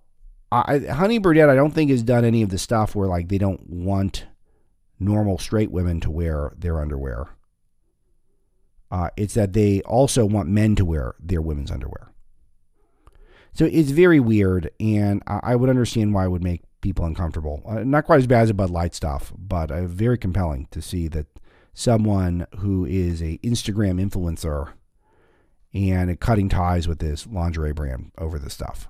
I, 0.66 0.78
Honey 0.92 1.18
Birdette, 1.18 1.48
I 1.48 1.55
don't 1.55 1.72
think 1.72 1.90
has 1.90 2.02
done 2.02 2.24
any 2.24 2.42
of 2.42 2.50
the 2.50 2.59
stuff 2.59 2.94
where 2.94 3.09
like 3.09 3.28
they 3.28 3.38
don't 3.38 3.68
want 3.68 4.26
normal 4.98 5.38
straight 5.38 5.70
women 5.70 6.00
to 6.00 6.11
wear 6.11 6.52
their 6.57 6.80
underwear. 6.80 7.28
Uh, 8.90 9.11
it's 9.16 9.34
that 9.34 9.52
they 9.52 9.80
also 9.82 10.24
want 10.24 10.48
men 10.48 10.76
to 10.76 10.84
wear 10.84 11.14
their 11.18 11.42
women's 11.42 11.70
underwear. 11.70 12.12
So 13.52 13.64
it's 13.66 13.90
very 13.90 14.20
weird, 14.20 14.70
and 14.80 15.22
I, 15.26 15.55
would 15.55 15.70
understand 15.70 16.12
why 16.12 16.24
it 16.24 16.28
would 16.28 16.42
make 16.42 16.62
people 16.80 17.05
uncomfortable. 17.05 17.62
Uh, 17.64 17.84
not 17.84 18.05
quite 18.05 18.18
as 18.18 18.26
bad 18.26 18.42
as 18.42 18.48
the 18.48 18.55
Bud 18.55 18.70
Light 18.70 18.94
stuff, 18.94 19.32
but 19.38 19.70
uh, 19.70 19.86
very 19.86 20.18
compelling 20.18 20.66
to 20.72 20.82
see 20.82 21.07
that 21.09 21.26
someone 21.72 22.46
who 22.59 22.84
is 22.84 23.22
a 23.22 23.38
Instagram 23.38 24.05
influencer 24.05 24.72
and 25.72 26.18
cutting 26.18 26.48
ties 26.48 26.88
with 26.88 26.98
this 26.98 27.26
lingerie 27.26 27.72
brand 27.72 28.11
over 28.18 28.38
this 28.38 28.55
stuff. 28.55 28.88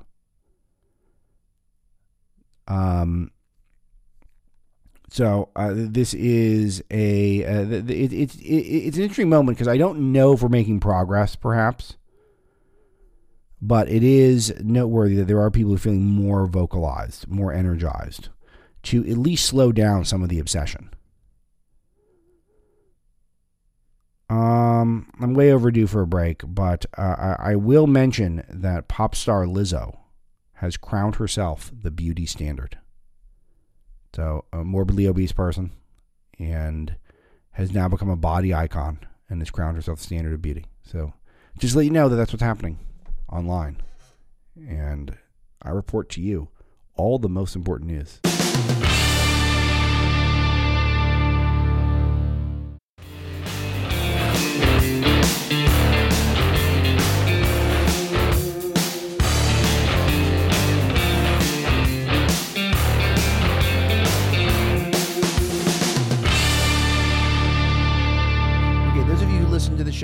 Um. 2.69 3.31
So 5.11 5.51
uh, 5.55 5.71
this 5.75 6.13
is 6.13 6.83
a 6.91 7.45
uh, 7.45 7.61
it, 7.71 7.91
it, 7.91 8.13
it, 8.13 8.41
it's 8.41 8.97
an 8.97 9.03
interesting 9.05 9.29
moment 9.29 9.57
because 9.57 9.69
I 9.69 9.77
don't 9.77 10.13
know 10.13 10.33
if 10.33 10.43
we're 10.43 10.49
making 10.49 10.81
progress, 10.81 11.37
perhaps, 11.37 11.97
but 13.63 13.89
it 13.89 14.03
is 14.03 14.53
noteworthy 14.61 15.15
that 15.17 15.27
there 15.27 15.41
are 15.41 15.53
people 15.53 15.71
who 15.71 15.77
are 15.77 15.79
feeling 15.79 16.05
more 16.05 16.47
vocalized, 16.47 17.29
more 17.29 17.53
energized, 17.53 18.29
to 18.85 19.09
at 19.09 19.17
least 19.17 19.47
slow 19.47 19.71
down 19.71 20.05
some 20.05 20.23
of 20.23 20.31
the 20.31 20.41
obsession. 20.41 20.91
Um, 24.29 25.11
I'm 25.21 25.35
way 25.35 25.53
overdue 25.53 25.87
for 25.87 26.01
a 26.03 26.07
break, 26.07 26.43
but 26.45 26.87
uh, 26.99 27.37
I, 27.39 27.53
I 27.53 27.57
will 27.57 27.87
mention 27.87 28.43
that 28.49 28.89
pop 28.89 29.15
star 29.15 29.45
Lizzo 29.45 29.99
has 30.55 30.77
crowned 30.77 31.17
herself 31.17 31.71
the 31.73 31.91
beauty 31.91 32.27
standard. 32.27 32.79
So, 34.15 34.45
a 34.53 34.65
morbidly 34.65 35.07
obese 35.07 35.33
person, 35.33 35.73
and 36.39 36.97
has 37.53 37.73
now 37.73 37.89
become 37.89 38.11
a 38.11 38.17
body 38.17 38.55
icon 38.55 39.01
and 39.29 39.41
has 39.41 39.51
crowned 39.51 39.77
herself 39.77 39.99
the 39.99 40.05
standard 40.05 40.35
of 40.35 40.43
beauty. 40.43 40.67
So, 40.83 41.15
just 41.59 41.75
let 41.75 41.85
you 41.85 41.91
know 41.91 42.09
that 42.09 42.17
that's 42.17 42.33
what's 42.33 42.43
happening 42.43 42.79
online. 43.31 43.83
And 44.57 45.17
I 45.63 45.71
report 45.71 46.09
to 46.11 46.21
you 46.21 46.49
all 46.97 47.19
the 47.19 47.29
most 47.29 47.57
important 47.57 47.91
news. 47.91 48.21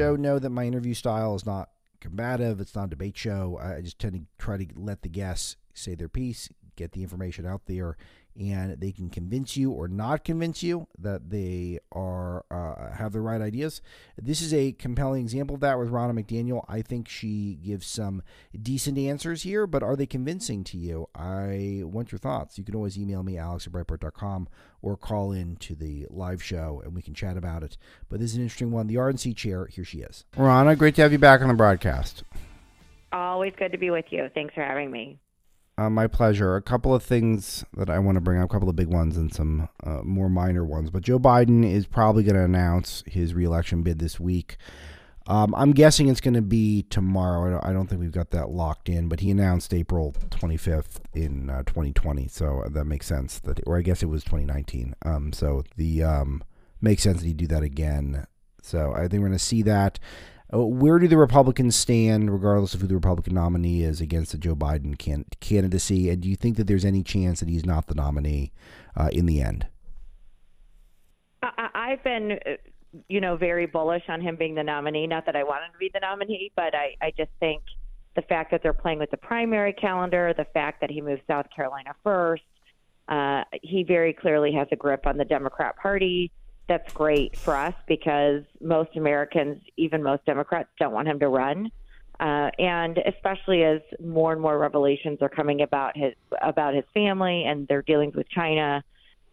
Show 0.01 0.17
know 0.17 0.39
that 0.39 0.51
my 0.51 0.65
interview 0.65 0.95
style 0.95 1.35
is 1.35 1.47
not 1.47 1.71
combative. 2.01 2.61
It's 2.61 2.75
not 2.75 2.87
a 2.87 2.91
debate 2.91 3.17
show. 3.17 3.59
I 3.63 3.81
just 3.83 3.99
tend 3.99 4.15
to 4.15 4.23
try 4.39 4.57
to 4.57 4.67
let 4.75 5.03
the 5.03 5.09
guests 5.09 5.57
say 5.75 5.95
their 5.95 6.09
piece, 6.09 6.49
get 6.77 6.93
the 6.93 7.03
information 7.03 7.47
out 7.47 7.63
there, 7.67 7.97
and 8.39 8.81
they 8.81 8.93
can 8.93 9.11
convince 9.11 9.57
you 9.57 9.71
or 9.71 9.89
not 9.89 10.25
convince 10.25 10.63
you 10.63 10.87
that 10.99 11.31
they 11.31 11.79
are 11.93 12.45
uh, 12.51 12.95
have 12.95 13.13
the 13.13 13.21
right 13.21 13.41
ideas. 13.41 13.83
This 14.17 14.41
is 14.41 14.55
a 14.55 14.73
compelling 14.73 15.23
example 15.23 15.55
of 15.55 15.61
that 15.61 15.79
with 15.79 15.91
Ronna 15.91 16.19
McDaniel. 16.19 16.65
I 16.69 16.83
think 16.83 17.09
she 17.09 17.59
gives 17.63 17.87
some 17.87 18.23
decent 18.61 18.99
answers 18.99 19.43
here, 19.43 19.67
but 19.67 19.83
are 19.83 19.97
they 19.97 20.07
convincing 20.07 20.65
to 20.65 20.79
you? 20.79 21.09
I 21.15 21.83
want 21.85 22.13
your 22.13 22.19
thoughts. 22.19 22.59
You 22.59 22.65
can 22.65 22.75
always 22.75 22.99
email 22.99 23.23
me, 23.23 23.37
alex 23.37 23.67
at 23.67 23.73
breitbart.com, 23.73 24.49
or 24.83 24.97
call 24.97 25.33
in 25.33 25.57
to 25.57 25.75
the 25.75 26.07
live 26.11 26.43
show 26.43 26.81
and 26.85 26.95
we 26.95 27.03
can 27.03 27.15
chat 27.15 27.37
about 27.37 27.63
it. 27.63 27.77
But 28.09 28.21
this 28.21 28.31
is 28.31 28.37
an 28.37 28.43
interesting 28.43 28.71
one. 28.71 28.87
The 28.87 28.97
RNC 28.97 29.37
chair, 29.37 29.67
here 29.67 29.85
she 29.85 29.99
is. 29.99 30.25
Ronna, 30.37 30.79
great 30.79 30.95
to 30.97 31.03
have 31.03 31.13
you 31.13 31.19
back 31.19 31.41
on 31.43 31.49
the 31.49 31.55
broadcast. 31.55 32.25
Always 33.13 33.53
good 33.59 33.73
to 33.73 33.79
be 33.79 33.91
with 33.91 34.07
you. 34.11 34.29
Thanks 34.35 34.55
for 34.55 34.63
having 34.63 34.91
me. 34.91 35.19
Uh, 35.81 35.89
my 35.89 36.07
pleasure. 36.07 36.57
A 36.57 36.61
couple 36.61 36.95
of 36.95 37.03
things 37.03 37.65
that 37.75 37.89
I 37.89 37.99
want 38.01 38.17
to 38.17 38.21
bring 38.21 38.39
up, 38.39 38.45
a 38.45 38.53
couple 38.53 38.69
of 38.69 38.77
big 38.77 38.89
ones 38.89 39.17
and 39.17 39.33
some 39.33 39.71
uh, 39.83 40.03
more 40.03 40.29
minor 40.29 40.63
ones. 40.63 40.91
But 40.91 41.01
Joe 41.01 41.19
Biden 41.19 41.65
is 41.65 41.87
probably 41.87 42.23
going 42.23 42.37
to 42.37 42.45
announce 42.45 43.03
his 43.07 43.33
reelection 43.33 43.81
bid 43.81 43.99
this 43.99 44.21
week. 44.21 44.59
Um, 45.27 45.55
I'm 45.57 45.73
guessing 45.73 46.09
it's 46.09 46.21
going 46.21 46.35
to 46.35 46.43
be 46.43 46.83
tomorrow. 46.83 47.59
I 47.63 47.73
don't, 47.73 47.87
think 47.87 47.99
we've 47.99 48.13
got 48.13 48.31
that 48.33 48.51
locked 48.51 48.91
in, 48.91 49.09
but 49.09 49.21
he 49.21 49.31
announced 49.31 49.73
April 49.73 50.15
25th 50.29 51.01
in 51.15 51.49
uh, 51.49 51.63
2020, 51.63 52.29
so 52.29 52.63
that 52.71 52.85
makes 52.85 53.07
sense. 53.07 53.39
That, 53.39 53.61
or 53.67 53.79
I 53.79 53.81
guess 53.81 54.03
it 54.03 54.07
was 54.11 54.23
2019. 54.23 54.95
Um, 55.07 55.33
so 55.33 55.65
the 55.79 56.03
um, 56.03 56.45
makes 56.83 57.05
sense 57.05 57.21
that 57.21 57.27
he 57.27 57.33
do 57.33 57.47
that 57.47 57.63
again. 57.63 58.27
So 58.61 58.93
I 58.93 59.09
think 59.09 59.23
we're 59.23 59.29
going 59.29 59.33
to 59.33 59.39
see 59.39 59.63
that. 59.63 59.99
Where 60.53 60.99
do 60.99 61.07
the 61.07 61.17
Republicans 61.17 61.77
stand, 61.77 62.33
regardless 62.33 62.75
of 62.75 62.81
who 62.81 62.89
the 62.89 62.95
Republican 62.95 63.35
nominee 63.35 63.83
is, 63.83 64.01
against 64.01 64.33
the 64.33 64.39
Joe 64.39 64.57
Biden 64.57 64.99
can- 64.99 65.27
candidacy? 65.41 66.11
And 66.11 66.21
do 66.21 66.29
you 66.29 66.37
think 66.37 66.57
that 66.57 66.67
there's 66.67 66.85
any 66.85 67.03
chance 67.03 67.41
that 67.41 67.49
he's 67.49 67.65
not 67.65 67.87
the 67.87 67.95
nominee 67.95 68.53
uh, 68.97 69.11
in 69.13 69.27
the 69.27 69.41
end? 69.41 69.67
I- 71.43 71.91
have 71.91 72.05
been, 72.05 72.33
uh, 72.47 72.51
you 73.09 73.21
know, 73.21 73.37
very 73.37 73.67
bullish 73.67 74.05
on 74.09 74.21
him 74.21 74.37
being 74.37 74.55
the 74.55 74.63
nominee. 74.63 75.07
Not 75.07 75.27
that 75.27 75.37
I 75.37 75.45
want 75.45 75.65
him 75.65 75.73
to 75.73 75.79
be 75.79 75.91
the 75.93 76.01
nominee, 76.01 76.53
but 76.57 76.75
I, 76.75 76.97
I 77.01 77.13
just 77.17 77.31
think 77.41 77.63
the 78.17 78.23
fact 78.23 78.51
that 78.51 78.63
they're 78.63 78.73
playing 78.73 78.99
with 78.99 79.11
the 79.11 79.17
primary 79.17 79.73
calendar, 79.73 80.35
the 80.37 80.47
fact 80.53 80.81
that 80.81 80.91
he 80.91 81.01
moved 81.01 81.23
South 81.27 81.47
Carolina 81.55 81.95
first, 82.03 82.43
uh, 83.09 83.43
he 83.63 83.83
very 83.83 84.13
clearly 84.13 84.53
has 84.53 84.69
a 84.73 84.77
grip 84.77 85.07
on 85.07 85.17
the 85.17 85.25
Democrat 85.25 85.77
Party 85.77 86.31
that's 86.71 86.93
great 86.93 87.37
for 87.37 87.57
us 87.57 87.75
because 87.89 88.45
most 88.61 88.97
Americans, 88.97 89.61
even 89.77 90.05
most 90.05 90.25
Democrats, 90.25 90.69
don't 90.79 90.93
want 90.93 91.09
him 91.09 91.19
to 91.19 91.27
run. 91.27 91.69
Uh, 92.21 92.49
and 92.61 92.97
especially 93.09 93.65
as 93.65 93.81
more 93.99 94.33
and 94.33 94.41
more 94.41 94.57
revelations 94.57 95.19
are 95.21 95.29
coming 95.29 95.63
about 95.63 95.97
his 95.97 96.15
about 96.43 96.75
his 96.75 96.85
family 96.95 97.45
and 97.45 97.67
their 97.67 97.83
dealings 97.83 98.15
with 98.15 98.29
China 98.29 98.85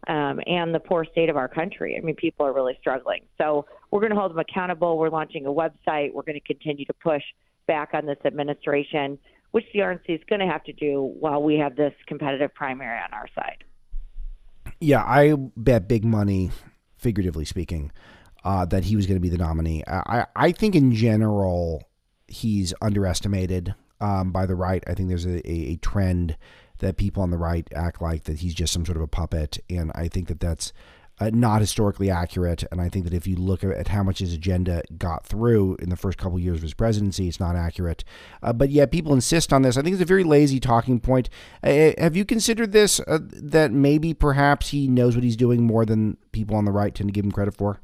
um, 0.08 0.40
and 0.48 0.74
the 0.74 0.80
poor 0.80 1.06
state 1.12 1.30
of 1.30 1.38
our 1.38 1.48
country. 1.48 1.96
I 1.96 2.04
mean, 2.04 2.16
people 2.16 2.44
are 2.44 2.54
really 2.54 2.76
struggling. 2.80 3.22
So 3.38 3.68
we're 3.92 4.00
going 4.00 4.14
to 4.14 4.18
hold 4.18 4.32
them 4.32 4.40
accountable. 4.40 4.98
We're 4.98 5.10
launching 5.10 5.46
a 5.46 5.52
website. 5.52 6.14
We're 6.14 6.24
going 6.24 6.40
to 6.40 6.48
continue 6.54 6.86
to 6.86 6.94
push 6.94 7.24
back 7.68 7.90
on 7.94 8.08
this 8.08 8.18
administration, 8.26 9.20
which 9.52 9.66
the 9.74 9.80
RNC 9.80 10.10
is 10.10 10.22
going 10.28 10.40
to 10.40 10.48
have 10.48 10.64
to 10.64 10.74
do 10.74 11.14
while 11.20 11.44
we 11.44 11.60
have 11.60 11.76
this 11.76 11.94
competitive 12.08 12.52
primary 12.56 12.98
on 12.98 13.14
our 13.14 13.28
side. 13.36 13.64
Yeah, 14.80 15.04
I 15.04 15.36
bet 15.56 15.88
big 15.88 16.04
money 16.04 16.52
figuratively 16.98 17.46
speaking, 17.46 17.92
uh, 18.44 18.66
that 18.66 18.86
he 18.86 18.96
was 18.96 19.06
going 19.06 19.18
to 19.18 19.22
be 19.22 19.30
the 19.30 19.38
nominee. 19.38 19.84
I, 19.88 20.26
I 20.36 20.52
think 20.52 20.76
in 20.76 20.94
general 20.94 21.84
he's 22.28 22.74
underestimated 22.82 23.74
um, 24.00 24.32
by 24.32 24.46
the 24.46 24.56
right. 24.56 24.84
I 24.88 24.94
think 24.94 25.10
there's 25.10 25.26
a, 25.26 25.40
a, 25.50 25.74
a, 25.74 25.76
trend 25.78 26.38
that 26.80 26.98
people 26.98 27.24
on 27.24 27.32
the 27.32 27.38
right 27.38 27.68
act 27.76 28.02
like 28.02 28.26
that 28.26 28.40
he's 28.40 28.54
just 28.54 28.72
some 28.72 28.86
sort 28.86 28.98
of 28.98 29.02
a 29.02 29.08
puppet, 29.08 29.58
and 29.70 29.92
I 29.96 30.08
think 30.08 30.28
that 30.28 30.40
that's 30.40 30.72
uh, 31.20 31.30
not 31.34 31.62
historically 31.62 32.10
accurate. 32.10 32.64
And 32.72 32.82
I 32.82 32.90
think 32.90 33.06
that 33.06 33.14
if 33.14 33.28
you 33.28 33.36
look 33.36 33.64
at 33.64 33.88
how 33.88 34.04
much 34.04 34.20
his 34.20 34.34
agenda 34.34 34.84
got 34.98 35.26
through 35.26 35.78
in 35.80 35.90
the 35.90 35.96
first 35.96 36.18
couple 36.18 36.38
of 36.38 36.44
years 36.44 36.58
of 36.58 36.64
his 36.64 36.74
presidency, 36.74 37.28
it's 37.28 37.40
not 37.40 37.56
accurate. 37.56 38.04
Uh, 38.44 38.54
but 38.54 38.70
yet 38.70 38.92
people 38.92 39.14
insist 39.14 39.52
on 39.52 39.62
this. 39.62 39.78
I 39.78 39.82
think 39.82 39.94
it's 39.94 40.02
a 40.02 40.06
very 40.06 40.24
lazy 40.24 40.60
talking 40.60 41.00
point. 41.00 41.30
Uh, 41.64 41.92
have 41.98 42.16
you 42.16 42.26
considered 42.26 42.72
this 42.72 43.00
uh, 43.02 43.20
that 43.22 43.72
maybe 43.72 44.14
perhaps 44.14 44.70
he 44.70 44.88
knows 44.88 45.16
what 45.16 45.24
he's 45.24 45.38
doing 45.38 45.64
more 45.64 45.86
than 45.86 46.18
people 46.32 46.56
on 46.56 46.66
the 46.66 46.72
right 46.72 46.94
tend 46.94 47.10
to 47.10 47.14
give 47.14 47.26
him 47.26 47.32
credit 47.32 47.56
for? 47.56 47.80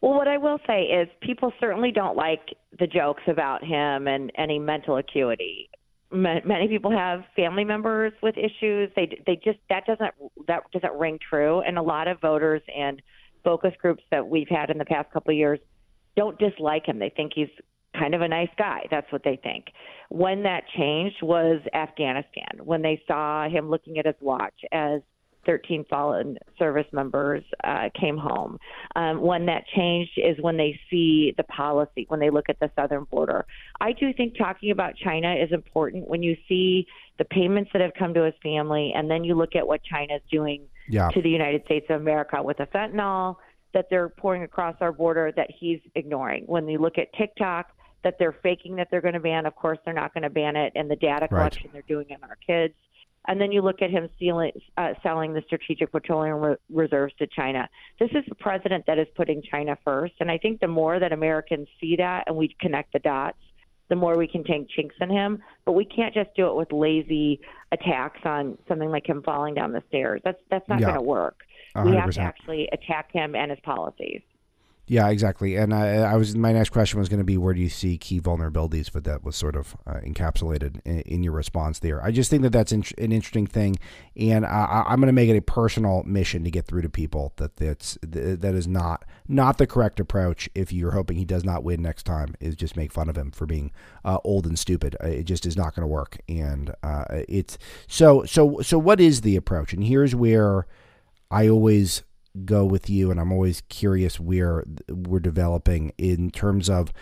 Well, 0.00 0.14
what 0.14 0.26
I 0.26 0.36
will 0.36 0.58
say 0.66 0.82
is 0.82 1.08
people 1.20 1.52
certainly 1.60 1.92
don't 1.92 2.16
like 2.16 2.56
the 2.80 2.88
jokes 2.88 3.22
about 3.28 3.62
him 3.62 4.08
and 4.08 4.32
any 4.36 4.58
mental 4.58 4.96
acuity 4.96 5.70
many 6.12 6.68
people 6.68 6.90
have 6.90 7.24
family 7.34 7.64
members 7.64 8.12
with 8.22 8.36
issues. 8.36 8.90
They 8.94 9.18
they 9.26 9.36
just 9.36 9.58
that 9.68 9.86
doesn't 9.86 10.12
that 10.46 10.62
doesn't 10.72 10.98
ring 10.98 11.18
true, 11.28 11.60
and 11.60 11.78
a 11.78 11.82
lot 11.82 12.08
of 12.08 12.20
voters 12.20 12.62
and 12.74 13.00
focus 13.44 13.72
groups 13.80 14.02
that 14.10 14.26
we've 14.26 14.48
had 14.48 14.70
in 14.70 14.78
the 14.78 14.84
past 14.84 15.10
couple 15.12 15.32
of 15.32 15.36
years 15.36 15.58
don't 16.16 16.38
dislike 16.38 16.86
him. 16.86 16.98
They 16.98 17.12
think 17.14 17.32
he's 17.34 17.48
kind 17.98 18.14
of 18.14 18.20
a 18.20 18.28
nice 18.28 18.50
guy. 18.56 18.86
That's 18.90 19.10
what 19.10 19.22
they 19.24 19.38
think. 19.42 19.66
When 20.08 20.42
that 20.44 20.64
changed 20.76 21.22
was 21.22 21.60
Afghanistan, 21.74 22.60
when 22.64 22.82
they 22.82 23.02
saw 23.06 23.48
him 23.48 23.68
looking 23.68 23.98
at 23.98 24.06
his 24.06 24.14
watch 24.20 24.54
as 24.72 25.00
13 25.46 25.84
fallen 25.88 26.38
service 26.58 26.86
members 26.92 27.42
uh, 27.64 27.88
came 27.98 28.16
home. 28.16 28.58
Um, 28.96 29.20
when 29.20 29.46
that 29.46 29.64
changed 29.74 30.12
is 30.16 30.36
when 30.40 30.56
they 30.56 30.78
see 30.90 31.34
the 31.36 31.44
policy, 31.44 32.06
when 32.08 32.20
they 32.20 32.30
look 32.30 32.46
at 32.48 32.58
the 32.60 32.70
southern 32.76 33.04
border. 33.04 33.44
I 33.80 33.92
do 33.92 34.12
think 34.12 34.36
talking 34.36 34.70
about 34.70 34.96
China 34.96 35.34
is 35.34 35.52
important 35.52 36.08
when 36.08 36.22
you 36.22 36.36
see 36.48 36.86
the 37.18 37.24
payments 37.24 37.70
that 37.72 37.82
have 37.82 37.94
come 37.98 38.14
to 38.14 38.24
his 38.24 38.34
family, 38.42 38.92
and 38.94 39.10
then 39.10 39.24
you 39.24 39.34
look 39.34 39.54
at 39.56 39.66
what 39.66 39.82
China 39.82 40.16
is 40.16 40.22
doing 40.30 40.62
yeah. 40.88 41.08
to 41.10 41.22
the 41.22 41.30
United 41.30 41.64
States 41.64 41.86
of 41.90 42.00
America 42.00 42.42
with 42.42 42.58
the 42.58 42.66
fentanyl 42.66 43.36
that 43.74 43.86
they're 43.90 44.08
pouring 44.10 44.42
across 44.42 44.76
our 44.80 44.92
border 44.92 45.32
that 45.36 45.48
he's 45.58 45.80
ignoring. 45.94 46.44
When 46.46 46.68
you 46.68 46.78
look 46.78 46.98
at 46.98 47.12
TikTok, 47.14 47.68
that 48.04 48.16
they're 48.18 48.36
faking 48.42 48.76
that 48.76 48.88
they're 48.90 49.00
going 49.00 49.14
to 49.14 49.20
ban. 49.20 49.46
Of 49.46 49.54
course, 49.54 49.78
they're 49.84 49.94
not 49.94 50.12
going 50.12 50.22
to 50.22 50.30
ban 50.30 50.56
it, 50.56 50.72
and 50.74 50.90
the 50.90 50.96
data 50.96 51.28
collection 51.28 51.66
right. 51.66 51.72
they're 51.72 51.96
doing 51.96 52.06
in 52.10 52.22
our 52.22 52.36
kids. 52.46 52.74
And 53.28 53.40
then 53.40 53.52
you 53.52 53.62
look 53.62 53.82
at 53.82 53.90
him 53.90 54.08
stealing, 54.16 54.52
uh, 54.76 54.94
selling 55.02 55.32
the 55.32 55.42
strategic 55.46 55.92
petroleum 55.92 56.40
re- 56.40 56.56
reserves 56.70 57.14
to 57.18 57.26
China. 57.26 57.68
This 58.00 58.10
is 58.10 58.24
the 58.28 58.34
president 58.34 58.84
that 58.86 58.98
is 58.98 59.06
putting 59.14 59.42
China 59.42 59.78
first. 59.84 60.14
And 60.20 60.30
I 60.30 60.38
think 60.38 60.60
the 60.60 60.68
more 60.68 60.98
that 60.98 61.12
Americans 61.12 61.68
see 61.80 61.96
that 61.96 62.24
and 62.26 62.36
we 62.36 62.54
connect 62.60 62.92
the 62.92 62.98
dots, 62.98 63.38
the 63.88 63.96
more 63.96 64.16
we 64.16 64.26
can 64.26 64.42
take 64.42 64.68
chinks 64.70 64.96
in 65.00 65.10
him. 65.10 65.42
But 65.64 65.72
we 65.72 65.84
can't 65.84 66.14
just 66.14 66.30
do 66.34 66.48
it 66.48 66.56
with 66.56 66.72
lazy 66.72 67.40
attacks 67.70 68.20
on 68.24 68.58
something 68.66 68.90
like 68.90 69.06
him 69.06 69.22
falling 69.22 69.54
down 69.54 69.72
the 69.72 69.82
stairs. 69.88 70.20
That's 70.24 70.40
that's 70.50 70.68
not 70.68 70.80
yeah. 70.80 70.86
going 70.86 70.98
to 70.98 71.04
work. 71.04 71.36
100%. 71.76 71.90
We 71.90 71.96
have 71.96 72.10
to 72.10 72.20
actually 72.20 72.68
attack 72.72 73.12
him 73.12 73.34
and 73.34 73.50
his 73.50 73.60
policies. 73.60 74.22
Yeah, 74.92 75.08
exactly. 75.08 75.56
And 75.56 75.72
I, 75.72 76.00
I, 76.00 76.16
was 76.16 76.36
my 76.36 76.52
next 76.52 76.68
question 76.68 76.98
was 76.98 77.08
going 77.08 77.16
to 77.16 77.24
be 77.24 77.38
where 77.38 77.54
do 77.54 77.62
you 77.62 77.70
see 77.70 77.96
key 77.96 78.20
vulnerabilities, 78.20 78.92
but 78.92 79.04
that 79.04 79.24
was 79.24 79.36
sort 79.36 79.56
of 79.56 79.74
uh, 79.86 80.00
encapsulated 80.04 80.82
in, 80.84 81.00
in, 81.00 81.22
your 81.22 81.32
response 81.32 81.78
there. 81.78 82.04
I 82.04 82.10
just 82.10 82.28
think 82.28 82.42
that 82.42 82.52
that's 82.52 82.72
in, 82.72 82.84
an 82.98 83.10
interesting 83.10 83.46
thing, 83.46 83.76
and 84.18 84.44
I, 84.44 84.84
am 84.86 85.00
going 85.00 85.06
to 85.06 85.14
make 85.14 85.30
it 85.30 85.36
a 85.38 85.40
personal 85.40 86.02
mission 86.02 86.44
to 86.44 86.50
get 86.50 86.66
through 86.66 86.82
to 86.82 86.90
people 86.90 87.32
that 87.36 87.56
that's 87.56 87.96
that 88.02 88.54
is 88.54 88.68
not 88.68 89.06
not 89.26 89.56
the 89.56 89.66
correct 89.66 89.98
approach. 89.98 90.50
If 90.54 90.74
you're 90.74 90.90
hoping 90.90 91.16
he 91.16 91.24
does 91.24 91.42
not 91.42 91.64
win 91.64 91.80
next 91.80 92.02
time, 92.02 92.34
is 92.38 92.54
just 92.54 92.76
make 92.76 92.92
fun 92.92 93.08
of 93.08 93.16
him 93.16 93.30
for 93.30 93.46
being 93.46 93.72
uh, 94.04 94.18
old 94.24 94.44
and 94.44 94.58
stupid. 94.58 94.94
Uh, 95.02 95.06
it 95.06 95.24
just 95.24 95.46
is 95.46 95.56
not 95.56 95.74
going 95.74 95.84
to 95.84 95.86
work, 95.86 96.18
and 96.28 96.74
uh, 96.82 97.06
it's 97.30 97.56
so 97.86 98.24
so 98.26 98.60
so. 98.60 98.78
What 98.78 99.00
is 99.00 99.22
the 99.22 99.36
approach? 99.36 99.72
And 99.72 99.84
here's 99.84 100.14
where 100.14 100.66
I 101.30 101.48
always 101.48 102.02
go 102.44 102.64
with 102.64 102.88
you, 102.88 103.10
and 103.10 103.20
I'm 103.20 103.32
always 103.32 103.62
curious 103.68 104.18
where 104.18 104.64
we're 104.88 105.20
developing 105.20 105.92
in 105.98 106.30
terms 106.30 106.70
of 106.70 106.92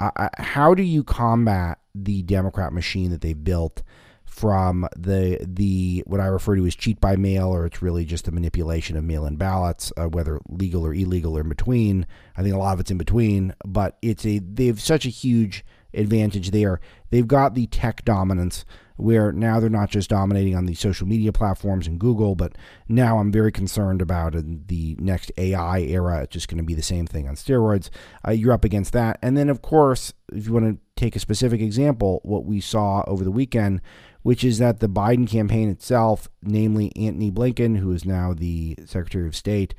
uh, 0.00 0.28
how 0.38 0.74
do 0.74 0.82
you 0.82 1.04
combat 1.04 1.78
the 1.94 2.22
Democrat 2.22 2.72
machine 2.72 3.10
that 3.10 3.20
they've 3.20 3.44
built 3.44 3.82
from 4.24 4.88
the 4.96 5.38
the 5.46 6.02
what 6.06 6.20
I 6.20 6.26
refer 6.26 6.56
to 6.56 6.66
as 6.66 6.74
cheat 6.74 7.00
by 7.00 7.14
mail, 7.14 7.48
or 7.48 7.66
it's 7.66 7.82
really 7.82 8.04
just 8.04 8.24
the 8.24 8.32
manipulation 8.32 8.96
of 8.96 9.04
mail-in 9.04 9.36
ballots, 9.36 9.92
uh, 9.96 10.08
whether 10.08 10.40
legal 10.48 10.84
or 10.84 10.92
illegal 10.92 11.38
or 11.38 11.42
in 11.42 11.48
between. 11.48 12.06
I 12.36 12.42
think 12.42 12.54
a 12.54 12.58
lot 12.58 12.74
of 12.74 12.80
it's 12.80 12.90
in 12.90 12.98
between, 12.98 13.54
but 13.64 13.96
it's 14.02 14.26
a 14.26 14.40
they 14.40 14.66
have 14.66 14.80
such 14.80 15.06
a 15.06 15.10
huge 15.10 15.64
advantage 15.94 16.50
there. 16.50 16.80
They've 17.10 17.26
got 17.26 17.54
the 17.54 17.66
tech 17.66 18.04
dominance 18.04 18.64
where 18.96 19.32
now 19.32 19.58
they're 19.58 19.68
not 19.68 19.90
just 19.90 20.10
dominating 20.10 20.54
on 20.54 20.66
the 20.66 20.74
social 20.74 21.06
media 21.06 21.32
platforms 21.32 21.86
and 21.86 21.98
Google, 21.98 22.34
but 22.34 22.56
now 22.88 23.18
I'm 23.18 23.32
very 23.32 23.50
concerned 23.50 24.00
about 24.00 24.34
the 24.34 24.96
next 25.00 25.32
AI 25.36 25.80
era. 25.80 26.22
It's 26.22 26.32
just 26.32 26.48
going 26.48 26.58
to 26.58 26.64
be 26.64 26.74
the 26.74 26.82
same 26.82 27.06
thing 27.06 27.28
on 27.28 27.34
steroids. 27.34 27.90
Uh, 28.26 28.30
you're 28.30 28.52
up 28.52 28.64
against 28.64 28.92
that. 28.92 29.18
And 29.20 29.36
then, 29.36 29.50
of 29.50 29.62
course, 29.62 30.12
if 30.32 30.46
you 30.46 30.52
want 30.52 30.66
to 30.66 30.78
take 30.94 31.16
a 31.16 31.20
specific 31.20 31.60
example, 31.60 32.20
what 32.22 32.44
we 32.44 32.60
saw 32.60 33.02
over 33.08 33.24
the 33.24 33.32
weekend, 33.32 33.80
which 34.22 34.44
is 34.44 34.58
that 34.58 34.78
the 34.78 34.88
Biden 34.88 35.28
campaign 35.28 35.68
itself, 35.68 36.28
namely 36.40 36.92
Antony 36.96 37.32
Blinken, 37.32 37.78
who 37.78 37.90
is 37.90 38.04
now 38.04 38.32
the 38.32 38.76
Secretary 38.86 39.26
of 39.26 39.34
State, 39.34 39.74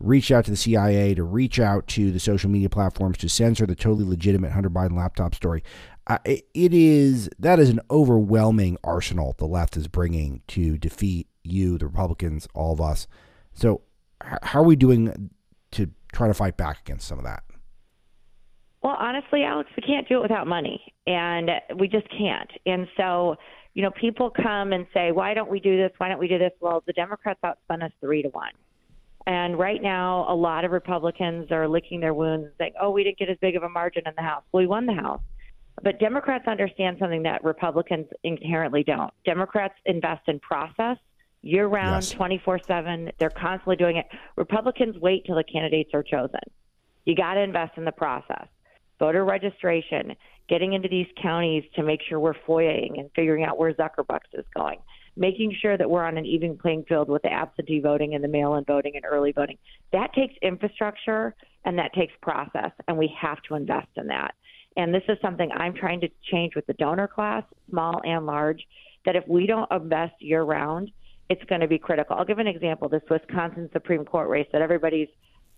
reached 0.00 0.30
out 0.30 0.44
to 0.44 0.50
the 0.50 0.56
CIA 0.56 1.14
to 1.14 1.24
reach 1.24 1.58
out 1.58 1.86
to 1.88 2.10
the 2.10 2.20
social 2.20 2.50
media 2.50 2.68
platforms 2.68 3.18
to 3.18 3.28
censor 3.28 3.66
the 3.66 3.74
totally 3.74 4.04
legitimate 4.04 4.52
Hunter 4.52 4.70
Biden 4.70 4.96
laptop 4.96 5.34
story 5.34 5.62
it 6.24 6.44
is 6.74 7.28
that 7.38 7.58
is 7.58 7.68
an 7.68 7.80
overwhelming 7.90 8.78
arsenal 8.82 9.34
the 9.38 9.46
left 9.46 9.76
is 9.76 9.88
bringing 9.88 10.42
to 10.48 10.78
defeat 10.78 11.28
you, 11.44 11.78
the 11.78 11.86
Republicans, 11.86 12.48
all 12.54 12.72
of 12.72 12.80
us. 12.80 13.06
So, 13.54 13.82
how 14.20 14.60
are 14.60 14.64
we 14.64 14.76
doing 14.76 15.30
to 15.72 15.90
try 16.12 16.28
to 16.28 16.34
fight 16.34 16.56
back 16.56 16.80
against 16.80 17.06
some 17.06 17.18
of 17.18 17.24
that? 17.24 17.42
Well, 18.82 18.96
honestly, 18.98 19.42
Alex, 19.42 19.70
we 19.76 19.82
can't 19.82 20.08
do 20.08 20.18
it 20.18 20.22
without 20.22 20.46
money, 20.46 20.80
and 21.06 21.50
we 21.78 21.88
just 21.88 22.06
can't. 22.10 22.50
And 22.64 22.86
so, 22.96 23.36
you 23.74 23.82
know, 23.82 23.90
people 23.90 24.30
come 24.30 24.72
and 24.72 24.86
say, 24.94 25.12
"Why 25.12 25.34
don't 25.34 25.50
we 25.50 25.60
do 25.60 25.76
this? 25.76 25.92
Why 25.98 26.08
don't 26.08 26.18
we 26.18 26.28
do 26.28 26.38
this?" 26.38 26.52
Well, 26.60 26.82
the 26.86 26.92
Democrats 26.92 27.40
outspent 27.44 27.82
us 27.82 27.92
three 28.00 28.22
to 28.22 28.28
one. 28.28 28.52
And 29.28 29.58
right 29.58 29.82
now, 29.82 30.24
a 30.26 30.34
lot 30.34 30.64
of 30.64 30.70
Republicans 30.70 31.52
are 31.52 31.68
licking 31.68 32.00
their 32.00 32.14
wounds 32.14 32.46
and 32.46 32.54
saying, 32.56 32.72
"Oh, 32.80 32.90
we 32.90 33.04
didn't 33.04 33.18
get 33.18 33.28
as 33.28 33.36
big 33.42 33.56
of 33.56 33.62
a 33.62 33.68
margin 33.68 34.04
in 34.06 34.14
the 34.16 34.22
House." 34.22 34.42
Well, 34.50 34.62
we 34.62 34.66
won 34.66 34.86
the 34.86 34.94
House. 34.94 35.20
But 35.82 36.00
Democrats 36.00 36.48
understand 36.48 36.96
something 36.98 37.22
that 37.24 37.44
Republicans 37.44 38.06
inherently 38.24 38.82
don't. 38.82 39.12
Democrats 39.26 39.74
invest 39.84 40.26
in 40.28 40.40
process 40.40 40.96
year 41.42 41.66
round, 41.66 42.10
24 42.10 42.58
7. 42.66 43.12
They're 43.18 43.28
constantly 43.28 43.76
doing 43.76 43.98
it. 43.98 44.06
Republicans 44.36 44.96
wait 44.98 45.26
till 45.26 45.36
the 45.36 45.44
candidates 45.44 45.90
are 45.92 46.02
chosen. 46.02 46.40
You 47.04 47.14
got 47.14 47.34
to 47.34 47.40
invest 47.40 47.76
in 47.76 47.84
the 47.84 47.92
process. 47.92 48.48
Voter 48.98 49.26
registration, 49.26 50.16
getting 50.48 50.72
into 50.72 50.88
these 50.88 51.06
counties 51.20 51.64
to 51.76 51.82
make 51.82 52.00
sure 52.08 52.18
we're 52.18 52.32
FOIAing 52.32 52.98
and 52.98 53.10
figuring 53.14 53.44
out 53.44 53.58
where 53.58 53.74
Zuckerbucks 53.74 54.32
is 54.32 54.46
going, 54.56 54.78
making 55.18 55.54
sure 55.60 55.76
that 55.76 55.90
we're 55.90 56.04
on 56.04 56.16
an 56.16 56.24
even 56.24 56.56
playing 56.56 56.84
field 56.88 57.08
with 57.08 57.22
the 57.22 57.32
absentee 57.32 57.80
voting 57.80 58.14
and 58.14 58.22
the 58.22 58.28
mail 58.28 58.54
in 58.54 58.64
voting 58.64 58.92
and 58.94 59.04
early 59.04 59.32
voting. 59.32 59.58
That 59.92 60.14
takes 60.14 60.34
infrastructure 60.42 61.34
and 61.64 61.76
that 61.78 61.92
takes 61.92 62.12
process, 62.22 62.70
and 62.86 62.96
we 62.96 63.12
have 63.20 63.42
to 63.48 63.54
invest 63.54 63.88
in 63.96 64.06
that. 64.06 64.34
And 64.76 64.94
this 64.94 65.02
is 65.08 65.18
something 65.20 65.50
I'm 65.52 65.74
trying 65.74 66.00
to 66.02 66.08
change 66.30 66.54
with 66.54 66.66
the 66.66 66.72
donor 66.74 67.08
class, 67.08 67.42
small 67.68 68.00
and 68.04 68.26
large, 68.26 68.62
that 69.04 69.16
if 69.16 69.26
we 69.26 69.46
don't 69.46 69.70
invest 69.72 70.14
year 70.20 70.42
round, 70.42 70.90
it's 71.28 71.42
going 71.44 71.60
to 71.60 71.68
be 71.68 71.78
critical. 71.78 72.16
I'll 72.16 72.24
give 72.24 72.38
an 72.38 72.46
example 72.46 72.88
this 72.88 73.02
Wisconsin 73.10 73.68
Supreme 73.72 74.04
Court 74.04 74.28
race 74.28 74.46
that 74.52 74.62
everybody's 74.62 75.08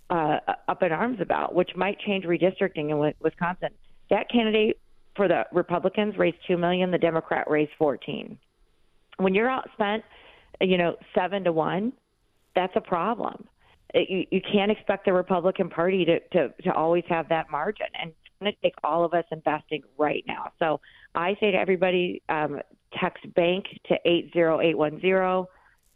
uh, 0.09 0.39
up 0.69 0.83
in 0.83 0.91
arms 0.91 1.21
about, 1.21 1.55
which 1.55 1.71
might 1.77 2.01
change 2.01 2.25
redistricting 2.25 2.91
in 2.91 3.15
Wisconsin. 3.21 3.69
That 4.09 4.29
candidate 4.31 4.81
for 5.15 5.29
the 5.29 5.45
Republicans 5.53 6.17
raised 6.17 6.39
2 6.49 6.57
million, 6.57 6.91
the 6.91 6.99
Democrat 6.99 7.49
raised 7.49 7.73
14. 7.79 8.39
When 9.21 9.35
you're 9.35 9.49
outspent, 9.49 10.03
you 10.61 10.79
know, 10.79 10.97
7 11.15 11.45
to 11.45 11.53
1, 11.53 11.93
that's 12.55 12.73
a 12.77 12.81
problem. 12.81 13.47
You, 13.95 14.25
you 14.31 14.41
can't 14.53 14.71
expect 14.71 15.05
the 15.05 15.13
Republican 15.13 15.69
Party 15.69 16.05
to, 16.05 16.21
to, 16.33 16.55
to 16.63 16.73
always 16.75 17.05
have 17.09 17.29
that 17.29 17.51
margin. 17.51 17.87
And 18.01 18.11
it's 18.11 18.31
going 18.41 18.53
to 18.53 18.59
take 18.63 18.75
all 18.85 19.05
of 19.05 19.15
us 19.15 19.25
investing 19.31 19.83
right 19.99 20.25
now. 20.27 20.53
So 20.59 20.81
I 21.15 21.37
say 21.41 21.51
to 21.51 21.59
everybody, 21.59 22.23
um, 22.29 22.61
text 22.99 23.23
bank 23.35 23.67
to 23.87 23.97
80810. 24.05 25.47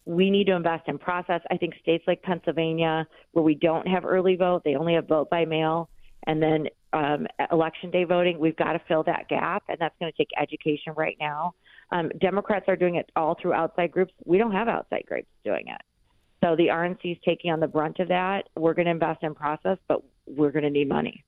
We 0.06 0.30
need 0.30 0.46
to 0.48 0.52
invest 0.54 0.84
in 0.86 0.98
process. 0.98 1.40
I 1.50 1.56
think 1.56 1.74
states 1.80 2.04
like 2.06 2.22
Pennsylvania, 2.22 3.06
where 3.32 3.42
we 3.42 3.54
don't 3.54 3.88
have 3.88 4.04
early 4.04 4.36
vote, 4.36 4.62
they 4.64 4.76
only 4.76 4.94
have 4.94 5.08
vote 5.08 5.30
by 5.30 5.44
mail, 5.46 5.88
and 6.26 6.42
then 6.42 6.66
um, 6.92 7.26
election 7.50 7.90
day 7.90 8.04
voting, 8.04 8.38
we've 8.38 8.56
got 8.56 8.74
to 8.74 8.80
fill 8.86 9.02
that 9.04 9.28
gap, 9.28 9.64
and 9.68 9.78
that's 9.80 9.94
going 9.98 10.12
to 10.12 10.16
take 10.16 10.28
education 10.40 10.92
right 10.96 11.16
now. 11.18 11.54
Um, 11.94 12.10
Democrats 12.20 12.64
are 12.66 12.74
doing 12.74 12.96
it 12.96 13.08
all 13.14 13.36
through 13.40 13.52
outside 13.52 13.92
groups. 13.92 14.12
We 14.24 14.36
don't 14.36 14.52
have 14.52 14.66
outside 14.66 15.04
groups 15.06 15.28
doing 15.44 15.68
it. 15.68 15.80
So 16.42 16.56
the 16.56 16.66
RNC 16.66 16.98
is 17.04 17.18
taking 17.24 17.52
on 17.52 17.60
the 17.60 17.68
brunt 17.68 18.00
of 18.00 18.08
that. 18.08 18.48
We're 18.56 18.74
going 18.74 18.86
to 18.86 18.90
invest 18.90 19.22
in 19.22 19.32
process, 19.34 19.78
but 19.86 20.02
we're 20.26 20.50
going 20.50 20.64
to 20.64 20.70
need 20.70 20.88
money. 20.88 21.24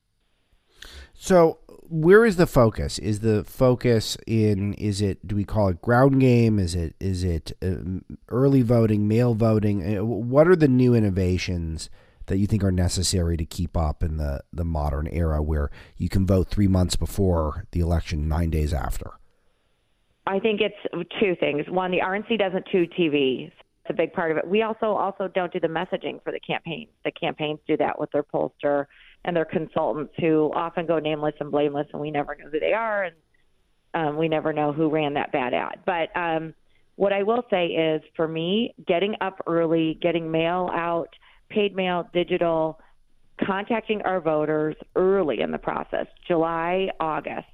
So, 1.13 1.57
where 1.89 2.25
is 2.25 2.35
the 2.35 2.45
focus? 2.45 2.99
Is 2.99 3.21
the 3.21 3.45
focus 3.45 4.17
in? 4.27 4.73
Is 4.73 5.01
it? 5.01 5.25
Do 5.25 5.35
we 5.35 5.45
call 5.45 5.69
it 5.69 5.81
ground 5.81 6.19
game? 6.19 6.59
Is 6.59 6.75
it? 6.75 6.95
Is 6.99 7.23
it 7.23 7.53
uh, 7.63 8.01
early 8.27 8.61
voting, 8.61 9.07
mail 9.07 9.33
voting? 9.33 9.97
Uh, 9.97 10.05
what 10.05 10.47
are 10.47 10.55
the 10.55 10.67
new 10.67 10.93
innovations 10.93 11.89
that 12.27 12.37
you 12.37 12.45
think 12.45 12.63
are 12.63 12.71
necessary 12.71 13.37
to 13.37 13.45
keep 13.45 13.75
up 13.75 14.03
in 14.03 14.17
the 14.17 14.41
the 14.53 14.65
modern 14.65 15.07
era, 15.07 15.41
where 15.41 15.71
you 15.95 16.09
can 16.09 16.27
vote 16.27 16.49
three 16.49 16.67
months 16.67 16.95
before 16.95 17.65
the 17.71 17.79
election, 17.79 18.27
nine 18.27 18.51
days 18.51 18.73
after? 18.73 19.13
I 20.27 20.39
think 20.39 20.59
it's 20.61 21.09
two 21.19 21.35
things. 21.39 21.65
One, 21.69 21.89
the 21.89 21.99
RNC 21.99 22.37
doesn't 22.37 22.65
do 22.71 22.85
TV. 22.85 23.47
It's 23.47 23.89
a 23.89 23.93
big 23.93 24.11
part 24.11 24.31
of 24.31 24.37
it. 24.37 24.45
We 24.45 24.61
also 24.61 24.87
also 24.87 25.29
don't 25.29 25.51
do 25.53 25.59
the 25.61 25.67
messaging 25.67 26.21
for 26.21 26.33
the 26.33 26.39
campaigns. 26.41 26.89
The 27.05 27.11
campaigns 27.11 27.59
do 27.65 27.77
that 27.77 27.97
with 27.97 28.11
their 28.11 28.23
pollster 28.23 28.85
and 29.23 29.35
their 29.35 29.45
consultants 29.45 30.13
who 30.19 30.51
often 30.53 30.85
go 30.85 30.99
nameless 30.99 31.35
and 31.39 31.49
blameless, 31.49 31.87
and 31.93 32.01
we 32.01 32.11
never 32.11 32.35
know 32.35 32.49
who 32.51 32.59
they 32.59 32.73
are, 32.73 33.05
and 33.05 33.15
um, 33.93 34.17
we 34.17 34.27
never 34.27 34.51
know 34.51 34.73
who 34.73 34.89
ran 34.89 35.13
that 35.13 35.31
bad 35.31 35.53
ad. 35.53 35.79
But 35.85 36.15
um, 36.15 36.53
what 36.97 37.13
I 37.13 37.23
will 37.23 37.43
say 37.49 37.67
is, 37.67 38.01
for 38.15 38.27
me, 38.27 38.75
getting 38.85 39.15
up 39.21 39.41
early, 39.47 39.97
getting 40.01 40.29
mail 40.29 40.69
out, 40.73 41.09
paid 41.49 41.73
mail, 41.73 42.09
digital, 42.13 42.79
contacting 43.45 44.01
our 44.01 44.19
voters 44.19 44.75
early 44.95 45.39
in 45.39 45.51
the 45.51 45.57
process, 45.57 46.07
July, 46.27 46.89
August, 46.99 47.47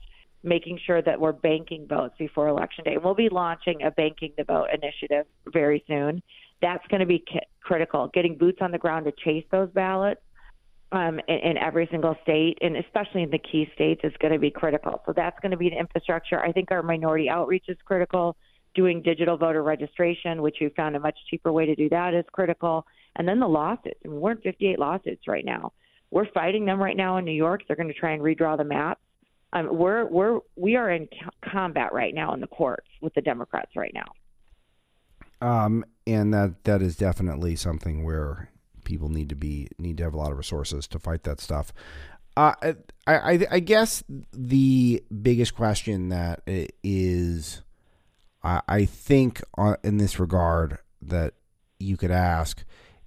making 0.44 0.80
sure 0.86 1.02
that 1.02 1.20
we're 1.20 1.32
banking 1.32 1.88
votes 1.88 2.16
before 2.20 2.48
election 2.48 2.84
day. 2.84 2.94
And 2.96 3.04
we'll 3.04 3.16
be 3.16 3.30
launching 3.30 3.84
a 3.84 3.92
banking 3.92 4.34
the 4.38 4.44
vote 4.44 4.68
initiative 4.74 5.26
very 5.52 5.84
soon 5.88 6.22
that's 6.64 6.88
going 6.88 7.02
to 7.02 7.06
be 7.06 7.24
critical. 7.62 8.10
Getting 8.14 8.38
boots 8.38 8.60
on 8.62 8.72
the 8.72 8.78
ground 8.78 9.06
to 9.06 9.12
chase 9.12 9.46
those 9.52 9.70
ballots 9.72 10.22
um, 10.94 11.20
in, 11.28 11.36
in 11.40 11.58
every 11.58 11.88
single 11.92 12.16
state, 12.24 12.58
and 12.62 12.78
especially 12.78 13.22
in 13.22 13.30
the 13.30 13.40
key 13.40 13.70
states, 13.76 14.02
is 14.04 14.14
going 14.20 14.34
to 14.34 14.40
be 14.40 14.50
critical. 14.50 15.02
So 15.06 15.14
that's 15.14 15.38
going 15.42 15.52
to 15.52 15.58
be 15.58 15.70
the 15.70 15.78
infrastructure. 15.78 16.40
I 16.40 16.52
think 16.52 16.72
our 16.72 16.82
minority 16.82 17.30
outreach 17.30 17.66
is 17.68 17.78
critical. 17.86 18.38
Doing 18.76 19.04
digital 19.04 19.38
voter 19.38 19.62
registration, 19.62 20.42
which 20.42 20.58
we 20.60 20.70
found 20.70 20.96
a 20.96 21.00
much 21.00 21.18
cheaper 21.30 21.52
way 21.52 21.66
to 21.66 21.76
do 21.76 21.90
that, 21.90 22.14
is 22.14 22.26
critical. 22.32 22.88
And 23.18 23.28
then 23.28 23.40
the 23.40 23.48
lawsuits. 23.48 24.00
I 24.04 24.08
mean, 24.08 24.20
we're 24.20 24.32
in 24.32 24.38
58 24.38 24.80
lawsuits 24.80 25.28
right 25.28 25.46
now. 25.46 25.74
We're 26.10 26.32
fighting 26.32 26.66
them 26.66 26.82
right 26.82 26.98
now 26.98 27.18
in 27.18 27.26
New 27.26 27.32
York. 27.32 27.62
They're 27.68 27.76
going 27.76 27.90
to 27.90 27.94
try 27.94 28.14
and 28.14 28.22
redraw 28.22 28.58
the 28.58 28.64
maps. 28.64 29.02
Um, 29.54 29.70
we're 29.72 30.06
we're 30.06 30.40
we 30.56 30.76
are 30.76 30.90
in 30.90 31.08
combat 31.46 31.94
right 31.94 32.14
now 32.14 32.34
in 32.34 32.42
the 32.42 32.48
courts 32.48 32.88
with 33.02 33.14
the 33.14 33.22
Democrats 33.22 33.72
right 33.76 33.94
now. 33.94 34.12
Um, 35.42 35.86
and 36.08 36.34
that 36.34 36.64
that 36.64 36.82
is 36.82 36.96
definitely 36.96 37.56
something 37.56 38.04
where 38.04 38.50
people 38.84 39.10
need 39.10 39.30
to 39.30 39.36
be 39.36 39.68
need 39.78 39.98
to 39.98 40.04
have 40.04 40.14
a 40.14 40.18
lot 40.18 40.32
of 40.32 40.38
resources 40.38 40.88
to 40.88 41.00
fight 41.00 41.24
that 41.24 41.40
stuff. 41.40 41.72
Uh, 42.36 42.54
I, 43.06 43.16
I 43.16 43.40
I 43.52 43.60
guess 43.60 44.04
the 44.32 45.04
biggest 45.22 45.56
question 45.56 46.10
that 46.10 46.42
is, 46.48 47.62
I, 48.42 48.62
I 48.68 48.86
think 48.86 49.42
in 49.84 49.98
this 49.98 50.20
regard 50.20 50.80
that 51.02 51.36
you 51.80 51.96
could 51.96 52.12
ask 52.12 52.64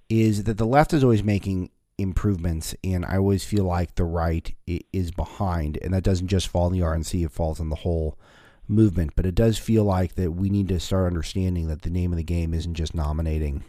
is 0.09 0.45
that 0.45 0.57
the 0.57 0.65
left 0.65 0.93
is 0.93 1.03
always 1.03 1.23
making 1.23 1.71
improvements, 1.97 2.75
and 2.83 3.05
I 3.05 3.17
always 3.17 3.43
feel 3.43 3.63
like 3.63 3.95
the 3.95 4.03
right 4.03 4.53
is 4.65 5.11
behind, 5.11 5.77
and 5.81 5.93
that 5.93 6.03
doesn't 6.03 6.27
just 6.27 6.47
fall 6.47 6.67
in 6.67 6.73
the 6.73 6.85
RNC; 6.85 7.25
it 7.25 7.31
falls 7.31 7.59
on 7.59 7.69
the 7.69 7.77
whole 7.77 8.17
movement. 8.67 9.13
But 9.15 9.25
it 9.25 9.35
does 9.35 9.57
feel 9.57 9.83
like 9.83 10.15
that 10.15 10.31
we 10.31 10.49
need 10.49 10.67
to 10.69 10.79
start 10.79 11.07
understanding 11.07 11.67
that 11.67 11.81
the 11.81 11.89
name 11.89 12.11
of 12.11 12.17
the 12.17 12.23
game 12.23 12.53
isn't 12.53 12.75
just 12.75 12.93
nominating 12.93 13.63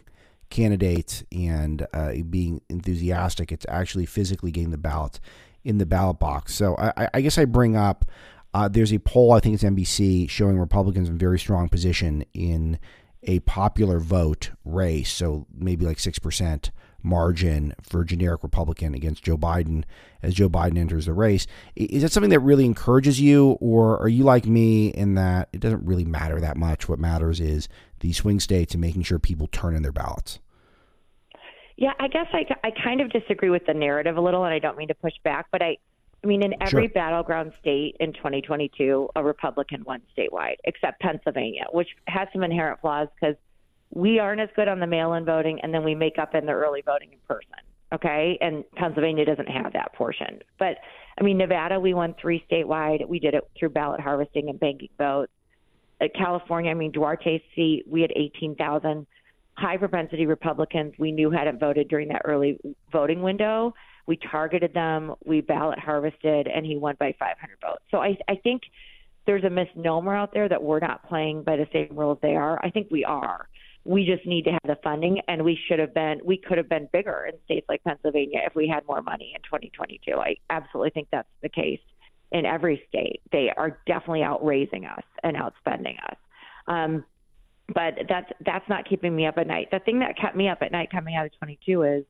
candidates 0.49 1.23
and 1.31 1.85
uh, 1.93 2.13
being 2.29 2.61
enthusiastic; 2.69 3.51
it's 3.51 3.65
actually 3.69 4.05
physically 4.05 4.51
getting 4.51 4.71
the 4.71 4.77
ballots 4.77 5.19
in 5.63 5.77
the 5.77 5.85
ballot 5.85 6.19
box. 6.19 6.53
So 6.53 6.75
I, 6.77 7.09
I 7.13 7.21
guess 7.21 7.37
I 7.37 7.45
bring 7.45 7.75
up. 7.75 8.05
Uh, 8.51 8.67
there's 8.67 8.91
a 8.91 8.97
poll, 8.97 9.31
I 9.31 9.39
think 9.39 9.53
it's 9.53 9.63
NBC, 9.63 10.27
showing 10.27 10.57
Republicans 10.57 11.07
in 11.07 11.19
very 11.19 11.37
strong 11.37 11.69
position 11.69 12.25
in 12.33 12.79
a 13.23 13.41
popular 13.41 13.99
vote 13.99 14.49
race, 14.65 15.11
so 15.11 15.45
maybe 15.53 15.85
like 15.85 15.97
6% 15.97 16.71
margin 17.03 17.73
for 17.81 18.03
generic 18.03 18.43
Republican 18.43 18.93
against 18.93 19.23
Joe 19.23 19.37
Biden 19.37 19.83
as 20.21 20.33
Joe 20.33 20.49
Biden 20.49 20.77
enters 20.77 21.05
the 21.05 21.13
race. 21.13 21.47
Is 21.75 22.01
that 22.01 22.11
something 22.11 22.29
that 22.31 22.39
really 22.39 22.65
encourages 22.65 23.21
you, 23.21 23.57
or 23.61 23.99
are 23.99 24.09
you 24.09 24.23
like 24.23 24.45
me 24.45 24.89
in 24.89 25.15
that 25.15 25.49
it 25.53 25.59
doesn't 25.59 25.85
really 25.85 26.05
matter 26.05 26.39
that 26.39 26.57
much? 26.57 26.89
What 26.89 26.99
matters 26.99 27.39
is 27.39 27.69
the 27.99 28.13
swing 28.13 28.39
states 28.39 28.73
and 28.73 28.81
making 28.81 29.03
sure 29.03 29.19
people 29.19 29.47
turn 29.47 29.75
in 29.75 29.81
their 29.81 29.91
ballots. 29.91 30.39
Yeah, 31.77 31.93
I 31.99 32.09
guess 32.09 32.27
I, 32.33 32.45
I 32.63 32.71
kind 32.83 32.99
of 32.99 33.09
disagree 33.09 33.49
with 33.49 33.65
the 33.65 33.73
narrative 33.73 34.17
a 34.17 34.21
little, 34.21 34.43
and 34.43 34.53
I 34.53 34.59
don't 34.59 34.77
mean 34.77 34.89
to 34.89 34.95
push 34.95 35.13
back, 35.23 35.47
but 35.49 35.61
I, 35.61 35.77
I 36.21 36.27
mean, 36.27 36.43
in 36.43 36.53
every 36.61 36.87
sure. 36.87 36.93
battleground 36.93 37.53
state 37.61 37.95
in 38.01 38.11
2022, 38.11 39.09
a 39.15 39.23
Republican 39.23 39.85
won 39.85 40.01
statewide, 40.17 40.55
except 40.65 40.99
Pennsylvania, 40.99 41.63
which 41.71 41.87
has 42.07 42.27
some 42.33 42.43
inherent 42.43 42.81
flaws 42.81 43.07
because 43.15 43.35
we 43.91 44.19
aren't 44.19 44.41
as 44.41 44.49
good 44.55 44.67
on 44.67 44.79
the 44.79 44.87
mail 44.87 45.13
in 45.13 45.25
voting, 45.25 45.59
and 45.61 45.73
then 45.73 45.83
we 45.83 45.95
make 45.95 46.17
up 46.19 46.35
in 46.35 46.45
the 46.45 46.51
early 46.51 46.81
voting 46.85 47.09
in 47.11 47.19
person. 47.27 47.55
Okay. 47.93 48.37
And 48.39 48.63
Pennsylvania 48.75 49.25
doesn't 49.25 49.49
have 49.49 49.73
that 49.73 49.93
portion. 49.93 50.39
But 50.59 50.77
I 51.19 51.23
mean, 51.23 51.37
Nevada, 51.37 51.79
we 51.79 51.93
won 51.93 52.15
three 52.21 52.43
statewide. 52.49 53.07
We 53.07 53.19
did 53.19 53.33
it 53.33 53.43
through 53.57 53.69
ballot 53.69 53.99
harvesting 53.99 54.49
and 54.49 54.59
banking 54.59 54.89
votes. 54.97 55.31
At 56.01 56.13
California, 56.13 56.71
I 56.71 56.75
mean, 56.75 56.91
Duarte's 56.91 57.43
seat, 57.55 57.83
we 57.87 58.01
had 58.01 58.11
18,000 58.15 59.05
high 59.57 59.75
propensity 59.75 60.25
Republicans 60.25 60.93
we 60.97 61.11
knew 61.11 61.29
hadn't 61.29 61.59
voted 61.59 61.89
during 61.89 62.07
that 62.09 62.21
early 62.23 62.57
voting 62.91 63.21
window. 63.21 63.73
We 64.05 64.17
targeted 64.31 64.73
them, 64.73 65.15
we 65.25 65.41
ballot 65.41 65.77
harvested, 65.77 66.47
and 66.47 66.65
he 66.65 66.77
won 66.77 66.95
by 66.99 67.13
500 67.19 67.57
votes. 67.61 67.83
So 67.91 67.97
I, 67.97 68.17
I 68.29 68.35
think 68.35 68.61
there's 69.25 69.43
a 69.43 69.49
misnomer 69.49 70.15
out 70.15 70.33
there 70.33 70.47
that 70.47 70.63
we're 70.63 70.79
not 70.79 71.07
playing 71.07 71.43
by 71.43 71.57
the 71.57 71.67
same 71.73 71.97
rules 71.97 72.17
they 72.21 72.35
are. 72.35 72.63
I 72.63 72.69
think 72.69 72.87
we 72.89 73.03
are. 73.03 73.49
We 73.85 74.05
just 74.05 74.25
need 74.25 74.43
to 74.43 74.51
have 74.51 74.61
the 74.65 74.77
funding, 74.83 75.21
and 75.27 75.43
we 75.43 75.57
should 75.67 75.79
have 75.79 75.93
been, 75.93 76.19
we 76.23 76.37
could 76.37 76.57
have 76.57 76.69
been 76.69 76.89
bigger 76.91 77.29
in 77.31 77.39
states 77.45 77.65
like 77.69 77.83
Pennsylvania 77.83 78.41
if 78.45 78.55
we 78.55 78.67
had 78.67 78.85
more 78.87 79.01
money 79.01 79.33
in 79.35 79.41
2022. 79.41 80.13
I 80.15 80.35
absolutely 80.49 80.91
think 80.91 81.07
that's 81.11 81.29
the 81.41 81.49
case 81.49 81.79
in 82.31 82.45
every 82.45 82.83
state. 82.87 83.21
They 83.31 83.51
are 83.55 83.79
definitely 83.87 84.23
outraising 84.23 84.85
us 84.85 85.03
and 85.23 85.35
outspending 85.35 85.97
us. 86.03 86.17
Um, 86.67 87.05
but 87.73 87.93
that's 88.07 88.31
that's 88.45 88.67
not 88.67 88.87
keeping 88.87 89.15
me 89.15 89.25
up 89.25 89.37
at 89.37 89.47
night. 89.47 89.69
The 89.71 89.79
thing 89.79 89.99
that 89.99 90.17
kept 90.17 90.35
me 90.35 90.49
up 90.49 90.59
at 90.61 90.71
night 90.71 90.89
coming 90.91 91.15
out 91.15 91.25
of 91.25 91.31
22 91.39 91.83
is 91.83 92.03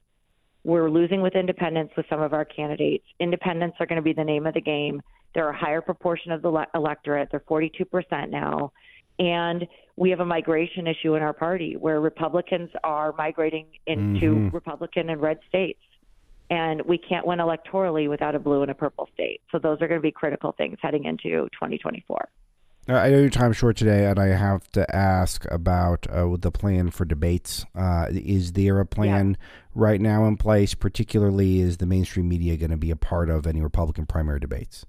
we're 0.64 0.90
losing 0.90 1.22
with 1.22 1.36
independents 1.36 1.94
with 1.96 2.06
some 2.10 2.22
of 2.22 2.34
our 2.34 2.46
candidates. 2.46 3.06
Independents 3.20 3.78
are 3.80 3.86
going 3.86 3.98
to 3.98 4.02
be 4.02 4.14
the 4.14 4.24
name 4.24 4.46
of 4.46 4.54
the 4.54 4.62
game. 4.62 5.02
They're 5.34 5.50
a 5.50 5.58
higher 5.58 5.82
proportion 5.82 6.32
of 6.32 6.42
the 6.42 6.50
le- 6.50 6.68
electorate. 6.76 7.30
They're 7.32 7.40
42% 7.42 8.30
now. 8.30 8.72
And 9.20 9.68
we 9.98 10.10
have 10.12 10.22
a 10.22 10.26
migration 10.26 10.88
issue 10.88 11.16
in 11.16 11.22
our 11.22 11.34
party 11.34 11.76
where 11.76 12.00
Republicans 12.00 12.70
are 12.84 13.14
migrating 13.18 13.68
into 13.86 14.34
mm-hmm. 14.34 14.56
Republican 14.56 15.10
and 15.10 15.22
red 15.22 15.40
states. 15.48 15.82
And 16.50 16.82
we 16.84 16.98
can't 16.98 17.28
win 17.28 17.40
electorally 17.40 18.10
without 18.10 18.34
a 18.34 18.40
blue 18.40 18.64
and 18.64 18.72
a 18.72 18.74
purple 18.74 19.08
state. 19.14 19.42
So 19.52 19.60
those 19.60 19.82
are 19.82 19.88
going 19.88 20.00
to 20.00 20.02
be 20.02 20.12
critical 20.12 20.54
things 20.58 20.78
heading 20.82 21.06
into 21.06 21.48
2024. 21.52 22.30
I 22.88 23.10
know 23.10 23.20
your 23.20 23.30
time's 23.30 23.58
short 23.58 23.78
today, 23.78 24.06
and 24.06 24.18
I 24.18 24.28
have 24.28 24.68
to 24.72 24.96
ask 24.96 25.46
about 25.52 26.08
uh, 26.10 26.38
the 26.40 26.50
plan 26.50 26.90
for 26.90 27.06
debates. 27.06 27.64
Uh, 27.76 28.08
is 28.10 28.54
there 28.54 28.80
a 28.80 28.86
plan 28.86 29.38
yeah. 29.40 29.46
right 29.76 30.02
now 30.02 30.26
in 30.26 30.38
place? 30.38 30.74
Particularly, 30.74 31.60
is 31.60 31.78
the 31.78 31.86
mainstream 31.86 32.28
media 32.28 32.58
going 32.58 32.72
to 32.72 32.78
be 32.78 32.90
a 32.90 32.96
part 32.96 33.30
of 33.30 33.46
any 33.46 33.62
Republican 33.62 34.08
primary 34.08 34.40
debates? 34.40 34.88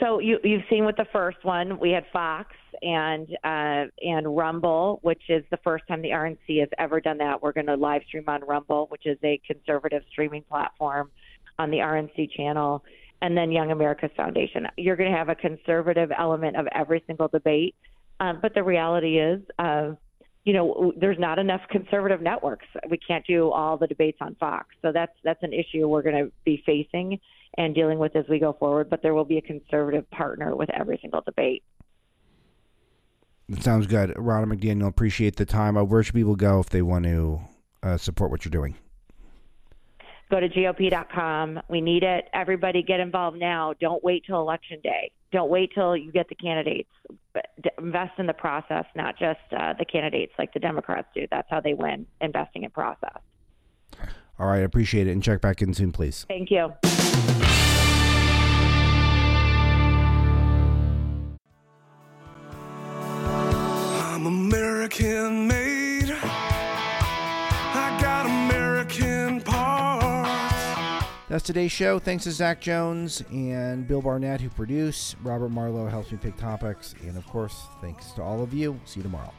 So 0.00 0.18
you, 0.18 0.38
you've 0.44 0.64
seen 0.68 0.84
with 0.84 0.96
the 0.96 1.06
first 1.12 1.38
one, 1.42 1.78
we 1.78 1.90
had 1.90 2.04
Fox 2.12 2.54
and 2.82 3.28
uh, 3.42 3.84
and 4.02 4.36
Rumble, 4.36 4.98
which 5.02 5.22
is 5.28 5.42
the 5.50 5.56
first 5.58 5.84
time 5.88 6.02
the 6.02 6.10
RNC 6.10 6.60
has 6.60 6.68
ever 6.78 7.00
done 7.00 7.18
that. 7.18 7.42
We're 7.42 7.52
going 7.52 7.66
to 7.66 7.76
live 7.76 8.02
stream 8.06 8.24
on 8.26 8.42
Rumble, 8.44 8.86
which 8.90 9.06
is 9.06 9.18
a 9.24 9.40
conservative 9.46 10.02
streaming 10.10 10.42
platform 10.42 11.10
on 11.58 11.70
the 11.70 11.78
RNC 11.78 12.30
channel 12.36 12.84
and 13.22 13.36
then 13.36 13.50
Young 13.50 13.70
America's 13.70 14.10
Foundation. 14.16 14.66
You're 14.76 14.96
going 14.96 15.10
to 15.10 15.16
have 15.16 15.28
a 15.28 15.34
conservative 15.34 16.10
element 16.16 16.56
of 16.56 16.66
every 16.72 17.02
single 17.06 17.28
debate. 17.28 17.74
Um, 18.20 18.38
but 18.40 18.54
the 18.54 18.62
reality 18.62 19.18
is, 19.18 19.40
uh, 19.58 19.92
you 20.46 20.52
know, 20.52 20.92
there's 20.96 21.18
not 21.18 21.40
enough 21.40 21.60
conservative 21.70 22.22
networks. 22.22 22.66
We 22.88 22.98
can't 22.98 23.26
do 23.26 23.50
all 23.50 23.76
the 23.76 23.88
debates 23.88 24.18
on 24.20 24.36
Fox. 24.36 24.68
So 24.80 24.92
that's 24.92 25.12
that's 25.24 25.42
an 25.42 25.52
issue 25.52 25.88
we're 25.88 26.02
going 26.02 26.24
to 26.24 26.32
be 26.44 26.62
facing 26.64 27.18
and 27.58 27.74
dealing 27.74 27.98
with 27.98 28.14
as 28.14 28.26
we 28.28 28.38
go 28.38 28.52
forward. 28.52 28.88
But 28.88 29.02
there 29.02 29.12
will 29.12 29.24
be 29.24 29.38
a 29.38 29.42
conservative 29.42 30.08
partner 30.12 30.54
with 30.54 30.70
every 30.70 31.00
single 31.02 31.20
debate. 31.20 31.64
That 33.48 33.64
sounds 33.64 33.88
good. 33.88 34.10
Ronna 34.10 34.52
McDaniel, 34.52 34.86
appreciate 34.86 35.34
the 35.34 35.46
time. 35.46 35.76
Uh, 35.76 35.82
where 35.82 36.04
should 36.04 36.14
people 36.14 36.36
go 36.36 36.60
if 36.60 36.70
they 36.70 36.82
want 36.82 37.06
to 37.06 37.40
uh, 37.82 37.96
support 37.96 38.30
what 38.30 38.44
you're 38.44 38.50
doing? 38.50 38.76
Go 40.30 40.38
to 40.38 40.48
GOP.com. 40.48 41.60
We 41.68 41.80
need 41.80 42.04
it. 42.04 42.28
Everybody 42.32 42.84
get 42.84 43.00
involved 43.00 43.38
now. 43.38 43.74
Don't 43.80 44.02
wait 44.02 44.24
till 44.26 44.40
election 44.40 44.78
day. 44.80 45.10
Don't 45.32 45.50
wait 45.50 45.72
till 45.74 45.96
you 45.96 46.12
get 46.12 46.28
the 46.28 46.34
candidates. 46.34 46.88
Invest 47.78 48.18
in 48.18 48.26
the 48.26 48.32
process, 48.32 48.84
not 48.94 49.18
just 49.18 49.40
uh, 49.56 49.74
the 49.78 49.84
candidates 49.84 50.32
like 50.38 50.52
the 50.54 50.60
Democrats 50.60 51.08
do. 51.14 51.26
That's 51.30 51.48
how 51.50 51.60
they 51.60 51.74
win, 51.74 52.06
investing 52.20 52.64
in 52.64 52.70
process. 52.70 53.18
All 54.38 54.46
right, 54.46 54.62
appreciate 54.62 55.06
it. 55.06 55.12
And 55.12 55.22
check 55.22 55.40
back 55.40 55.62
in 55.62 55.74
soon, 55.74 55.92
please. 55.92 56.26
Thank 56.28 56.50
you. 56.50 56.72
I'm 64.14 64.26
American 64.26 65.48
made. 65.48 65.75
That's 71.36 71.44
today's 71.44 71.70
show. 71.70 71.98
Thanks 71.98 72.24
to 72.24 72.32
Zach 72.32 72.62
Jones 72.62 73.22
and 73.30 73.86
Bill 73.86 74.00
Barnett, 74.00 74.40
who 74.40 74.48
produce. 74.48 75.14
Robert 75.22 75.50
Marlow 75.50 75.86
helps 75.86 76.10
me 76.10 76.16
pick 76.16 76.34
topics. 76.38 76.94
And 77.02 77.14
of 77.14 77.26
course, 77.26 77.66
thanks 77.82 78.12
to 78.12 78.22
all 78.22 78.42
of 78.42 78.54
you. 78.54 78.80
See 78.86 79.00
you 79.00 79.02
tomorrow. 79.02 79.34